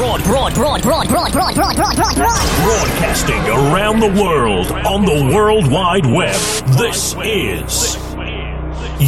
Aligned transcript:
broad, 0.00 0.24
broad, 0.24 0.54
broad, 0.54 0.82
broad, 0.82 1.08
broad, 1.08 1.30
broad, 1.30 1.54
broad, 1.54 1.76
broad, 1.76 1.94
broad, 1.94 2.16
broadcasting 2.16 3.38
around 3.48 4.00
the 4.00 4.06
world 4.06 4.72
on 4.72 5.04
the 5.04 5.30
World 5.34 5.70
Wide 5.70 6.06
Web. 6.06 6.40
This 6.78 7.14
is 7.22 7.98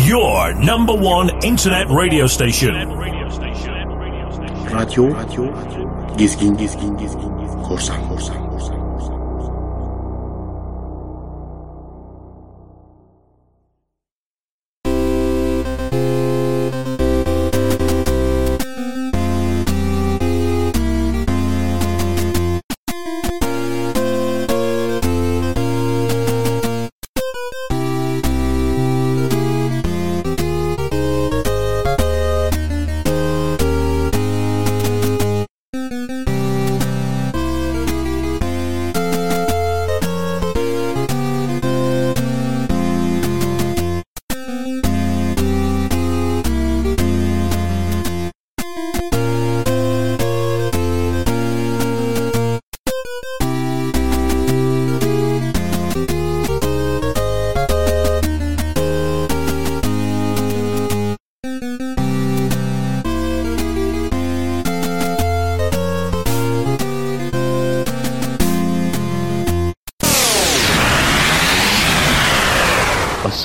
your 0.06 0.52
number 0.52 0.92
one 0.92 1.30
internet 1.42 1.88
radio 1.88 2.26
station. 2.26 2.74
Radio, 2.74 2.90
radio, 5.06 5.48
gizgin, 6.19 6.58
gizgin, 6.58 6.99
gizgin, 6.99 6.99
gizgin, 6.99 7.65
korsan, 7.65 8.06
korsan. 8.06 8.42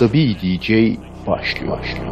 Asabi 0.08 0.36
DJ 0.42 0.70
başlıyor. 1.28 1.78
başlıyor. 1.78 2.07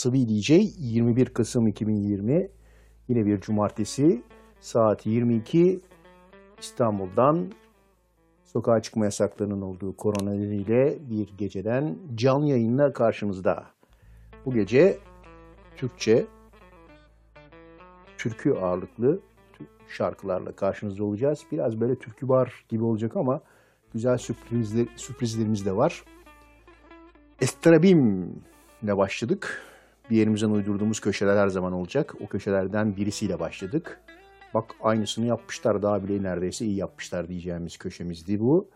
Asılı 0.00 0.28
DJ 0.28 0.50
21 0.50 1.26
Kasım 1.26 1.66
2020 1.66 2.48
yine 3.08 3.26
bir 3.26 3.40
cumartesi 3.40 4.22
saat 4.60 5.06
22 5.06 5.80
İstanbul'dan 6.60 7.52
sokağa 8.44 8.82
çıkma 8.82 9.04
yasaklarının 9.04 9.60
olduğu 9.60 9.96
korona 9.96 10.30
nedeniyle 10.30 10.98
bir 11.10 11.28
geceden 11.38 11.98
canlı 12.14 12.46
yayınla 12.46 12.92
karşınızda. 12.92 13.64
Bu 14.46 14.54
gece 14.54 14.98
Türkçe, 15.76 16.26
türkü 18.18 18.52
ağırlıklı 18.52 19.20
şarkılarla 19.88 20.52
karşınızda 20.52 21.04
olacağız. 21.04 21.44
Biraz 21.52 21.80
böyle 21.80 21.94
türkü 21.94 22.28
bar 22.28 22.64
gibi 22.68 22.84
olacak 22.84 23.16
ama 23.16 23.40
güzel 23.92 24.18
sürprizler, 24.18 24.86
sürprizlerimiz 24.96 25.66
de 25.66 25.76
var. 25.76 26.04
Estrabim 27.40 28.34
ile 28.82 28.96
başladık. 28.96 29.69
Bir 30.10 30.16
yerimizden 30.16 30.50
uydurduğumuz 30.50 31.00
köşeler 31.00 31.36
her 31.36 31.48
zaman 31.48 31.72
olacak. 31.72 32.14
O 32.20 32.26
köşelerden 32.26 32.96
birisiyle 32.96 33.40
başladık. 33.40 34.00
Bak 34.54 34.74
aynısını 34.82 35.26
yapmışlar 35.26 35.82
daha 35.82 36.04
bile 36.04 36.22
neredeyse 36.22 36.64
iyi 36.64 36.76
yapmışlar 36.76 37.28
diyeceğimiz 37.28 37.76
köşemizdi 37.76 38.40
bu. 38.40 38.70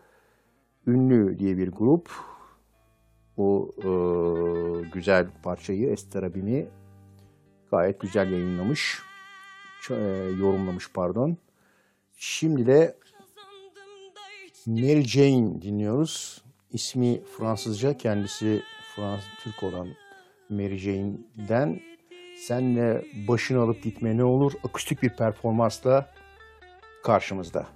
Ünlü 0.87 1.39
diye 1.39 1.57
bir 1.57 1.71
grup 1.71 2.09
o 3.37 3.69
e, 3.77 3.89
güzel 4.93 5.27
parçayı 5.43 5.89
Estrabim'i 5.89 6.67
gayet 7.71 7.99
güzel 7.99 8.31
yayınlamış. 8.31 9.01
Ç- 9.81 9.95
e, 9.95 10.31
yorumlamış 10.41 10.91
pardon. 10.93 11.37
Şimdi 12.17 12.67
de 12.67 12.97
Mary 14.65 15.03
Jane 15.03 15.61
dinliyoruz. 15.61 16.43
İsmi 16.71 17.23
Fransızca, 17.23 17.97
kendisi 17.97 18.61
Fransız 18.95 19.29
Türk 19.43 19.63
olan 19.63 19.87
Mary 20.55 20.77
Jane'den 20.77 21.79
senle 22.37 23.05
başını 23.27 23.61
alıp 23.61 23.83
gitme 23.83 24.17
ne 24.17 24.23
olur 24.23 24.53
akustik 24.63 25.03
bir 25.03 25.09
performansla 25.09 26.13
karşımızda. 27.03 27.74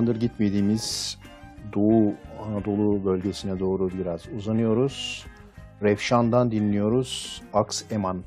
Zamandır 0.00 0.20
gitmediğimiz 0.20 1.18
Doğu 1.74 2.14
Anadolu 2.46 3.04
bölgesine 3.04 3.58
doğru 3.58 3.90
biraz 3.98 4.22
uzanıyoruz. 4.36 5.26
Revşan'dan 5.82 6.50
dinliyoruz 6.50 7.42
Aks 7.52 7.82
Eman. 7.90 8.22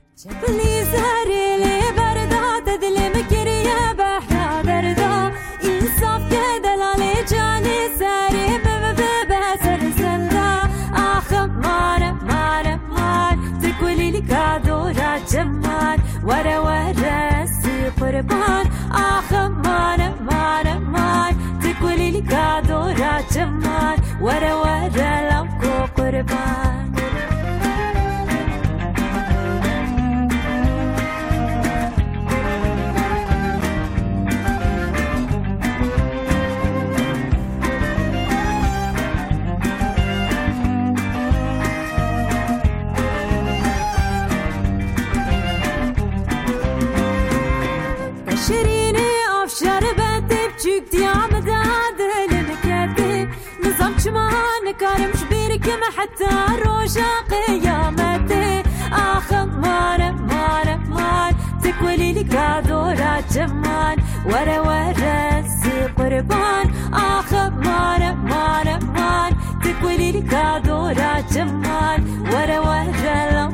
حتى 56.04 56.64
روجا 56.66 57.12
قيامتي 57.32 58.64
آخذ 58.94 59.46
مانا 59.46 60.12
مانا 60.12 60.76
مان 60.78 61.36
تكولي 61.64 62.14
لك 62.14 62.36
دورة 62.68 63.24
جمان 63.34 63.98
ورا 64.26 64.60
ورا 64.60 65.42
سي 65.42 65.86
قربان 65.98 66.66
آخذ 66.94 67.52
مانا 67.66 68.14
مانا 68.14 68.80
مان 68.80 69.32
تكولي 69.64 70.12
لك 70.12 70.36
دورة 70.66 71.24
جمان 71.32 72.00
ورا 72.34 72.60
ورا 72.60 73.46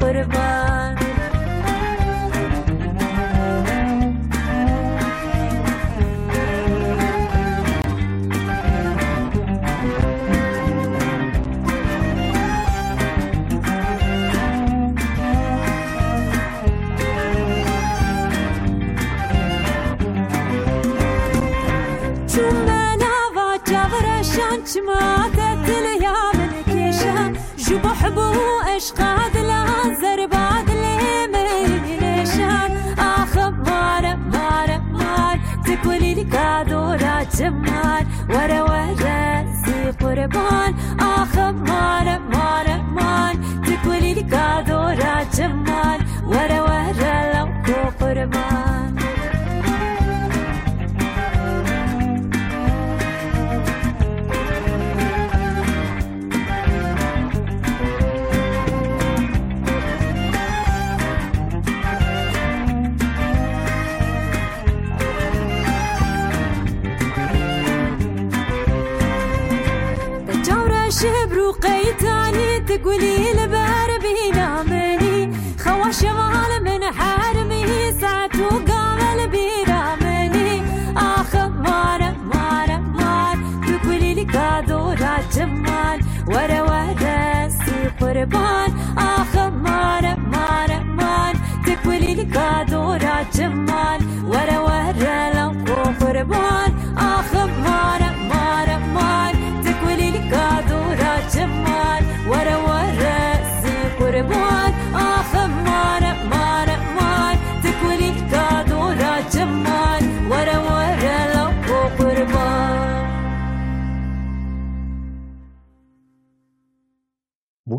قربان 0.00 0.95
On. 40.36 40.85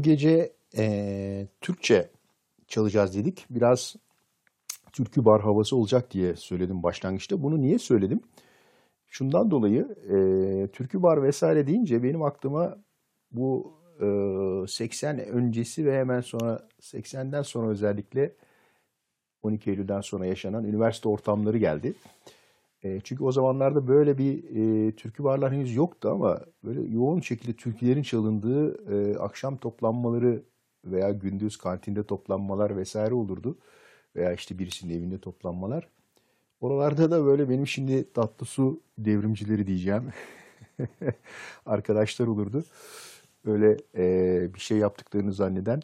Gece 0.08 0.54
eee, 0.78 1.48
Türkçe 1.62 2.10
çalacağız 2.68 3.16
dedik. 3.16 3.46
Biraz 3.50 3.96
türkü 4.94 5.26
bar 5.26 5.42
havası 5.42 5.76
olacak 5.76 6.12
diye 6.12 6.36
söyledim 6.36 6.84
başlangıçta. 6.84 7.44
Bunu 7.44 7.62
niye 7.62 7.80
söyledim? 7.80 8.22
Şundan 9.08 9.52
dolayı 9.52 9.88
eee 10.10 10.68
türkü 10.68 11.04
bar 11.04 11.24
vesaire 11.24 11.68
deyince 11.68 12.04
benim 12.04 12.24
aklıma 12.24 12.78
bu 13.32 13.74
eee, 14.02 14.66
80 14.68 15.20
öncesi 15.20 15.86
ve 15.86 16.00
hemen 16.00 16.22
sonra 16.22 16.68
80'den 16.82 17.42
sonra 17.42 17.68
özellikle 17.70 18.32
12 19.44 19.70
Eylül'den 19.70 20.02
sonra 20.02 20.26
yaşanan 20.26 20.64
üniversite 20.64 21.10
ortamları 21.10 21.58
geldi. 21.58 21.94
E, 22.84 23.02
çünkü 23.04 23.24
o 23.24 23.32
zamanlarda 23.32 23.88
böyle 23.88 24.18
bir 24.18 24.44
e, 24.56 24.92
türkü 24.92 25.24
barlar 25.24 25.54
henüz 25.54 25.76
yoktu 25.76 26.10
ama 26.10 26.40
böyle 26.64 26.82
yoğun 26.82 27.22
şekilde 27.22 27.54
türkülerin 27.54 28.04
çalındığı 28.04 28.94
e, 28.94 29.18
akşam 29.18 29.58
toplanmaları 29.58 30.44
veya 30.86 31.12
gündüz 31.12 31.58
kantinde 31.58 32.04
toplanmalar 32.04 32.78
vesaire 32.78 33.14
olurdu. 33.14 33.58
Veya 34.16 34.34
işte 34.34 34.60
birisinin 34.60 34.94
evinde 35.00 35.20
toplanmalar. 35.20 35.88
Oralarda 36.62 37.12
da 37.12 37.26
böyle 37.26 37.50
benim 37.50 37.68
şimdi 37.68 38.14
tatlı 38.14 38.46
su 38.46 38.82
devrimcileri 38.98 39.68
diyeceğim 39.68 40.04
arkadaşlar 41.66 42.28
olurdu. 42.28 42.64
Böyle 43.46 43.78
e, 43.98 44.54
bir 44.54 44.60
şey 44.60 44.78
yaptıklarını 44.78 45.34
zanneden. 45.34 45.82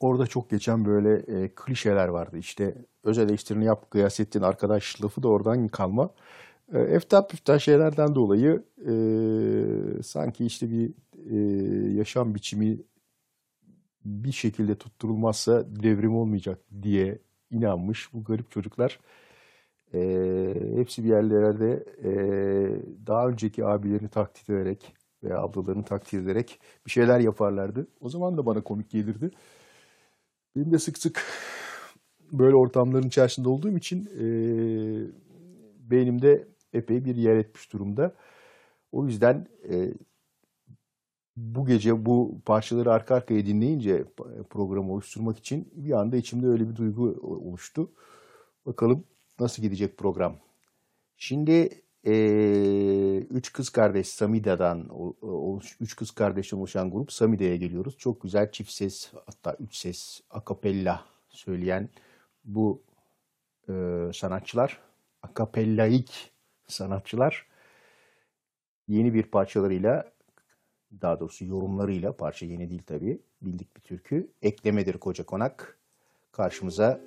Orada 0.00 0.26
çok 0.26 0.50
geçen 0.50 0.84
böyle 0.84 1.14
e, 1.44 1.48
klişeler 1.54 2.08
vardı. 2.08 2.38
İşte 2.38 2.74
öz 3.04 3.18
eleştirini 3.18 3.64
yap 3.64 3.90
Gıyasettin 3.90 4.42
arkadaş 4.42 5.02
lafı 5.04 5.22
da 5.22 5.28
oradan 5.28 5.68
kalma. 5.68 6.10
E, 6.72 6.78
eftah 6.80 7.28
püftah 7.28 7.58
şeylerden 7.58 8.14
dolayı 8.14 8.62
e, 8.86 8.92
sanki 10.02 10.46
işte 10.46 10.70
bir 10.70 10.92
e, 11.30 11.36
yaşam 11.96 12.34
biçimi 12.34 12.78
bir 14.04 14.32
şekilde 14.32 14.74
tutturulmazsa 14.74 15.64
devrim 15.82 16.16
olmayacak 16.16 16.58
diye 16.82 17.18
inanmış 17.50 18.12
bu 18.12 18.24
garip 18.24 18.50
çocuklar 18.50 19.00
E, 19.94 20.54
hepsi 20.76 21.04
bir 21.04 21.08
yerlerde 21.08 21.84
e, 22.04 22.10
daha 23.06 23.28
önceki 23.28 23.64
abilerini 23.66 24.08
takdir 24.08 24.54
ederek 24.54 24.94
veya 25.22 25.38
ablalarını 25.42 25.84
takdir 25.84 26.22
ederek 26.22 26.60
bir 26.86 26.90
şeyler 26.90 27.20
yaparlardı. 27.20 27.86
O 28.00 28.08
zaman 28.08 28.36
da 28.38 28.46
bana 28.46 28.60
komik 28.60 28.90
gelirdi. 28.90 29.30
Benim 30.56 30.72
de 30.72 30.78
sık 30.78 30.98
sık 30.98 31.24
böyle 32.32 32.56
ortamların 32.56 33.06
içerisinde 33.08 33.48
olduğum 33.48 33.76
için 33.76 34.06
e, 34.06 34.24
beynimde 35.90 36.48
epey 36.72 37.04
bir 37.04 37.16
yer 37.16 37.36
etmiş 37.36 37.72
durumda. 37.72 38.14
O 38.92 39.06
yüzden 39.06 39.46
e, 39.70 39.94
bu 41.36 41.66
gece 41.66 42.06
bu 42.06 42.40
parçaları 42.44 42.92
arka 42.92 43.14
arkaya 43.14 43.46
dinleyince 43.46 44.04
programı 44.50 44.92
oluşturmak 44.92 45.38
için 45.38 45.72
bir 45.76 45.92
anda 45.92 46.16
içimde 46.16 46.46
öyle 46.46 46.68
bir 46.68 46.76
duygu 46.76 47.04
oluştu. 47.22 47.90
Bakalım 48.66 49.04
nasıl 49.40 49.62
gidecek 49.62 49.98
program. 49.98 50.36
Şimdi 51.16 51.82
e, 52.06 53.18
üç 53.18 53.52
kız 53.52 53.68
kardeş 53.68 54.08
Samida'dan, 54.08 54.88
oluş, 55.22 55.76
üç 55.80 55.96
kız 55.96 56.10
kardeşten 56.10 56.58
oluşan 56.58 56.90
grup 56.90 57.12
Samida'ya 57.12 57.56
geliyoruz. 57.56 57.98
Çok 57.98 58.22
güzel 58.22 58.52
çift 58.52 58.70
ses 58.70 59.12
hatta 59.26 59.56
üç 59.60 59.76
ses 59.76 60.20
akapella 60.30 61.04
söyleyen 61.28 61.88
bu 62.44 62.82
e, 63.68 63.72
sanatçılar, 64.14 64.80
akapellaik 65.22 66.30
sanatçılar 66.66 67.46
yeni 68.88 69.14
bir 69.14 69.22
parçalarıyla 69.22 70.12
daha 71.02 71.20
doğrusu 71.20 71.44
yorumlarıyla 71.44 72.16
parça 72.16 72.46
yeni 72.46 72.70
değil 72.70 72.82
tabii 72.86 73.20
bildik 73.42 73.76
bir 73.76 73.80
türkü 73.80 74.30
eklemedir 74.42 74.98
koca 74.98 75.26
konak 75.26 75.78
karşımıza 76.32 77.00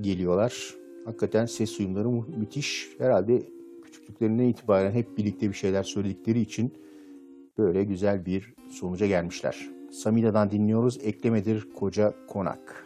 geliyorlar. 0.00 0.74
Hakikaten 1.04 1.46
ses 1.46 1.80
uyumları 1.80 2.08
müthiş. 2.08 2.88
Herhalde 2.98 3.42
küçüklüklerinden 3.94 4.44
itibaren 4.44 4.92
hep 4.92 5.18
birlikte 5.18 5.48
bir 5.48 5.54
şeyler 5.54 5.82
söyledikleri 5.82 6.40
için 6.40 6.74
böyle 7.58 7.84
güzel 7.84 8.26
bir 8.26 8.54
sonuca 8.70 9.06
gelmişler. 9.06 9.70
Samida'dan 9.90 10.50
dinliyoruz. 10.50 10.98
Eklemedir 11.02 11.68
koca 11.74 12.14
konak. 12.28 12.83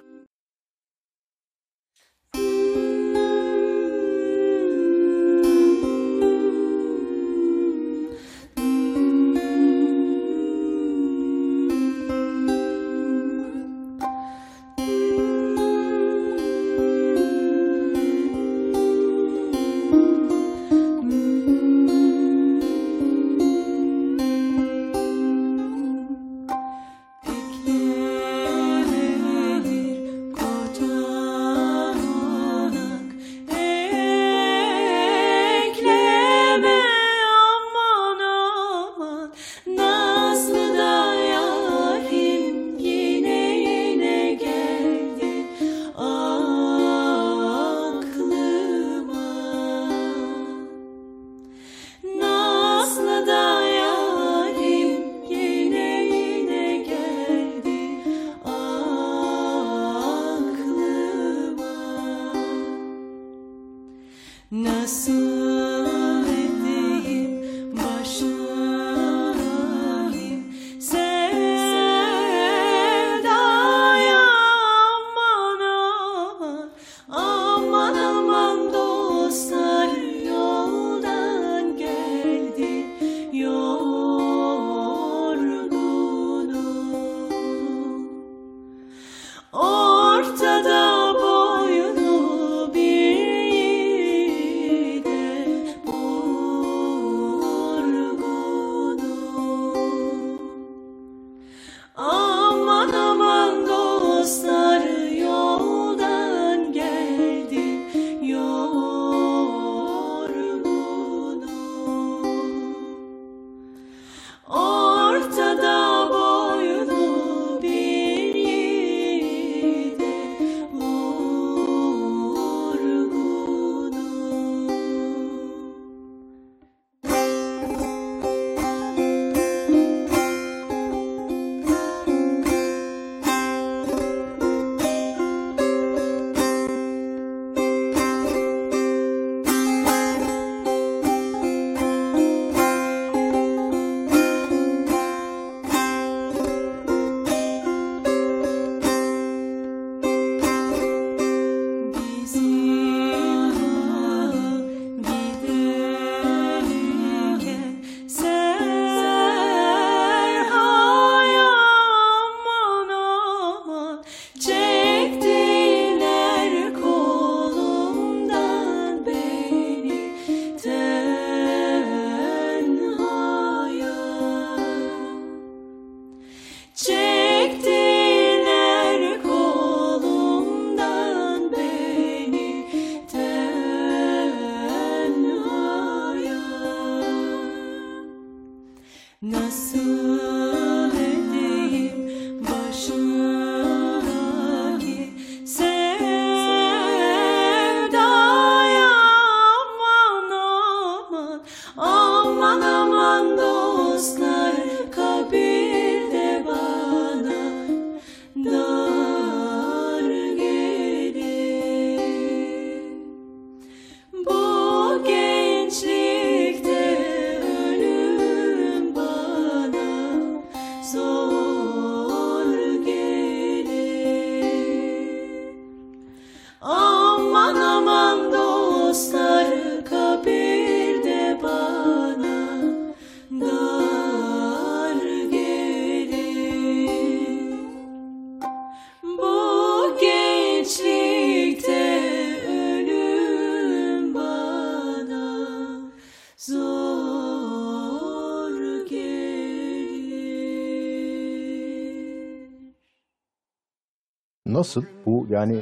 Nasıl? 254.59 254.85
Bu 255.07 255.27
yani 255.31 255.61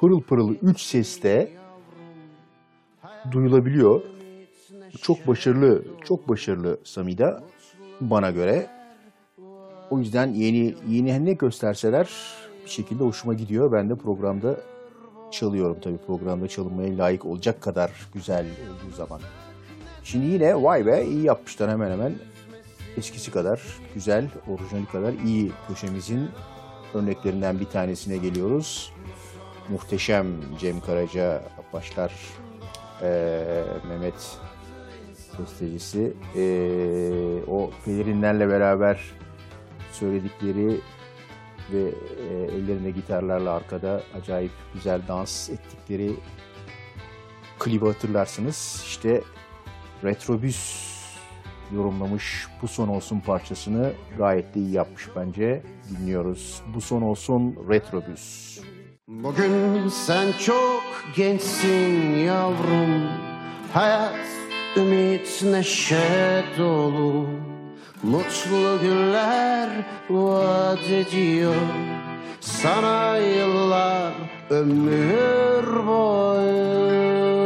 pırıl 0.00 0.22
pırıl 0.22 0.54
üç 0.62 0.80
seste 0.80 1.52
duyulabiliyor. 3.30 4.02
Çok 5.02 5.26
başarılı, 5.26 5.84
çok 6.04 6.28
başarılı 6.28 6.78
Samida 6.84 7.42
bana 8.00 8.30
göre. 8.30 8.66
O 9.90 9.98
yüzden 9.98 10.26
yeni 10.26 10.74
yeni 10.88 11.24
ne 11.24 11.32
gösterseler 11.32 12.08
bir 12.64 12.70
şekilde 12.70 13.04
hoşuma 13.04 13.34
gidiyor. 13.34 13.72
Ben 13.72 13.90
de 13.90 13.94
programda 13.94 14.56
çalıyorum 15.30 15.76
tabii 15.82 15.98
programda 16.06 16.48
çalınmaya 16.48 16.98
layık 16.98 17.26
olacak 17.26 17.60
kadar 17.60 17.90
güzel 18.14 18.46
olduğu 18.46 18.96
zaman. 18.96 19.20
Şimdi 20.04 20.26
yine 20.26 20.62
vay 20.62 20.86
be 20.86 21.04
iyi 21.06 21.22
yapmışlar 21.22 21.70
hemen 21.70 21.90
hemen 21.90 22.12
eskisi 22.96 23.30
kadar 23.30 23.62
güzel, 23.94 24.28
orijinali 24.48 24.86
kadar 24.86 25.12
iyi 25.24 25.52
köşemizin 25.68 26.28
örneklerinden 26.94 27.60
bir 27.60 27.64
tanesine 27.64 28.16
geliyoruz. 28.16 28.92
Muhteşem 29.68 30.26
Cem 30.58 30.80
Karaca 30.80 31.42
başlar 31.72 32.12
eee, 33.02 33.64
Mehmet 33.88 34.38
bestecisi 35.38 36.12
eee, 36.36 37.44
o 37.48 37.70
pelerinlerle 37.84 38.48
beraber 38.48 39.00
söyledikleri 39.92 40.80
ve 41.72 41.80
e, 41.80 42.34
ellerinde 42.56 42.90
gitarlarla 42.90 43.52
arkada 43.52 44.02
acayip 44.14 44.52
güzel 44.74 45.00
dans 45.08 45.50
ettikleri 45.50 46.14
klibi 47.58 47.86
hatırlarsınız. 47.86 48.82
İşte 48.86 49.22
Retrobüs 50.04 50.91
yorumlamış 51.74 52.46
Bu 52.62 52.68
Son 52.68 52.88
Olsun 52.88 53.20
parçasını 53.20 53.92
gayet 54.18 54.54
de 54.54 54.60
iyi 54.60 54.70
yapmış 54.70 55.08
bence. 55.16 55.62
Dinliyoruz. 55.90 56.62
Bu 56.74 56.80
Son 56.80 57.02
Olsun 57.02 57.56
Retrobüs. 57.68 58.58
Bugün 59.08 59.88
sen 59.88 60.32
çok 60.32 60.82
gençsin 61.16 62.14
yavrum 62.16 63.08
Hayat, 63.72 64.26
ümit, 64.76 65.42
neşe 65.44 66.44
dolu 66.58 67.26
Mutlu 68.02 68.80
günler 68.82 69.68
vaat 70.10 70.90
ediyor 70.90 71.54
Sana 72.40 73.16
yıllar 73.16 74.12
ömür 74.50 75.86
boyu 75.86 77.41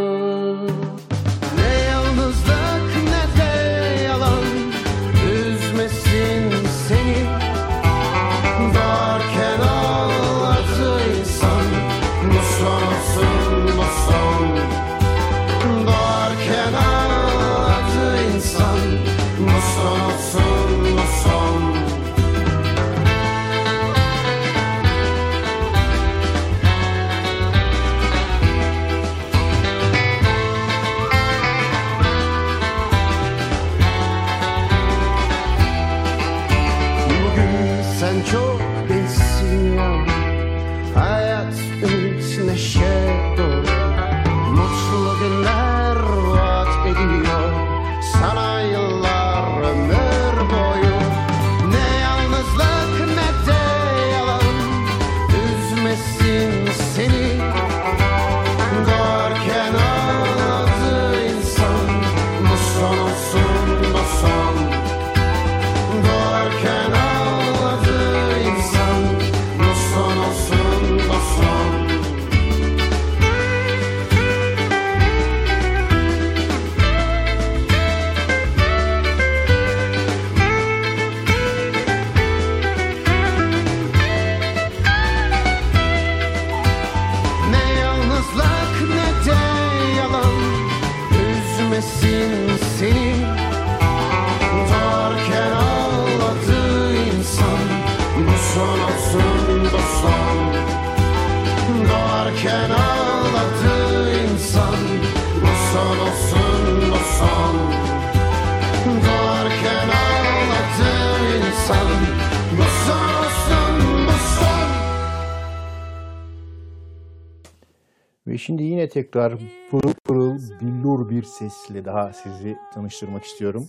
şimdi 118.46 118.62
yine 118.62 118.88
tekrar 118.88 119.38
pırıl 119.70 119.92
pırıl 120.04 120.38
billur 120.60 121.10
bir 121.10 121.22
sesle 121.22 121.84
daha 121.84 122.12
sizi 122.12 122.56
tanıştırmak 122.74 123.24
istiyorum. 123.24 123.68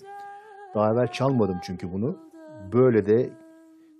Daha 0.76 0.94
evvel 0.94 1.08
çalmadım 1.08 1.60
çünkü 1.64 1.94
bunu. 1.94 2.18
Böyle 2.74 3.06
de 3.06 3.30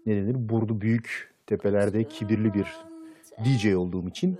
ne 0.06 0.16
denir 0.16 0.50
burdu 0.50 0.82
büyük 0.82 1.34
tepelerde 1.46 2.04
kibirli 2.04 2.54
bir 2.54 2.78
DJ 3.46 3.76
olduğum 3.76 4.08
için 4.08 4.40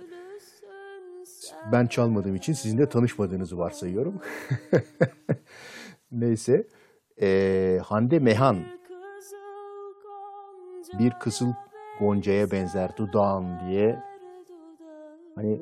ben 1.72 1.86
çalmadığım 1.86 2.36
için 2.36 2.52
sizin 2.52 2.78
de 2.78 2.88
tanışmadığınızı 2.88 3.58
varsayıyorum. 3.58 4.20
Neyse. 6.12 6.66
Ee, 7.20 7.80
Hande 7.84 8.18
Mehan 8.18 8.58
bir 10.98 11.10
kızıl 11.10 11.52
goncaya 12.00 12.50
benzer 12.50 12.96
dudağın 12.96 13.46
diye 13.60 14.02
hani 15.34 15.60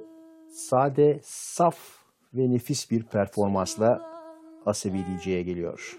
sade, 0.57 1.21
saf 1.23 1.79
ve 2.35 2.51
nefis 2.51 2.90
bir 2.90 3.03
performansla 3.03 4.16
Asabi 4.66 4.99
DJ'ye 4.99 5.42
geliyor. 5.42 5.99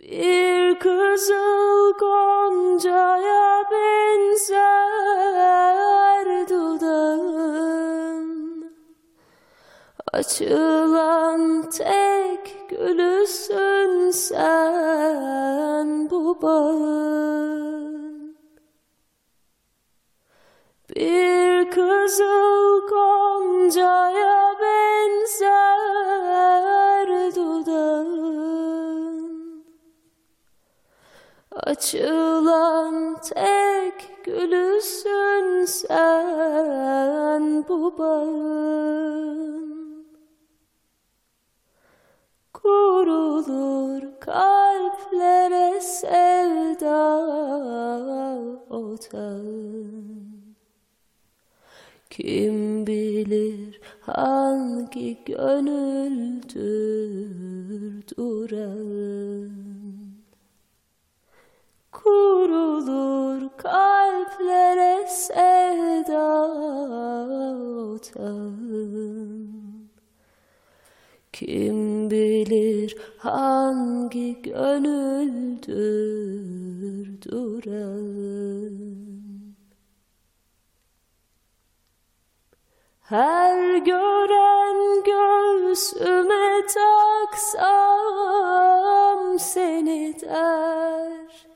Bir 0.00 0.78
kızıl 0.78 1.92
goncaya 1.98 3.64
benzer 3.70 4.66
dudağın 6.48 8.26
Açılan 10.12 11.70
tek 11.70 12.68
gülüsün 12.68 14.10
sen 14.10 16.10
bu 16.10 16.42
bağın 16.42 17.06
Bir 20.96 21.45
kızıl 22.06 22.86
goncaya 22.88 24.54
benzer 24.60 25.48
dudağın. 27.36 29.16
Açılan 31.50 33.16
tek 33.20 34.24
gülüsün 34.24 35.64
sen 35.64 37.44
bu 37.68 37.98
bağın. 37.98 39.66
Kurulur 42.52 44.02
kalplere 44.20 45.80
sevda 45.80 47.16
otağın 48.70 50.25
Kim 52.16 52.86
bilir 52.86 53.80
hangi 54.00 55.18
gönüldür 55.24 56.56
durağın 58.16 59.52
Kurulur 61.92 63.48
kalplere 63.56 65.06
sevda 65.08 66.46
otağın 67.94 69.50
Kim 71.32 72.10
bilir 72.10 72.96
hangi 73.18 74.42
gönüldür 74.42 75.76
durağın 77.22 79.15
Her 83.08 83.76
gören 83.76 85.02
göğsüme 85.04 86.66
taksam 86.66 87.78
seni 89.38 90.20
der. 90.20 91.46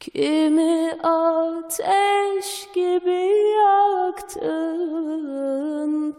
Kimi 0.00 0.98
ateş 1.02 2.68
gibi 2.74 3.52
yaktın 3.56 4.90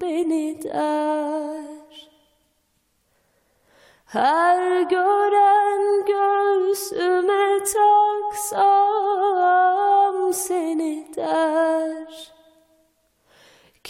beni 0.01 0.63
der. 0.63 2.09
Her 4.05 4.81
gören 4.81 6.05
göğsüme 6.05 7.63
taksam 7.63 8.73
seni 10.33 11.07
der 11.15 12.38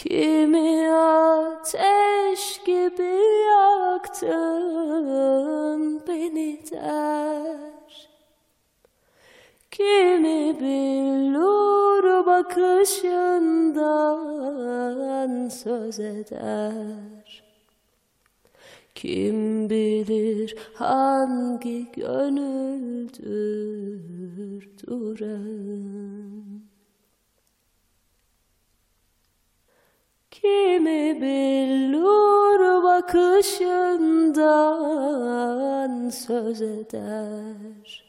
Kimi 0.02 0.92
ateş 0.92 2.60
gibi 2.66 3.16
yaktın 3.50 4.40
beni 6.08 6.60
der. 6.70 8.08
Kimi 9.70 10.60
billur 10.60 12.26
bakışından 12.26 13.78
söz 15.48 16.00
eder. 16.00 17.42
Kim 18.94 19.70
bilir 19.70 20.56
hangi 20.74 21.92
gönüldür 21.92 23.20
duran 24.86 26.59
Kimi 30.40 31.20
billur 31.20 32.82
bakışından 32.84 34.48
söz 36.08 36.62
eder 36.62 38.04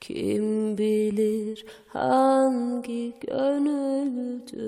Kim 0.00 0.78
bilir 0.78 1.66
hangi 1.88 3.14
gönüldür 3.20 4.58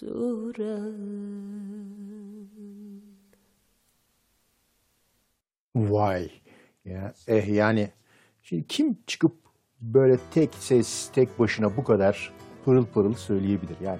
duran 0.00 1.26
Vay. 5.76 6.30
Ya, 6.84 7.14
eh 7.28 7.48
yani 7.48 7.90
şimdi 8.42 8.66
kim 8.66 8.98
çıkıp 9.06 9.32
böyle 9.80 10.18
tek 10.34 10.54
ses 10.54 11.10
tek 11.14 11.38
başına 11.38 11.76
bu 11.76 11.84
kadar 11.84 12.35
pırıl 12.66 12.86
pırıl 12.86 13.14
söyleyebilir? 13.14 13.76
Yani 13.80 13.98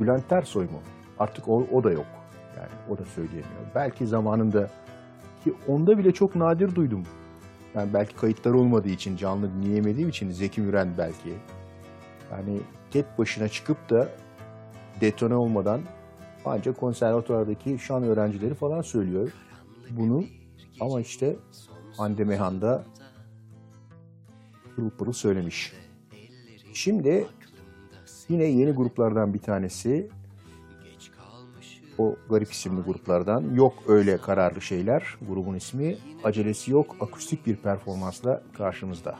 Bülent 0.00 0.32
Ersoy 0.32 0.64
mu? 0.64 0.80
Artık 1.18 1.48
o, 1.48 1.66
o 1.72 1.84
da 1.84 1.90
yok. 1.90 2.06
Yani 2.56 2.68
o 2.90 2.98
da 2.98 3.04
söyleyemiyor. 3.04 3.62
Belki 3.74 4.06
zamanında 4.06 4.70
ki 5.44 5.54
onda 5.68 5.98
bile 5.98 6.12
çok 6.12 6.36
nadir 6.36 6.74
duydum. 6.74 7.02
Yani 7.74 7.94
belki 7.94 8.16
kayıtlar 8.16 8.52
olmadığı 8.52 8.88
için, 8.88 9.16
canlı 9.16 9.50
dinleyemediğim 9.52 10.08
için 10.08 10.30
Zeki 10.30 10.60
Müren 10.60 10.88
belki. 10.98 11.34
Yani 12.32 12.60
tek 12.90 13.18
başına 13.18 13.48
çıkıp 13.48 13.90
da 13.90 14.08
detone 15.00 15.34
olmadan 15.34 15.80
ancak 16.44 16.80
konservatuvardaki 16.80 17.78
şan 17.78 18.02
öğrencileri 18.02 18.54
falan 18.54 18.80
söylüyor 18.80 19.32
bunu. 19.90 20.24
Ama 20.80 21.00
işte 21.00 21.36
Hande 21.96 22.24
Mehan 22.24 22.60
da 22.60 22.84
pırıl 24.76 24.90
pırıl 24.90 25.12
söylemiş. 25.12 25.72
Şimdi 26.72 27.26
yine 28.28 28.44
yeni 28.44 28.70
gruplardan 28.70 29.34
bir 29.34 29.38
tanesi. 29.38 30.08
O 31.98 32.16
garip 32.30 32.52
isimli 32.52 32.82
gruplardan. 32.82 33.54
Yok 33.54 33.74
Öyle 33.88 34.18
Kararlı 34.18 34.60
Şeyler 34.60 35.16
grubun 35.28 35.54
ismi. 35.54 35.96
Acelesi 36.24 36.70
yok 36.70 36.96
akustik 37.00 37.46
bir 37.46 37.56
performansla 37.56 38.42
karşımızda. 38.58 39.18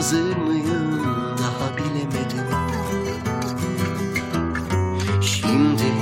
Hazır 0.00 0.36
mıyım? 0.36 1.00
Daha 1.38 1.76
bilemedim. 1.76 2.46
Şimdi 5.20 5.92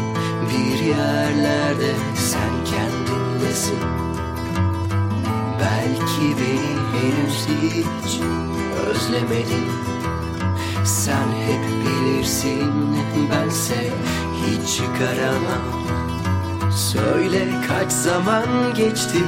bir 0.50 0.84
yerlerde 0.84 1.94
sen 2.14 2.64
kendinlesin. 2.64 3.78
Belki 5.61 6.37
beni 6.38 6.78
henüz 6.94 7.46
hiç 7.62 8.20
özlemedin. 8.87 9.68
Sen 10.84 11.28
hep 11.46 11.64
bilirsin 11.87 12.72
bense 13.32 13.90
hiç 14.46 14.76
çıkaramam. 14.76 15.88
Söyle 16.70 17.48
kaç 17.68 17.92
zaman 17.92 18.46
geçti 18.76 19.18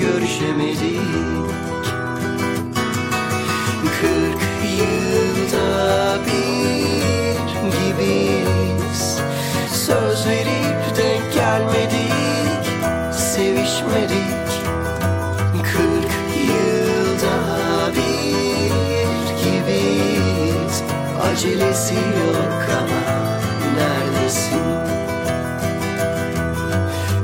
görüşemedik 0.00 1.43
Acelesi 21.44 21.94
yok 21.94 22.64
ama 22.78 23.00
neredesin? 23.76 24.64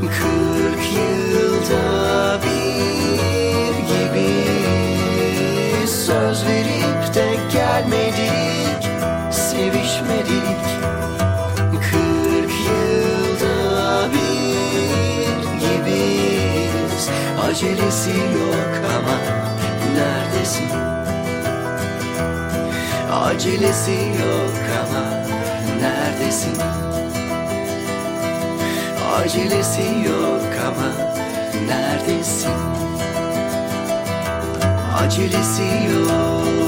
Kırk 0.00 0.84
yılda 0.94 2.38
bir 2.42 3.72
gibiyiz 3.88 5.10
Söz 6.06 6.46
verip 6.46 7.14
denk 7.14 7.52
gelmedik 7.52 8.82
Sevişmedik 9.30 10.66
Kırk 11.90 12.52
yılda 12.66 14.08
bir 14.12 15.40
gibiyiz 15.60 17.08
Acelesi 17.48 18.10
yok 18.10 18.72
ama 18.98 19.39
Acelesi 23.20 23.92
yok 23.92 24.56
ama 24.80 25.04
neredesin? 25.80 26.56
Acelesi 29.16 29.82
yok 30.06 30.52
ama 30.66 30.88
neredesin? 31.66 32.50
Acelesi 35.04 35.62
yok 35.62 36.59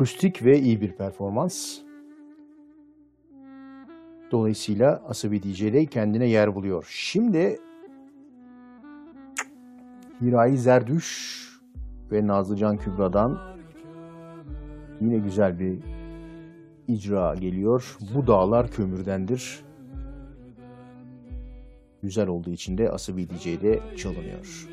Akustik 0.00 0.44
ve 0.44 0.58
iyi 0.60 0.80
bir 0.80 0.92
performans. 0.92 1.78
Dolayısıyla 4.30 5.02
Asabi 5.08 5.42
DJ'de 5.42 5.86
kendine 5.86 6.26
yer 6.26 6.54
buluyor. 6.54 6.86
Şimdi 6.90 7.58
Hirai 10.20 10.56
Zerdüş 10.56 11.40
ve 12.12 12.26
Nazlıcan 12.26 12.76
Kübra'dan 12.76 13.38
yine 15.00 15.18
güzel 15.18 15.58
bir 15.58 15.78
icra 16.88 17.34
geliyor. 17.34 17.96
Bu 18.14 18.26
dağlar 18.26 18.70
kömürdendir. 18.70 19.60
Güzel 22.02 22.28
olduğu 22.28 22.50
için 22.50 22.78
de 22.78 22.90
Asabi 22.90 23.30
DJ'de 23.30 23.80
çalınıyor. 23.96 24.69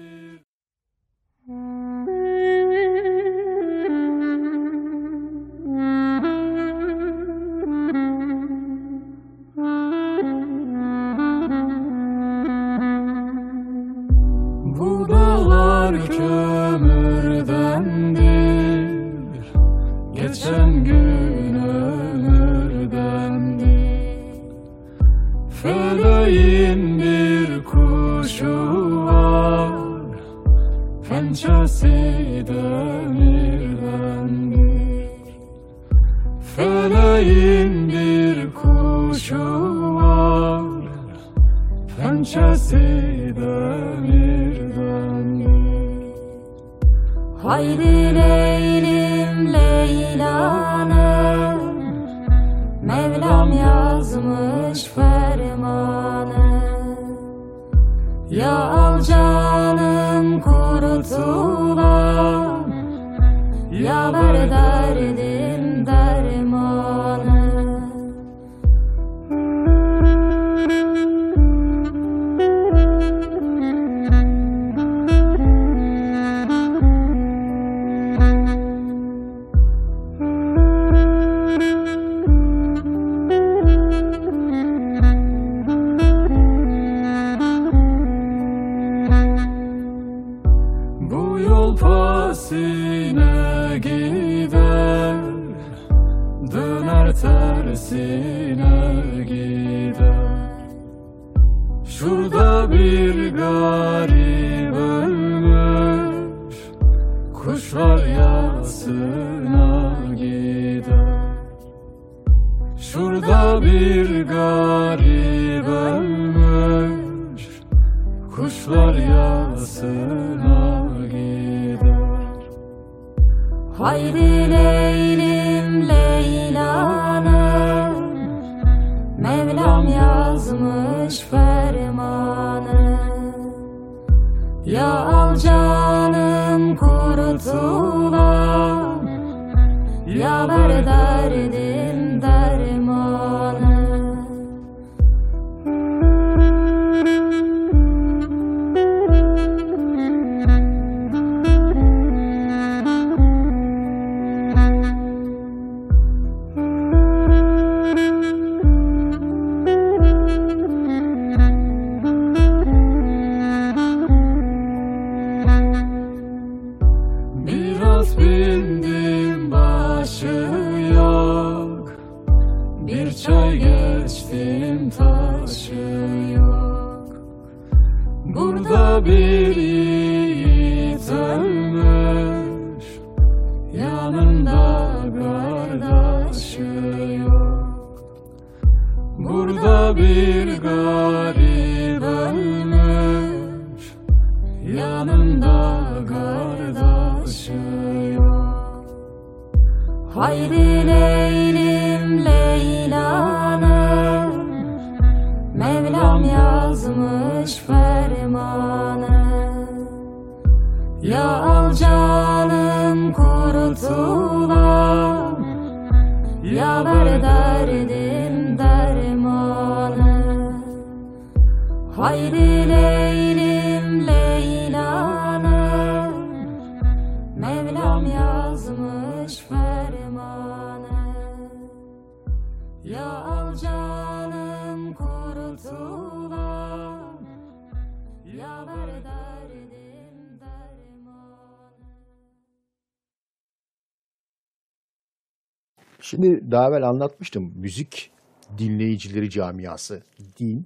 Şimdi 246.09 246.51
daha 246.51 246.69
evvel 246.69 246.89
anlatmıştım. 246.89 247.53
Müzik 247.55 248.11
dinleyicileri 248.57 249.29
camiası, 249.29 250.03
din. 250.39 250.65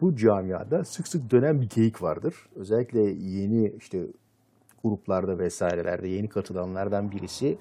Bu 0.00 0.16
camiada 0.16 0.84
sık 0.84 1.08
sık 1.08 1.30
dönen 1.30 1.60
bir 1.60 1.68
geyik 1.68 2.02
vardır. 2.02 2.34
Özellikle 2.56 3.00
yeni 3.10 3.72
işte 3.78 4.06
gruplarda 4.84 5.38
vesairelerde 5.38 6.08
yeni 6.08 6.28
katılanlardan 6.28 7.12
birisi 7.12 7.58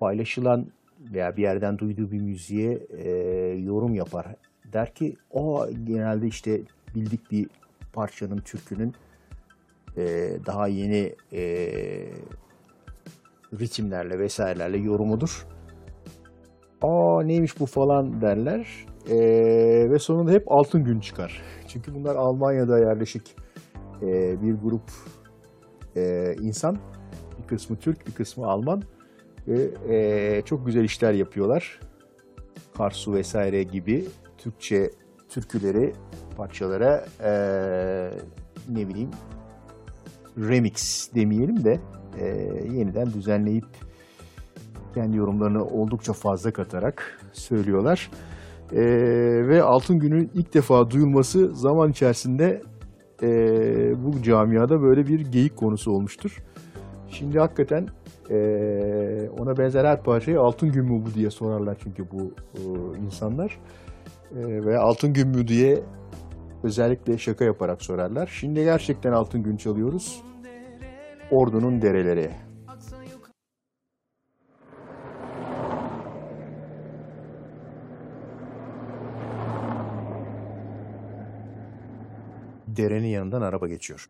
paylaşılan 0.00 0.66
veya 1.00 1.36
bir 1.36 1.42
yerden 1.42 1.78
duyduğu 1.78 2.10
bir 2.10 2.20
müziğe 2.20 2.86
e, 2.98 3.10
yorum 3.58 3.94
yapar. 3.94 4.26
Der 4.72 4.94
ki 4.94 5.16
o 5.30 5.66
genelde 5.84 6.26
işte 6.26 6.60
bildik 6.94 7.30
bir 7.30 7.48
parçanın, 7.92 8.38
türkünün 8.38 8.94
e, 9.96 10.02
daha 10.46 10.68
yeni 10.68 11.14
e, 11.32 11.42
ritimlerle 13.60 14.18
vesairelerle 14.18 14.78
yorumudur. 14.78 15.51
Aa 16.82 17.22
neymiş 17.22 17.60
bu 17.60 17.66
falan 17.66 18.20
derler. 18.20 18.86
Ee, 19.10 19.90
ve 19.90 19.98
sonunda 19.98 20.30
hep 20.30 20.52
altın 20.52 20.84
gün 20.84 21.00
çıkar. 21.00 21.42
Çünkü 21.68 21.94
bunlar 21.94 22.16
Almanya'da 22.16 22.78
yerleşik 22.78 23.36
e, 24.02 24.42
bir 24.42 24.54
grup 24.54 24.90
e, 25.96 26.34
insan. 26.40 26.78
Bir 27.42 27.46
kısmı 27.46 27.76
Türk, 27.76 28.06
bir 28.06 28.12
kısmı 28.12 28.46
Alman. 28.46 28.82
Ve 29.48 29.70
e, 29.88 30.42
çok 30.42 30.66
güzel 30.66 30.84
işler 30.84 31.12
yapıyorlar. 31.12 31.80
Karsu 32.76 33.14
vesaire 33.14 33.62
gibi 33.62 34.04
Türkçe 34.38 34.90
türküleri, 35.28 35.92
parçalara 36.36 37.04
e, 37.24 37.32
ne 38.68 38.88
bileyim 38.88 39.10
remix 40.38 41.08
demeyelim 41.14 41.64
de 41.64 41.80
e, 42.20 42.26
yeniden 42.72 43.12
düzenleyip 43.12 43.66
kendi 44.94 45.16
yorumlarını 45.16 45.64
oldukça 45.64 46.12
fazla 46.12 46.52
katarak 46.52 47.20
söylüyorlar. 47.32 48.10
E, 48.72 48.80
ve 49.48 49.62
Altın 49.62 49.98
Gün'ün 49.98 50.30
ilk 50.34 50.54
defa 50.54 50.90
duyulması 50.90 51.54
zaman 51.54 51.90
içerisinde 51.90 52.62
e, 53.22 53.28
bu 54.04 54.22
camiada 54.22 54.82
böyle 54.82 55.06
bir 55.06 55.20
geyik 55.20 55.56
konusu 55.56 55.92
olmuştur. 55.92 56.42
Şimdi 57.08 57.38
hakikaten 57.38 57.88
e, 58.30 58.36
ona 59.38 59.56
benzer 59.56 59.84
her 59.84 60.02
parçayı 60.02 60.40
Altın 60.40 60.72
Gün 60.72 60.84
mü 60.84 61.04
bu 61.06 61.14
diye 61.14 61.30
sorarlar 61.30 61.76
çünkü 61.82 62.04
bu 62.10 62.34
e, 62.54 62.60
insanlar. 63.04 63.58
E, 64.36 64.64
ve 64.64 64.78
Altın 64.78 65.12
Gün 65.12 65.28
mü 65.28 65.48
diye 65.48 65.82
özellikle 66.62 67.18
şaka 67.18 67.44
yaparak 67.44 67.82
sorarlar. 67.82 68.26
Şimdi 68.26 68.64
gerçekten 68.64 69.12
Altın 69.12 69.42
Gün 69.42 69.56
çalıyoruz. 69.56 70.22
Ordunun 71.30 71.82
dereleri. 71.82 72.30
Derenin 82.76 83.08
yanından 83.08 83.42
araba 83.42 83.68
geçiyor. 83.68 84.08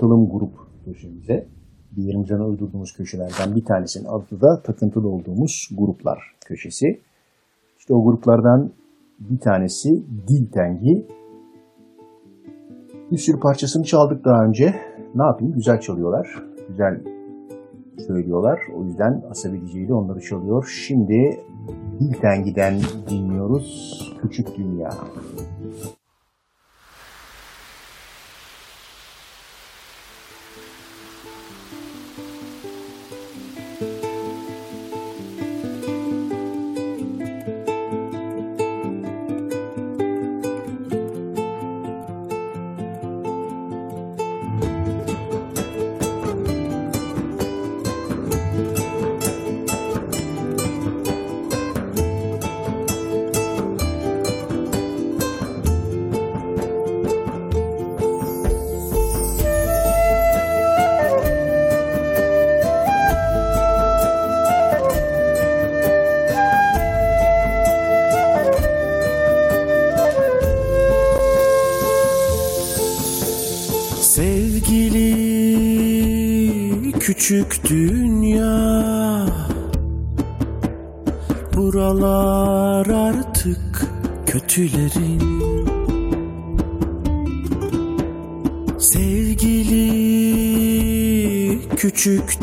Takıntılım 0.00 0.30
grup 0.30 0.52
köşemize. 0.84 1.46
Diğerimizden 1.96 2.40
uydurduğumuz 2.40 2.92
köşelerden 2.92 3.56
bir 3.56 3.64
tanesinin 3.64 4.04
adı 4.04 4.40
da 4.40 4.62
takıntılı 4.62 5.08
olduğumuz 5.08 5.68
gruplar 5.78 6.18
köşesi. 6.46 7.00
İşte 7.78 7.94
o 7.94 8.04
gruplardan 8.04 8.72
bir 9.18 9.38
tanesi 9.38 9.88
Dil 10.28 10.50
Tengi. 10.52 11.06
Bir 13.10 13.18
sürü 13.18 13.40
parçasını 13.40 13.84
çaldık 13.84 14.24
daha 14.24 14.44
önce. 14.44 14.74
Ne 15.14 15.24
yapayım? 15.24 15.54
Güzel 15.54 15.80
çalıyorlar. 15.80 16.42
Güzel 16.68 17.00
söylüyorlar. 18.06 18.60
O 18.76 18.84
yüzden 18.84 19.22
Asabi 19.30 19.60
DJ 19.66 19.88
de 19.88 19.94
onları 19.94 20.20
çalıyor. 20.20 20.74
Şimdi 20.86 21.40
Dil 22.00 22.12
Tengi'den 22.12 22.74
dinliyoruz. 23.10 24.00
Küçük 24.22 24.56
Dünya. 24.56 24.90
Sevgili 24.90 25.99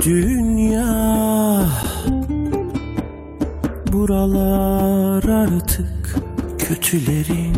dünya 0.07 1.65
Buralar 3.93 5.23
artık 5.23 6.15
kötülerin 6.59 7.55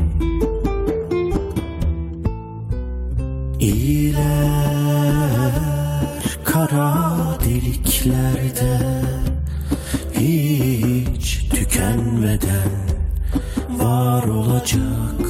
İyiler 3.59 4.19
kara 6.45 7.17
deliklerde 7.45 8.79
hiç 10.13 11.49
tükenmeden 11.49 12.71
var 13.69 14.23
olacak. 14.23 15.28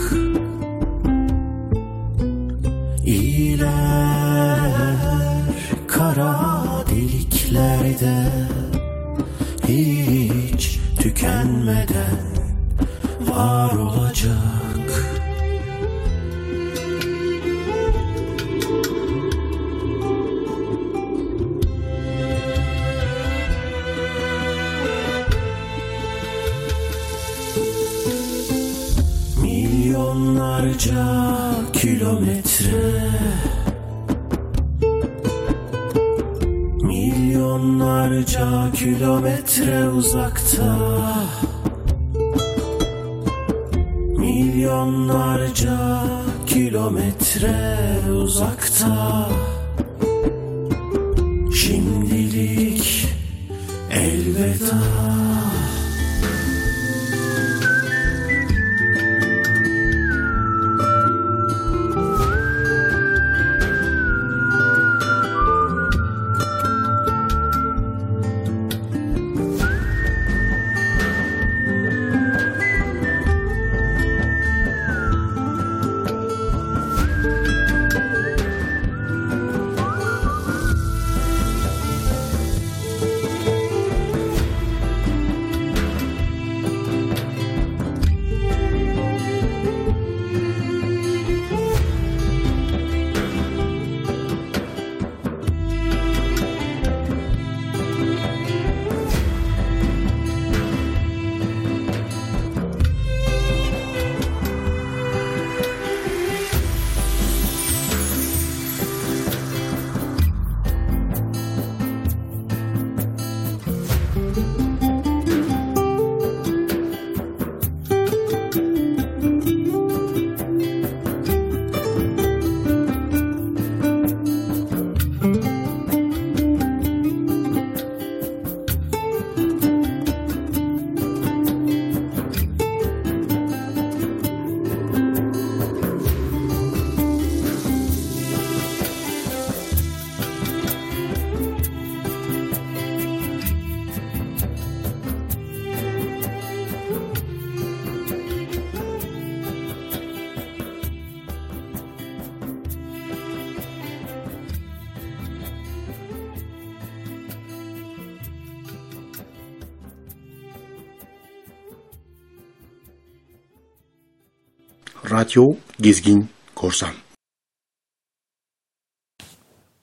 Radyo 165.30 165.47
Gezgin 165.82 166.30
Korsan. 166.55 166.89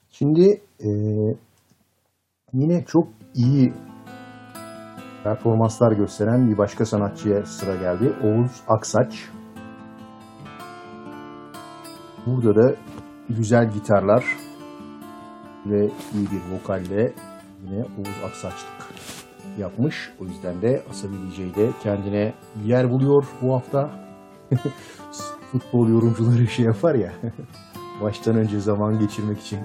Şimdi 0.09 0.61
e, 0.79 0.89
yine 2.53 2.85
çok 2.85 3.07
iyi 3.35 3.73
performanslar 5.23 5.91
gösteren 5.91 6.51
bir 6.51 6.57
başka 6.57 6.85
sanatçıya 6.85 7.45
sıra 7.45 7.75
geldi. 7.75 8.13
Oğuz 8.23 8.51
Aksaç. 8.67 9.29
Burada 12.25 12.55
da 12.55 12.75
güzel 13.29 13.71
gitarlar 13.71 14.25
ve 15.65 15.85
iyi 16.13 16.27
bir 16.31 16.55
vokalle 16.55 17.13
yine 17.63 17.83
Oğuz 17.83 18.23
Aksaçlık 18.25 18.87
yapmış. 19.57 20.11
O 20.19 20.25
yüzden 20.25 20.61
de 20.61 20.83
Asabi 20.89 21.13
DJ 21.13 21.55
de 21.55 21.71
kendine 21.83 22.33
yer 22.65 22.91
buluyor 22.91 23.25
bu 23.41 23.55
hafta. 23.55 24.07
Futbol 25.51 25.89
yorumcuları 25.89 26.47
şey 26.47 26.65
yapar 26.65 26.95
ya. 26.95 27.13
Maçtan 28.01 28.35
önce 28.35 28.59
zaman 28.59 28.99
geçirmek 28.99 29.39
için 29.39 29.59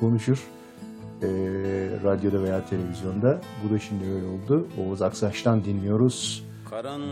konuşur. 0.00 0.44
Ee, 1.22 1.26
radyoda 2.04 2.42
veya 2.42 2.66
televizyonda. 2.66 3.40
Bu 3.64 3.74
da 3.74 3.78
şimdi 3.78 4.04
öyle 4.04 4.26
oldu. 4.26 4.66
Oğuz 4.78 5.02
Aksaç'tan 5.02 5.64
dinliyoruz. 5.64 6.44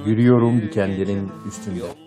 Yürüyorum 0.07 0.63
dikenlerin 0.63 1.31
üstünde. 1.49 2.04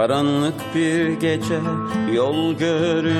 Karanlık 0.00 0.60
bir 0.74 1.08
gece 1.12 1.60
yol 2.12 2.54
görünmüyor 2.54 3.18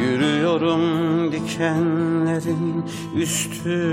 Yürüyorum 0.00 0.82
dikenlerin 1.32 2.84
üstünde. 3.16 3.84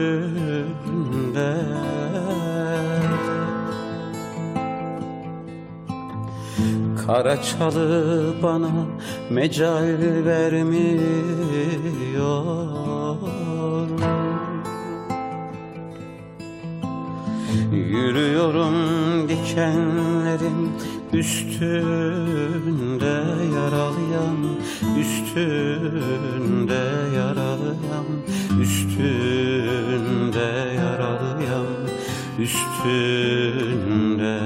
Kara 7.05 7.41
çalı 7.41 8.34
bana 8.43 8.72
mecal 9.30 9.97
vermiyor 10.26 11.61
Yürüyorum 17.72 18.76
dikenlerin 19.30 20.72
üstünde 21.13 21.63
yaralayan 23.55 24.38
Üstünde 24.99 26.84
yaralayan 27.15 28.05
Üstünde 28.61 30.49
yaralayan 30.76 31.67
Üstünde. 32.39 34.38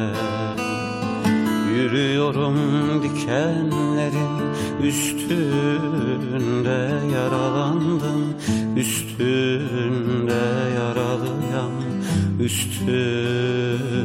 Yürüyorum 1.75 2.57
dikenlerin 3.03 4.35
üstünde 4.83 6.79
yaralandım 7.13 8.21
Üstünde 8.77 10.43
yaralıyam 10.75 11.94
üstünde. 12.39 13.95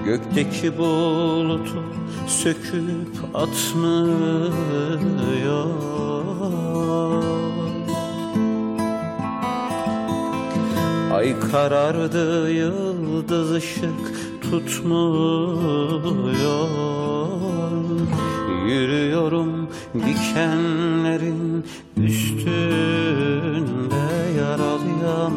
Gökteki 0.05 0.77
bulutu 0.77 1.83
söküp 2.27 3.15
atmıyor. 3.33 4.49
Ay 11.13 11.39
karardı 11.39 12.51
yıldız 12.51 13.51
ışık 13.51 14.41
tutmuyor. 14.41 15.59
Yürüyorum 18.67 19.68
dikenlerin 19.93 21.65
üstünde 21.97 22.59
yaralıyam 24.39 25.33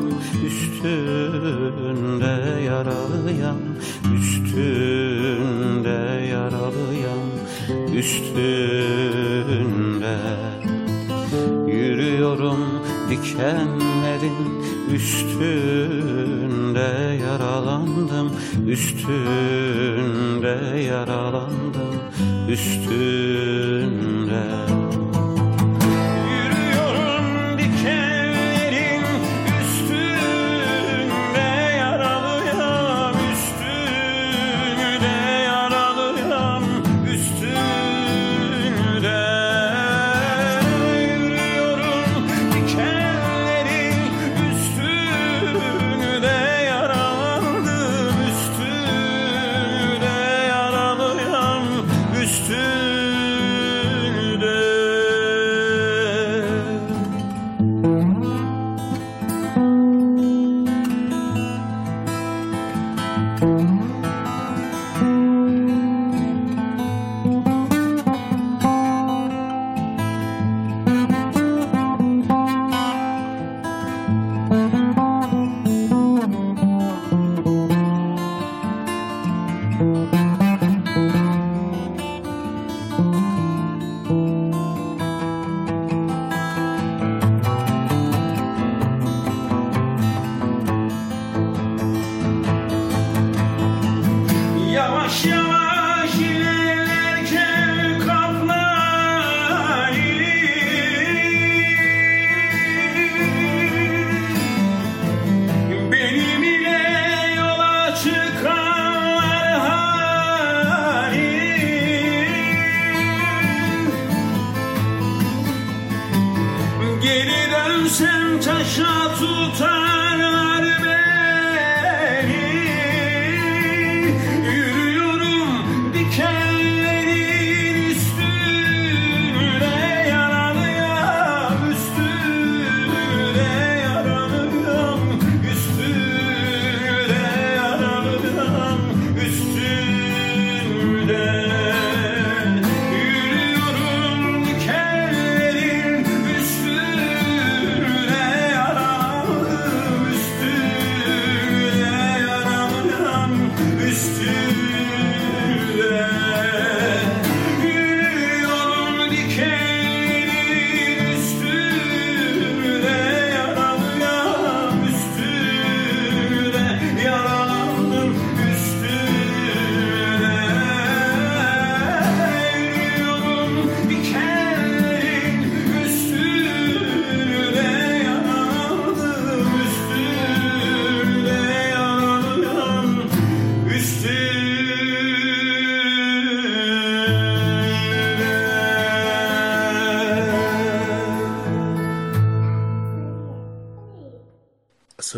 Üstünde 0.47 2.35
yaralıyam 2.67 3.61
Üstünde 4.19 6.01
yaralıyam 6.31 7.25
Üstünde. 7.95 9.33
Yürüyorum 11.67 12.61
dikenlerin 13.13 14.63
üstünde 14.95 16.91
yaralandım 17.25 18.33
Üstünde 18.69 20.57
yaralandım 20.81 22.01
üstünde 22.49 23.23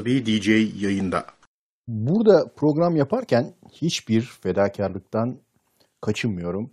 Asabi 0.04 0.26
DJ 0.26 0.48
yayında. 0.82 1.26
Burada 1.88 2.52
program 2.56 2.96
yaparken 2.96 3.54
hiçbir 3.72 4.22
fedakarlıktan 4.22 5.36
kaçınmıyorum. 6.00 6.70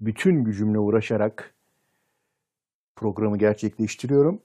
Bütün 0.00 0.44
gücümle 0.44 0.78
uğraşarak 0.78 1.54
programı 2.96 3.38
gerçekleştiriyorum. 3.38 4.40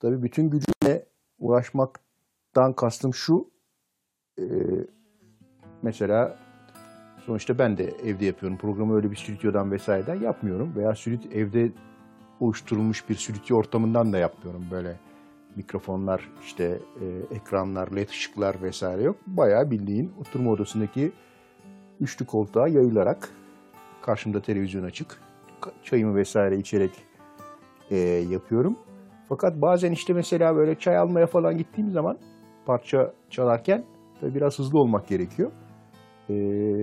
Tabii 0.00 0.22
bütün 0.22 0.50
gücümle 0.50 1.06
uğraşmaktan 1.38 2.72
kastım 2.76 3.14
şu. 3.14 3.50
e, 4.38 4.44
mesela 5.82 6.38
sonuçta 7.26 7.58
ben 7.58 7.78
de 7.78 7.84
evde 7.84 8.24
yapıyorum. 8.24 8.58
Programı 8.58 8.96
öyle 8.96 9.10
bir 9.10 9.16
stüdyodan 9.16 9.72
vesaireden 9.72 10.20
yapmıyorum. 10.20 10.76
Veya 10.76 10.94
stüdyo, 10.94 11.30
evde 11.32 11.72
oluşturulmuş 12.40 13.08
bir 13.08 13.14
stüdyo 13.14 13.56
ortamından 13.56 14.12
da 14.12 14.18
yapmıyorum. 14.18 14.64
Böyle 14.70 15.07
mikrofonlar, 15.56 16.28
işte 16.42 16.78
e, 17.00 17.34
ekranlar, 17.34 17.96
led 17.96 18.08
ışıklar 18.08 18.62
vesaire 18.62 19.02
yok. 19.02 19.16
Bayağı 19.26 19.70
bildiğin 19.70 20.12
oturma 20.20 20.50
odasındaki 20.50 21.12
üçlü 22.00 22.26
koltuğa 22.26 22.68
yayılarak 22.68 23.28
karşımda 24.02 24.42
televizyon 24.42 24.82
açık. 24.82 25.20
Çayımı 25.82 26.16
vesaire 26.16 26.58
içerek 26.58 26.90
e, 27.90 27.96
yapıyorum. 28.30 28.76
Fakat 29.28 29.62
bazen 29.62 29.92
işte 29.92 30.12
mesela 30.12 30.56
böyle 30.56 30.78
çay 30.78 30.96
almaya 30.96 31.26
falan 31.26 31.58
gittiğim 31.58 31.90
zaman 31.90 32.18
parça 32.66 33.12
çalarken 33.30 33.84
tabii 34.20 34.34
biraz 34.34 34.58
hızlı 34.58 34.78
olmak 34.78 35.08
gerekiyor. 35.08 35.52
E, 36.30 36.34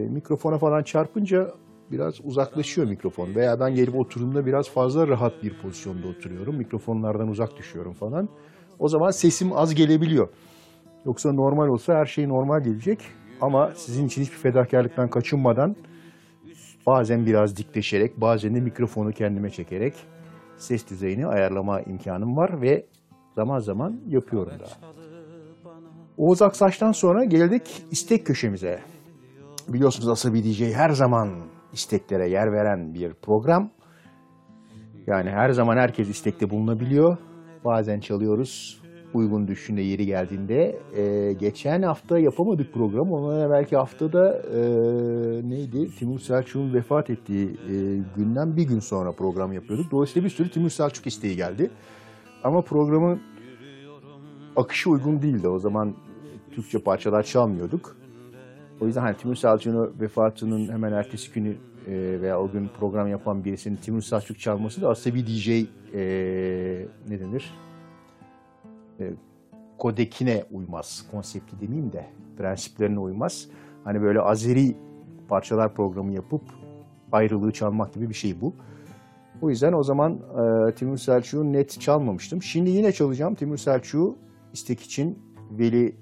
mikrofona 0.10 0.58
falan 0.58 0.84
çarpınca 0.84 1.52
biraz 1.92 2.26
uzaklaşıyor 2.26 2.88
mikrofon. 2.88 3.36
Veya 3.36 3.60
ben 3.60 3.76
gelip 3.76 3.96
oturduğumda 3.96 4.46
biraz 4.46 4.70
fazla 4.70 5.08
rahat 5.08 5.44
bir 5.44 5.62
pozisyonda 5.62 6.08
oturuyorum. 6.08 6.58
Mikrofonlardan 6.58 7.28
uzak 7.28 7.58
düşüyorum 7.58 7.94
falan. 7.94 8.30
O 8.80 8.90
zaman 8.90 9.12
sesim 9.12 9.54
az 9.54 9.76
gelebiliyor. 9.76 10.28
Yoksa 11.06 11.34
normal 11.34 11.68
olsa 11.68 11.94
her 11.94 12.06
şey 12.06 12.30
normal 12.30 12.64
gelecek. 12.64 13.00
Ama 13.42 13.72
sizin 13.76 14.08
için 14.08 14.22
hiçbir 14.22 14.38
fedakarlıktan 14.38 15.10
kaçınmadan 15.10 15.76
bazen 16.88 17.26
biraz 17.26 17.58
dikleşerek, 17.58 18.22
bazen 18.22 18.56
de 18.56 18.60
mikrofonu 18.60 19.12
kendime 19.12 19.50
çekerek 19.50 19.94
ses 20.58 20.90
düzeyini 20.90 21.28
ayarlama 21.28 21.82
imkanım 21.82 22.38
var 22.38 22.62
ve 22.62 22.86
zaman 23.36 23.60
zaman 23.60 24.02
yapıyorum 24.08 24.60
da. 24.60 24.66
Oğuz 26.18 26.42
Aksaç'tan 26.42 26.92
sonra 26.92 27.24
geldik 27.24 27.86
istek 27.92 28.26
köşemize. 28.26 28.80
Biliyorsunuz 29.68 30.10
Asabi 30.10 30.44
DJ 30.44 30.62
her 30.62 30.90
zaman 30.90 31.30
isteklere 31.74 32.30
yer 32.30 32.52
veren 32.52 32.94
bir 32.94 33.14
program. 33.14 33.70
Yani 35.08 35.30
her 35.30 35.50
zaman 35.50 35.78
herkes 35.78 36.10
istekte 36.10 36.50
bulunabiliyor. 36.50 37.18
Bazen 37.66 38.00
çalıyoruz 38.00 38.82
uygun 39.16 39.48
düşünde 39.48 39.82
yeri 39.82 40.06
geldiğinde. 40.06 40.80
Ee, 40.96 41.34
geçen 41.34 41.82
hafta 41.82 42.20
yapamadık 42.20 42.74
programı. 42.74 43.16
Ondan 43.16 43.52
belki 43.52 43.76
haftada 43.76 44.42
e, 44.54 44.60
neydi? 45.50 45.96
Timur 45.96 46.20
Selçuk'un 46.20 46.74
vefat 46.74 47.10
ettiği 47.10 47.46
e, 47.48 47.74
günden 48.18 48.58
bir 48.58 48.64
gün 48.64 48.80
sonra 48.80 49.12
program 49.12 49.54
yapıyorduk. 49.54 49.92
Dolayısıyla 49.92 50.26
bir 50.26 50.34
sürü 50.34 50.50
Timur 50.50 50.70
Selçuk 50.70 51.08
isteği 51.08 51.36
geldi. 51.36 51.72
Ama 52.44 52.62
programın 52.62 53.22
akışı 54.56 54.90
uygun 54.90 55.22
değildi. 55.22 55.48
O 55.48 55.60
zaman 55.60 55.94
Türkçe 56.52 56.80
parçalar 56.80 57.24
çalmıyorduk. 57.24 57.96
O 58.82 58.86
yüzden 58.86 59.02
hani 59.02 59.18
Timur 59.18 59.36
Selçuk'un 59.36 59.96
vefatının 60.00 60.70
hemen 60.72 60.92
ertesi 60.92 61.32
günü 61.34 61.56
e, 61.88 62.22
veya 62.22 62.42
o 62.42 62.52
gün 62.52 62.70
program 62.80 63.08
yapan 63.08 63.46
birisinin 63.46 63.76
Timur 63.76 64.02
Selçuk 64.02 64.40
çalması 64.40 64.82
da 64.82 64.90
asabi 64.90 65.28
DJ 65.28 65.50
e, 65.50 65.64
ne 67.10 67.20
denir? 67.20 67.54
E, 69.00 69.14
kodekine 69.78 70.44
uymaz. 70.52 71.06
Konsepti 71.12 71.62
demeyeyim 71.62 71.94
de 71.94 72.06
prensiplerine 72.38 73.00
uymaz. 73.00 73.48
Hani 73.84 74.02
böyle 74.02 74.22
Azeri 74.22 74.76
parçalar 75.28 75.74
programı 75.74 76.14
yapıp 76.14 76.42
ayrılığı 77.12 77.52
çalmak 77.52 77.94
gibi 77.94 78.10
bir 78.10 78.14
şey 78.14 78.42
bu. 78.42 78.54
O 79.42 79.50
yüzden 79.50 79.74
o 79.74 79.84
zaman 79.84 80.14
e, 80.14 80.76
Timur 80.76 80.98
Selçuk'u 80.98 81.54
net 81.54 81.82
çalmamıştım. 81.82 82.44
Şimdi 82.44 82.70
yine 82.70 82.92
çalacağım 82.92 83.36
Timur 83.36 83.58
Selçuk'u 83.58 84.18
istek 84.54 84.82
için, 84.82 85.20
Veli 85.52 85.96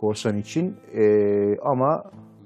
Korsan 0.00 0.38
için 0.38 0.76
E, 0.94 1.56
ama 1.62 2.04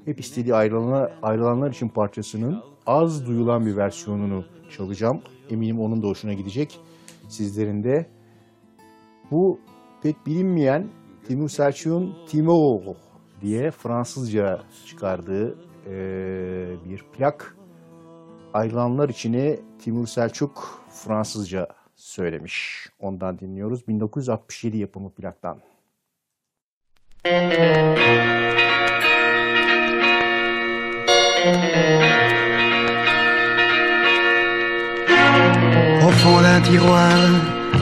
hep 0.08 0.20
istediği 0.20 0.54
ayrılanlar, 0.54 1.12
ayrılanlar 1.22 1.70
için 1.70 1.88
parçasının 1.88 2.62
az 2.86 3.26
duyulan 3.26 3.66
bir 3.66 3.76
versiyonunu 3.76 4.44
çalacağım. 4.70 5.22
Eminim 5.50 5.80
onun 5.80 6.02
da 6.02 6.06
hoşuna 6.06 6.32
gidecek. 6.32 6.80
Sizlerin 7.28 7.84
de. 7.84 8.06
Bu 9.30 9.60
pek 10.02 10.26
bilinmeyen 10.26 10.86
Timur 11.26 11.48
Selçuk'un 11.48 12.16
Timo 12.28 12.82
diye 13.40 13.70
Fransızca 13.70 14.62
çıkardığı 14.86 15.58
e, 15.86 15.94
bir 16.84 17.04
plak. 17.12 17.56
Ayrılanlar 18.54 19.08
içini 19.08 19.60
Timur 19.78 20.06
Selçuk 20.06 20.84
Fransızca 20.90 21.68
söylemiş. 21.96 22.86
Ondan 22.98 23.38
dinliyoruz. 23.38 23.88
1967 23.88 24.78
yapımı 24.78 25.10
plaktan. 25.10 25.60
Au 27.24 28.57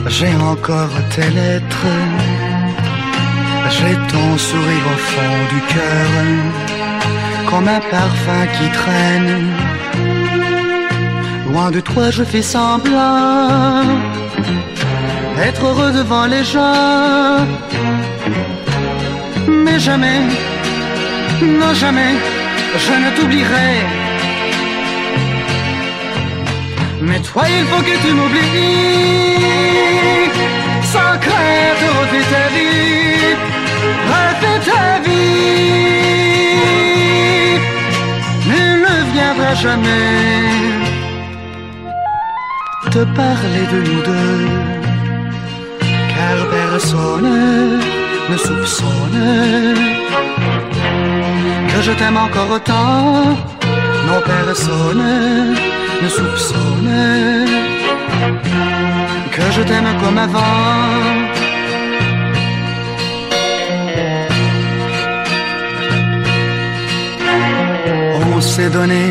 j'ai 0.07 0.33
encore 0.35 0.89
tes 1.13 1.29
lettres. 1.29 1.87
J'ai 3.69 3.95
ton 4.11 4.37
sourire 4.37 4.85
au 4.93 4.97
fond 5.11 5.37
du 5.53 5.61
cœur, 5.73 6.09
comme 7.49 7.67
un 7.67 7.81
parfum 7.91 8.43
qui 8.55 8.69
traîne. 8.79 9.51
Loin 11.47 11.69
de 11.71 11.79
toi, 11.79 12.09
je 12.11 12.23
fais 12.23 12.41
semblant 12.41 13.83
être 15.47 15.63
heureux 15.65 15.91
devant 15.91 16.25
les 16.25 16.43
gens. 16.43 17.45
Mais 19.47 19.79
jamais, 19.79 20.21
non 21.41 21.73
jamais, 21.73 22.13
je 22.85 22.93
ne 23.03 23.09
t'oublierai. 23.15 24.06
Mais 27.17 27.23
toi, 27.23 27.43
il 27.49 27.65
faut 27.65 27.81
que 27.81 27.95
tu 28.03 28.13
m'oublies 28.13 29.41
Sans 30.83 31.13
crainte, 31.25 31.83
refais 31.97 32.27
ta 32.33 32.45
vie. 32.55 33.35
Refais 34.11 34.59
ta 34.69 34.85
vie 35.05 35.17
Il 38.45 38.67
ne 38.85 38.95
viendra 39.13 39.51
jamais 39.55 40.09
Te 42.91 43.01
parler 43.21 43.65
de 43.73 43.79
nous 43.87 44.01
deux. 44.09 44.45
Car 46.13 46.37
personne 46.59 47.79
ne 48.29 48.37
soupçonne 48.37 49.75
que 51.69 51.79
je 51.81 51.91
t'aime 51.93 52.17
encore 52.17 52.51
autant. 52.51 53.23
Non, 54.07 54.21
personne 54.25 55.55
ne 56.01 56.09
soupçonne 56.09 57.45
que 59.31 59.45
je 59.55 59.61
t'aime 59.61 59.91
comme 60.01 60.17
avant. 60.17 61.27
On 68.37 68.41
s'est 68.41 68.69
donné 68.69 69.03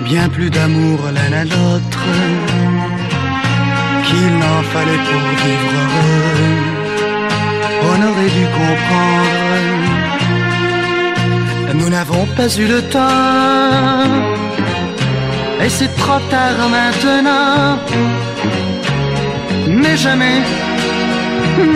bien 0.00 0.28
plus 0.28 0.50
d'amour 0.50 0.98
l'un 1.16 1.32
à 1.42 1.44
l'autre 1.44 2.04
qu'il 4.06 4.30
n'en 4.42 4.62
fallait 4.72 5.02
pour 5.08 5.24
vivre 5.42 5.70
heureux. 5.80 6.74
On 7.92 7.98
aurait 8.08 8.32
dû 8.38 8.44
comprendre, 8.58 9.90
nous 11.74 11.90
n'avons 11.90 12.26
pas 12.36 12.48
eu 12.56 12.66
le 12.66 12.80
temps, 12.82 14.33
et 15.64 15.70
c'est 15.70 15.92
trop 15.96 16.20
tard 16.30 16.68
maintenant. 16.76 17.78
Mais 19.66 19.96
jamais, 19.96 20.38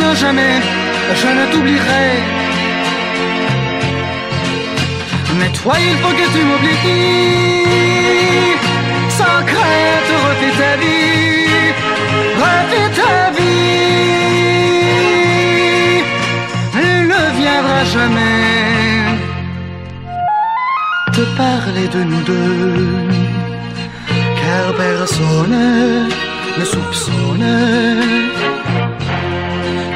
non 0.00 0.14
jamais, 0.14 0.56
je 1.20 1.28
ne 1.38 1.44
t'oublierai. 1.50 2.08
Mais 5.38 5.50
toi, 5.60 5.74
il 5.88 5.96
faut 6.00 6.14
que 6.20 6.26
tu 6.34 6.40
m'oublies. 6.48 6.76
Sans 9.18 9.38
crainte, 9.50 10.12
refais 10.26 10.54
ta 10.60 10.72
vie. 10.82 11.72
Refais 12.42 12.90
ta 12.98 13.16
vie. 13.36 13.78
Il 16.84 16.98
ne 17.12 17.22
viendra 17.40 17.80
jamais 17.96 18.48
te 21.14 21.22
parler 21.36 21.86
de 21.94 22.00
nous 22.10 22.22
deux. 22.22 23.17
Car 24.58 24.74
personne 24.74 26.08
ne 26.58 26.64
soupçonne 26.64 27.50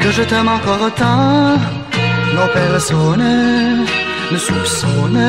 que 0.01 0.09
je 0.17 0.23
t'aime 0.23 0.47
encore 0.47 0.81
autant. 0.87 1.57
Non, 2.35 2.47
personne 2.53 3.85
ne 4.31 4.37
soupçonne 4.37 5.21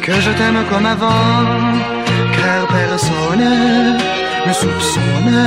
que 0.00 0.14
je 0.24 0.30
t'aime 0.38 0.60
comme 0.70 0.86
avant, 0.86 1.44
car 2.38 2.62
personne 2.78 3.50
ne 4.46 4.52
soupçonne 4.62 5.40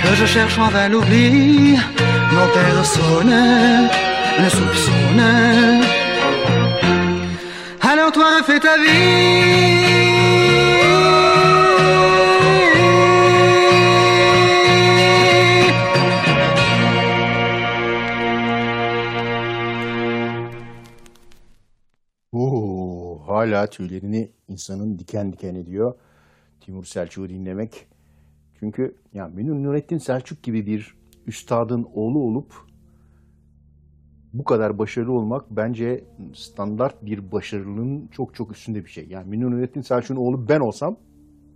que 0.00 0.08
je 0.20 0.26
cherche 0.26 0.58
en 0.58 0.68
vain 0.68 0.88
l'oubli, 0.90 1.78
non 2.34 2.46
personne 2.60 3.36
ne 4.42 4.48
soupçonne. 4.50 6.03
Vie. 8.14 10.04
Oo, 22.32 23.22
hala 23.26 23.66
tüylerini 23.66 24.30
insanın 24.48 24.98
diken 24.98 25.32
diken 25.32 25.54
ediyor. 25.54 25.94
Timur 26.60 26.84
Selçuk'u 26.84 27.28
dinlemek. 27.28 27.86
Çünkü 28.58 28.96
ya 29.12 29.28
Münir 29.28 29.64
Nurettin 29.64 29.98
Selçuk 29.98 30.42
gibi 30.42 30.66
bir 30.66 30.96
üstadın 31.26 31.86
oğlu 31.94 32.18
olup 32.18 32.54
bu 34.34 34.44
kadar 34.44 34.78
başarılı 34.78 35.12
olmak 35.12 35.50
bence 35.50 36.04
standart 36.34 37.06
bir 37.06 37.32
başarının 37.32 38.06
çok 38.06 38.34
çok 38.34 38.52
üstünde 38.52 38.84
bir 38.84 38.90
şey. 38.90 39.06
Yani 39.08 39.28
Münir 39.28 39.44
Nurettin 39.44 39.80
Selçuk'un 39.80 40.16
oğlu 40.16 40.48
ben 40.48 40.60
olsam 40.60 40.96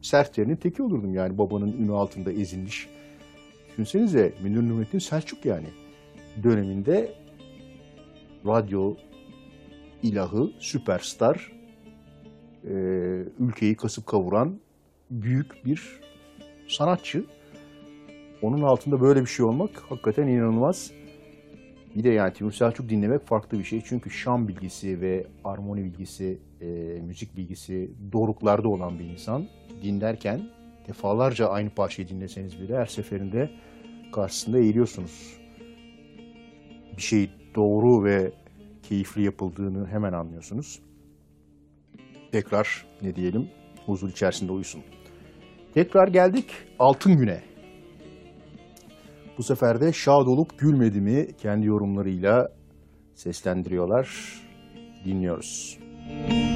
sertlerinin 0.03 0.57
teki 0.57 0.83
olurdum 0.83 1.15
yani 1.15 1.39
babanın 1.39 1.73
ünü 1.73 1.93
altında 1.93 2.33
ezilmiş. 2.33 2.89
Düşünsenize 3.71 4.35
Münir 4.43 4.69
Nurettin 4.69 4.99
Selçuk 4.99 5.45
yani 5.45 5.69
döneminde 6.43 7.15
radyo 8.47 8.95
ilahı, 10.03 10.51
süperstar, 10.59 11.53
e, 12.65 12.75
ülkeyi 13.39 13.77
kasıp 13.77 14.07
kavuran 14.07 14.61
büyük 15.11 15.65
bir 15.65 16.01
sanatçı. 16.69 17.25
Onun 18.43 18.63
altında 18.63 19.01
böyle 19.01 19.21
bir 19.21 19.27
şey 19.27 19.47
olmak 19.47 19.71
hakikaten 19.77 20.27
inanılmaz. 20.27 20.98
Bir 21.97 22.05
de 22.05 22.09
yani 22.09 22.33
Timur 22.33 22.53
Selçuk 22.53 22.89
dinlemek 22.89 23.27
farklı 23.27 23.59
bir 23.59 23.65
şey. 23.65 23.81
Çünkü 23.85 24.11
şan 24.11 24.49
bilgisi 24.49 25.01
ve 25.01 25.27
armoni 25.45 25.85
bilgisi, 25.85 26.39
e, 26.61 26.67
müzik 27.01 27.37
bilgisi 27.37 27.91
doruklarda 28.13 28.69
olan 28.69 28.99
bir 28.99 29.05
insan. 29.05 29.47
Dinlerken 29.83 30.41
defalarca 30.89 31.47
aynı 31.47 31.71
parçayı 31.71 32.09
dinleseniz 32.09 32.61
bile 32.61 32.77
her 32.77 32.87
seferinde 32.87 33.51
karşısında 34.13 34.59
eğiliyorsunuz. 34.59 35.39
Bir 36.97 37.03
şey 37.03 37.31
doğru 37.55 38.05
ve 38.05 38.33
keyifli 38.83 39.23
yapıldığını 39.23 39.87
hemen 39.87 40.13
anlıyorsunuz. 40.13 40.81
Tekrar 42.33 42.87
ne 43.03 43.17
diyelim 43.17 43.49
huzur 43.87 44.11
içerisinde 44.11 44.53
uyusun. 44.53 44.83
Tekrar 45.75 46.09
geldik 46.09 46.51
Altın 46.79 47.17
Gün'e. 47.17 47.48
Bu 49.39 49.43
sefer 49.43 49.81
de 49.81 49.93
şad 49.93 50.27
olup 50.27 50.59
gülmedi 50.59 51.01
mi 51.01 51.27
kendi 51.39 51.67
yorumlarıyla 51.67 52.49
seslendiriyorlar. 53.15 54.09
Dinliyoruz. 55.05 55.79
Şad 56.19 56.48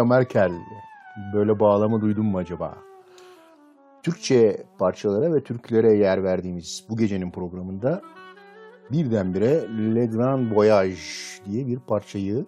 Angela 0.00 0.04
Merkel. 0.04 0.52
Böyle 1.34 1.60
bağlamı 1.60 2.00
duydun 2.00 2.26
mu 2.26 2.38
acaba? 2.38 2.74
Türkçe 4.02 4.64
parçalara 4.78 5.34
ve 5.34 5.42
türkülere 5.42 5.92
yer 5.92 6.24
verdiğimiz 6.24 6.86
bu 6.90 6.96
gecenin 6.96 7.30
programında 7.30 8.02
birdenbire 8.92 9.68
Le 9.94 10.06
Grand 10.06 10.52
Voyage 10.52 11.00
diye 11.44 11.66
bir 11.66 11.78
parçayı 11.78 12.46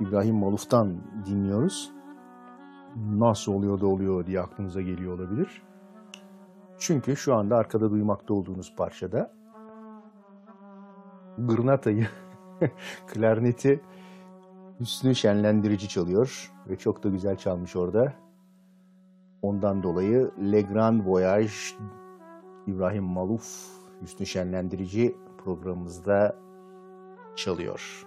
İbrahim 0.00 0.34
Maluf'tan 0.34 0.96
dinliyoruz. 1.26 1.90
Nasıl 2.96 3.52
oluyor 3.52 3.80
da 3.80 3.86
oluyor 3.86 4.26
diye 4.26 4.40
aklınıza 4.40 4.80
geliyor 4.80 5.18
olabilir. 5.18 5.62
Çünkü 6.78 7.16
şu 7.16 7.34
anda 7.34 7.56
arkada 7.56 7.90
duymakta 7.90 8.34
olduğunuz 8.34 8.74
parçada 8.76 9.32
gırnatayı, 11.38 12.06
klarneti 13.06 13.80
Hüsnü 14.80 15.14
Şenlendirici 15.14 15.88
çalıyor 15.88 16.52
ve 16.68 16.76
çok 16.76 17.02
da 17.04 17.08
güzel 17.08 17.36
çalmış 17.36 17.76
orada. 17.76 18.12
Ondan 19.42 19.82
dolayı 19.82 20.30
Le 20.52 20.60
Grand 20.60 21.06
Voyage 21.06 21.50
İbrahim 22.66 23.04
Maluf 23.04 23.66
Hüsnü 24.02 24.26
Şenlendirici 24.26 25.16
programımızda 25.44 26.36
çalıyor. 27.36 28.06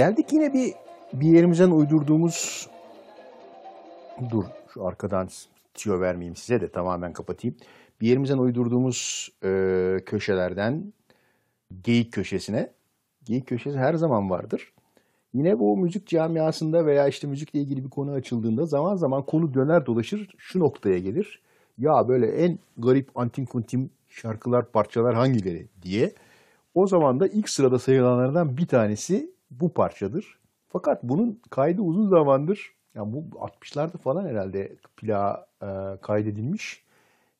Geldik 0.00 0.32
yine 0.32 0.54
bir 0.54 0.74
bir 1.12 1.26
yerimizden 1.26 1.70
uydurduğumuz 1.70 2.68
dur 4.30 4.44
şu 4.74 4.86
arkadan 4.86 5.28
tüyo 5.74 6.00
vermeyeyim 6.00 6.36
size 6.36 6.60
de 6.60 6.68
tamamen 6.68 7.12
kapatayım. 7.12 7.56
Bir 8.00 8.08
yerimizden 8.08 8.38
uydurduğumuz 8.38 9.30
e, 9.44 10.00
köşelerden 10.06 10.92
geyik 11.84 12.12
köşesine. 12.12 12.70
Geyik 13.24 13.46
köşesi 13.46 13.78
her 13.78 13.94
zaman 13.94 14.30
vardır. 14.30 14.72
Yine 15.34 15.58
bu 15.58 15.76
müzik 15.76 16.06
camiasında 16.06 16.86
veya 16.86 17.08
işte 17.08 17.26
müzikle 17.26 17.60
ilgili 17.60 17.84
bir 17.84 17.90
konu 17.90 18.12
açıldığında 18.12 18.66
zaman 18.66 18.96
zaman 18.96 19.22
konu 19.22 19.54
döner 19.54 19.86
dolaşır 19.86 20.28
şu 20.38 20.60
noktaya 20.60 20.98
gelir. 20.98 21.40
Ya 21.78 22.08
böyle 22.08 22.26
en 22.26 22.58
garip 22.78 23.18
antin 23.18 23.44
kuntim 23.44 23.90
şarkılar, 24.08 24.72
parçalar 24.72 25.14
hangileri 25.14 25.66
diye. 25.82 26.12
O 26.74 26.86
zaman 26.86 27.20
da 27.20 27.26
ilk 27.26 27.48
sırada 27.48 27.78
sayılanlardan 27.78 28.56
bir 28.56 28.66
tanesi 28.66 29.39
bu 29.50 29.74
parçadır. 29.74 30.40
Fakat 30.68 31.02
bunun 31.02 31.42
kaydı 31.50 31.82
uzun 31.82 32.08
zamandır, 32.08 32.74
yani 32.94 33.12
bu 33.12 33.38
60'larda 33.38 33.98
falan 33.98 34.26
herhalde 34.26 34.76
plağa 34.96 35.46
e, 35.62 35.66
kaydedilmiş. 36.02 36.84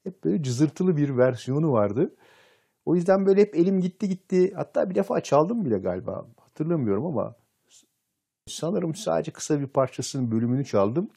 Hep 0.05 0.25
böyle 0.25 0.43
cızırtılı 0.43 0.97
bir 0.97 1.17
versiyonu 1.17 1.73
vardı. 1.73 2.15
O 2.87 2.95
yüzden 2.97 3.27
böyle 3.27 3.41
hep 3.41 3.57
elim 3.57 3.81
gitti 3.81 4.09
gitti. 4.09 4.55
Hatta 4.55 4.91
bir 4.91 4.95
defa 4.95 5.21
çaldım 5.21 5.65
bile 5.65 5.79
galiba. 5.79 6.27
Hatırlamıyorum 6.37 7.07
ama 7.07 7.35
sanırım 8.49 8.95
sadece 8.95 9.33
kısa 9.33 9.61
bir 9.61 9.67
parçasının 9.67 10.31
bölümünü 10.31 10.65
çaldım. 10.65 11.11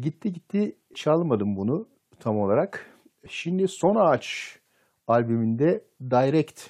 Gitti 0.00 0.32
gitti 0.32 0.76
çalmadım 0.94 1.56
bunu 1.56 1.88
tam 2.20 2.38
olarak. 2.38 2.86
Şimdi 3.28 3.68
Son 3.68 3.96
Ağaç 3.96 4.58
albümünde 5.06 5.84
Direct 6.10 6.60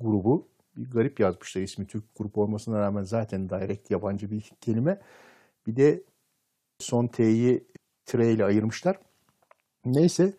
grubu 0.00 0.48
bir 0.76 0.90
garip 0.90 1.20
yazmışlar 1.20 1.62
ismi 1.62 1.86
Türk 1.86 2.04
grup 2.16 2.38
olmasına 2.38 2.80
rağmen 2.80 3.02
zaten 3.02 3.48
Direct 3.50 3.90
yabancı 3.90 4.30
bir 4.30 4.52
kelime. 4.60 5.00
Bir 5.66 5.76
de 5.76 6.04
son 6.78 7.06
T'yi 7.06 7.66
tire 8.06 8.32
ile 8.32 8.44
ayırmışlar. 8.44 8.98
Neyse 9.84 10.34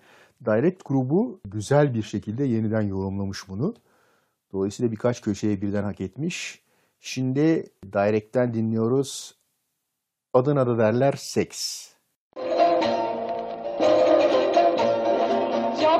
Direct 0.45 0.85
grubu 0.85 1.41
güzel 1.45 1.93
bir 1.93 2.03
şekilde 2.03 2.43
yeniden 2.43 2.81
yorumlamış 2.81 3.49
bunu. 3.49 3.75
Dolayısıyla 4.53 4.91
birkaç 4.91 5.21
köşeye 5.21 5.61
birden 5.61 5.83
hak 5.83 6.01
etmiş. 6.01 6.63
Şimdi 6.99 7.65
Direct'ten 7.93 8.53
dinliyoruz. 8.53 9.35
Adına 10.33 10.67
da 10.67 10.77
derler 10.77 11.13
seks. 11.13 11.90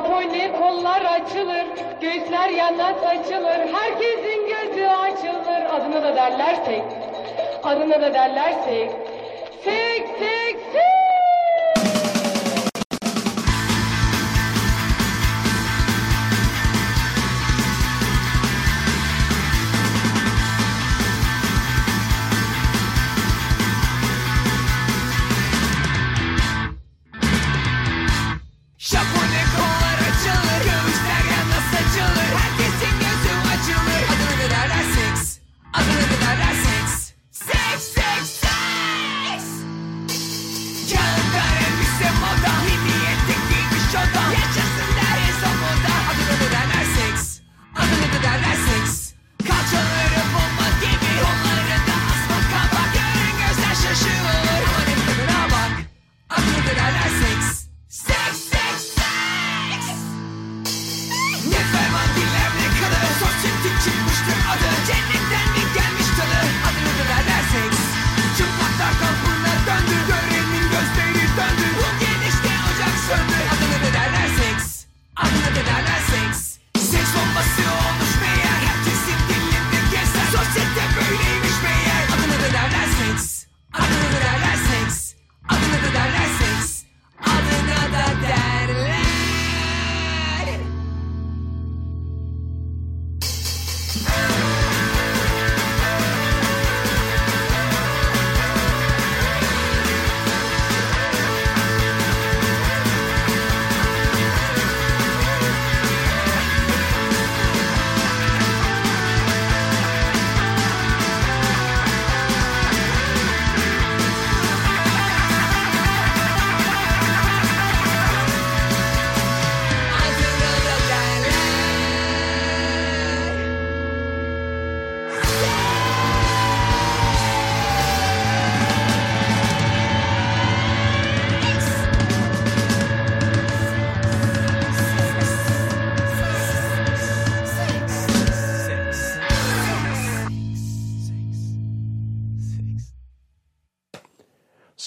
Japone 0.01 0.51
kollar 0.59 1.01
açılır, 1.01 1.65
göğüsler 2.01 2.49
yana 2.49 2.93
saçılır, 2.93 3.73
herkesin 3.73 4.47
gözü 4.47 4.85
açılır. 4.85 5.65
Adını 5.75 6.03
da 6.03 6.15
derlersek, 6.15 6.83
adını 7.63 8.01
da 8.01 8.13
derlersek. 8.13 8.91
Sek, 9.63 10.07
sek, 10.19 10.57
sek. 10.73 11.00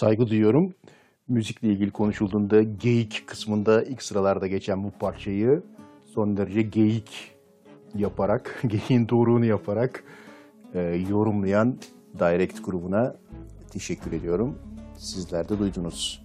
Saygı 0.04 0.28
duyuyorum. 0.28 0.74
Müzikle 1.28 1.68
ilgili 1.68 1.90
konuşulduğunda 1.90 2.62
geyik 2.62 3.22
kısmında 3.26 3.82
ilk 3.82 4.02
sıralarda 4.02 4.46
geçen 4.46 4.84
bu 4.84 4.90
parçayı 4.90 5.62
son 6.14 6.36
derece 6.36 6.62
geyik 6.62 7.32
yaparak, 7.94 8.62
geyiğin 8.66 9.08
doğruğunu 9.08 9.44
yaparak 9.44 10.04
e, 10.74 10.80
yorumlayan 11.10 11.76
Direct 12.18 12.64
grubuna 12.64 13.16
teşekkür 13.70 14.12
ediyorum. 14.12 14.58
Sizler 14.98 15.48
de 15.48 15.58
duydunuz. 15.58 16.24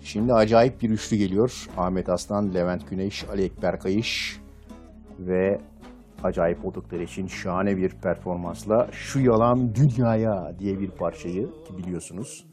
Şimdi 0.00 0.34
acayip 0.34 0.82
bir 0.82 0.90
üçlü 0.90 1.16
geliyor. 1.16 1.66
Ahmet 1.76 2.08
Aslan, 2.08 2.54
Levent 2.54 2.90
Güneş, 2.90 3.24
Ali 3.24 3.42
Ekber 3.42 3.80
Kayış 3.80 4.40
ve 5.18 5.60
acayip 6.22 6.64
oldukları 6.64 7.02
için 7.02 7.26
şahane 7.26 7.76
bir 7.76 7.90
performansla 7.90 8.88
Şu 8.92 9.20
Yalan 9.20 9.74
Dünyaya 9.74 10.54
diye 10.58 10.80
bir 10.80 10.90
parçayı 10.90 11.46
ki 11.46 11.78
biliyorsunuz 11.78 12.51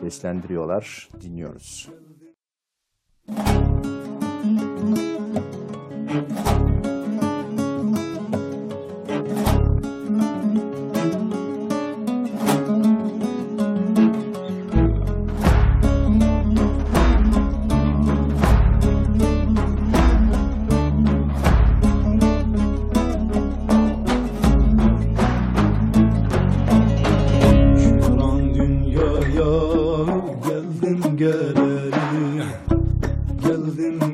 seslendiriyorlar, 0.00 1.08
dinliyoruz. 1.20 1.88
Yalan 6.08 6.79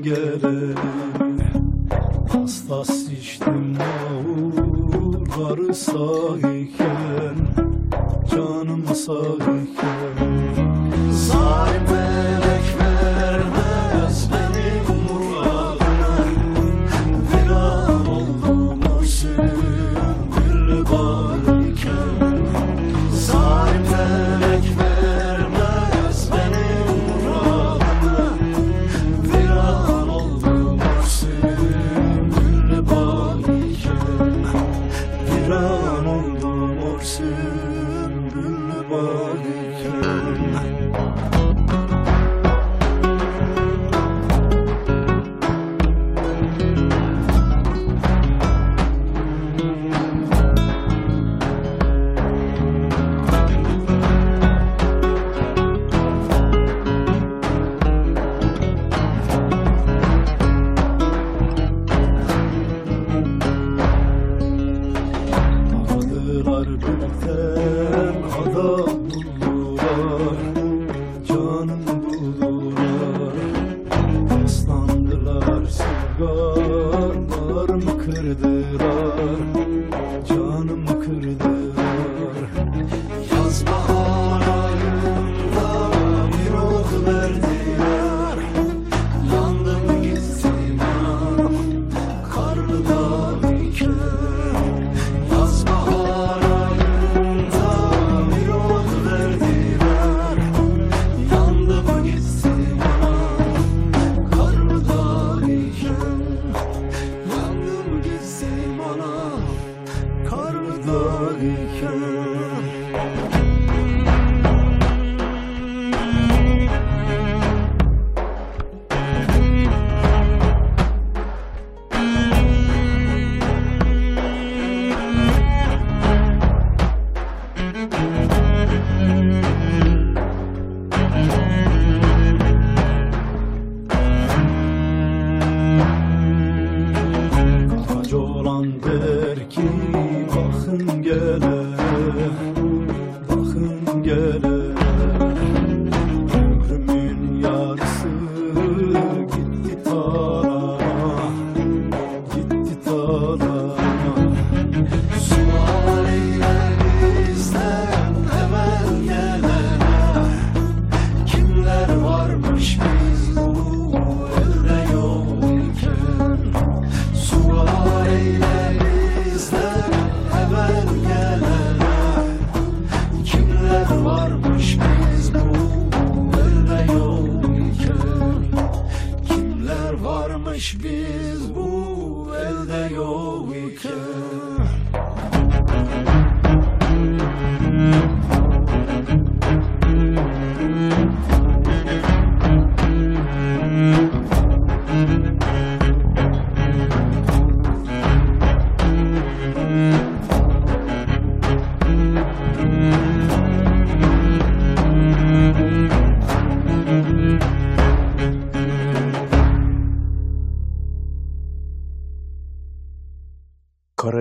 Geldim 0.07 0.41
geleli 0.43 0.75
Hastas 2.33 2.91
içtim 2.91 3.77
mağurları 3.79 5.75
sağyken 5.75 7.37
Canım 8.31 8.85
sağyken 8.95 10.17
Zalim 11.11 11.83
melek 11.91 12.16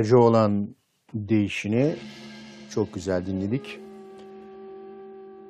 Karaca 0.05 0.17
olan 0.17 0.67
değişini 1.13 1.95
çok 2.69 2.93
güzel 2.93 3.25
dinledik. 3.25 3.79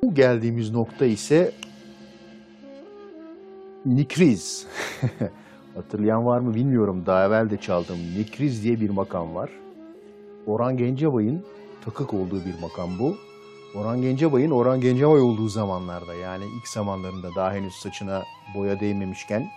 Bu 0.04 0.14
geldiğimiz 0.14 0.72
nokta 0.72 1.06
ise 1.06 1.52
Nikriz. 3.86 4.68
Hatırlayan 5.76 6.26
var 6.26 6.40
mı 6.40 6.56
bilmiyorum. 6.56 7.04
Daha 7.06 7.26
evvel 7.26 7.50
de 7.50 7.58
çaldım. 7.58 7.98
Nikriz 8.18 8.64
diye 8.64 8.82
bir 8.82 8.90
makam 8.90 9.36
var. 9.36 9.50
Orhan 10.48 10.78
Gencebay'ın 10.78 11.46
takık 11.86 12.14
olduğu 12.14 12.46
bir 12.46 12.62
makam 12.62 13.00
bu. 13.00 13.18
Orhan 13.76 14.02
Gencebay'ın 14.02 14.52
Orhan 14.52 14.82
Gencebay 14.82 15.22
olduğu 15.22 15.48
zamanlarda 15.48 16.14
yani 16.14 16.44
ilk 16.58 16.68
zamanlarında 16.68 17.30
daha 17.36 17.54
henüz 17.54 17.74
saçına 17.74 18.24
boya 18.56 18.80
değmemişken 18.80 19.50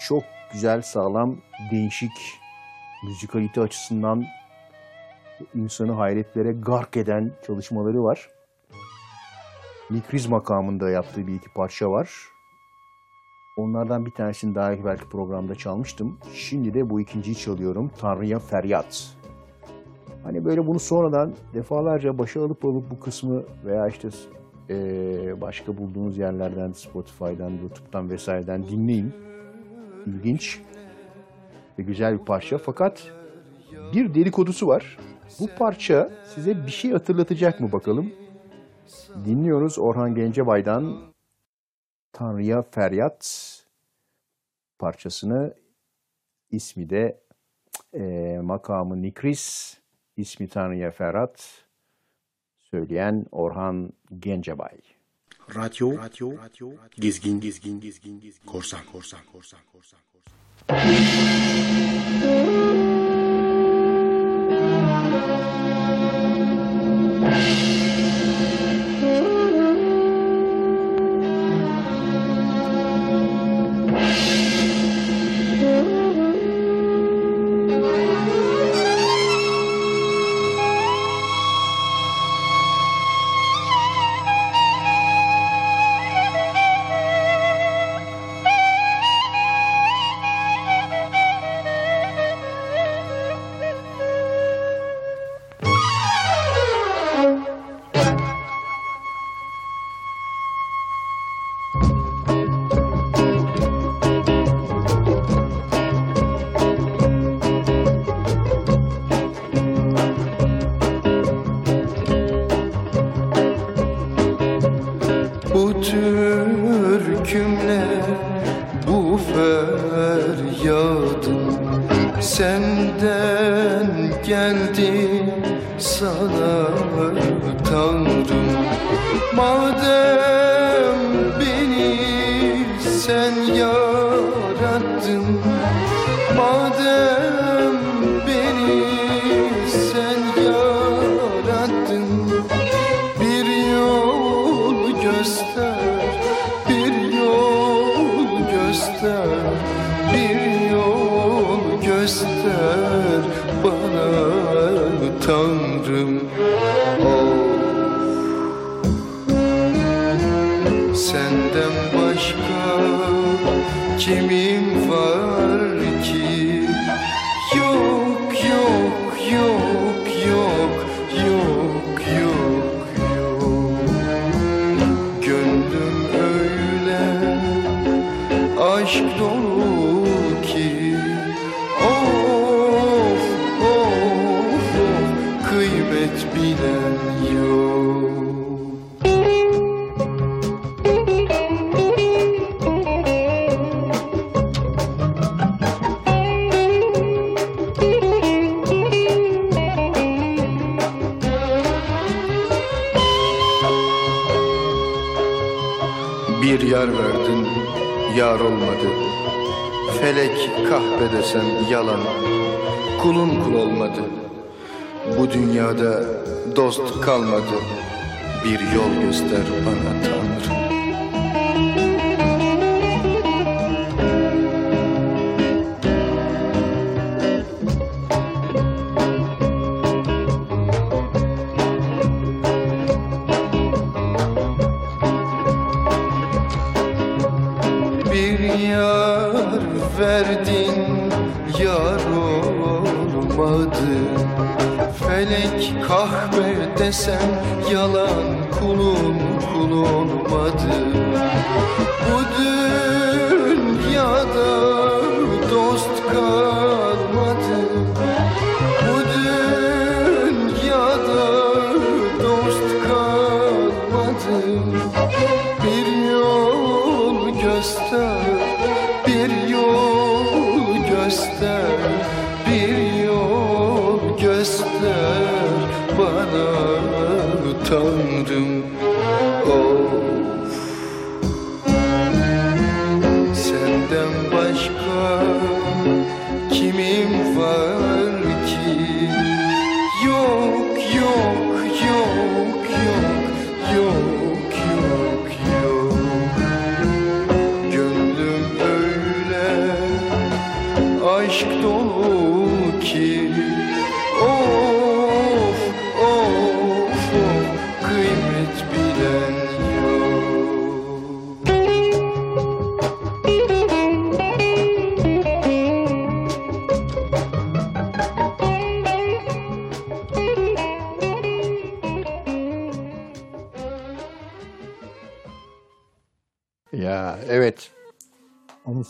çok 0.00 0.22
güzel, 0.52 0.82
sağlam, 0.82 1.36
değişik, 1.70 2.41
müzikalite 3.02 3.60
açısından 3.60 4.24
insanı 5.54 5.92
hayretlere 5.92 6.52
gark 6.52 6.96
eden 6.96 7.32
çalışmaları 7.46 8.04
var. 8.04 8.30
Nikriz 9.90 10.26
makamında 10.26 10.90
yaptığı 10.90 11.26
bir 11.26 11.34
iki 11.34 11.48
parça 11.48 11.90
var. 11.90 12.10
Onlardan 13.56 14.06
bir 14.06 14.10
tanesini 14.10 14.54
daha 14.54 14.84
belki 14.84 15.08
programda 15.08 15.54
çalmıştım. 15.54 16.18
Şimdi 16.34 16.74
de 16.74 16.90
bu 16.90 17.00
ikinciyi 17.00 17.36
çalıyorum. 17.36 17.90
Tanrı'ya 17.98 18.38
Feryat. 18.38 19.16
Hani 20.22 20.44
böyle 20.44 20.66
bunu 20.66 20.78
sonradan 20.78 21.32
defalarca 21.54 22.18
başa 22.18 22.44
alıp 22.44 22.64
alıp 22.64 22.90
bu 22.90 23.00
kısmı 23.00 23.42
veya 23.64 23.88
işte 23.88 24.08
eee, 24.68 25.40
başka 25.40 25.76
bulduğunuz 25.76 26.18
yerlerden, 26.18 26.72
Spotify'dan, 26.72 27.50
YouTube'dan 27.50 28.10
vesaireden 28.10 28.68
dinleyin. 28.68 29.12
İlginç 30.06 30.60
ve 31.82 31.86
güzel 31.86 32.20
bir 32.20 32.24
parça. 32.24 32.58
Fakat 32.58 33.12
bir 33.92 34.14
dedikodusu 34.14 34.66
var. 34.66 34.98
Bu 35.40 35.46
parça 35.58 36.10
size 36.34 36.66
bir 36.66 36.70
şey 36.70 36.90
hatırlatacak 36.90 37.60
mı 37.60 37.72
bakalım? 37.72 38.12
Dinliyoruz 39.24 39.78
Orhan 39.78 40.14
Gencebay'dan 40.14 40.96
Tanrı'ya 42.12 42.62
Feryat 42.62 43.48
parçasını. 44.78 45.54
İsmi 46.50 46.90
de 46.90 47.20
eee 47.94 48.40
makamı 48.40 49.02
Nikris, 49.02 49.76
ismi 50.16 50.48
Tanrı'ya 50.48 50.90
Ferhat, 50.90 51.64
söyleyen 52.58 53.26
Orhan 53.32 53.92
Gencebay. 54.18 54.78
Radyo, 55.54 55.98
radyo, 55.98 56.32
radyo, 56.32 56.70
gezgin, 56.90 57.40
gezgin, 57.40 57.80
gezgin, 57.80 58.20
gezgin, 58.20 58.46
korsan, 58.46 58.80
korsan, 58.92 59.20
korsan, 59.32 59.60
korsan, 59.72 60.00
korsan. 60.12 60.32
Thank 60.68 61.12
you. 65.54 65.61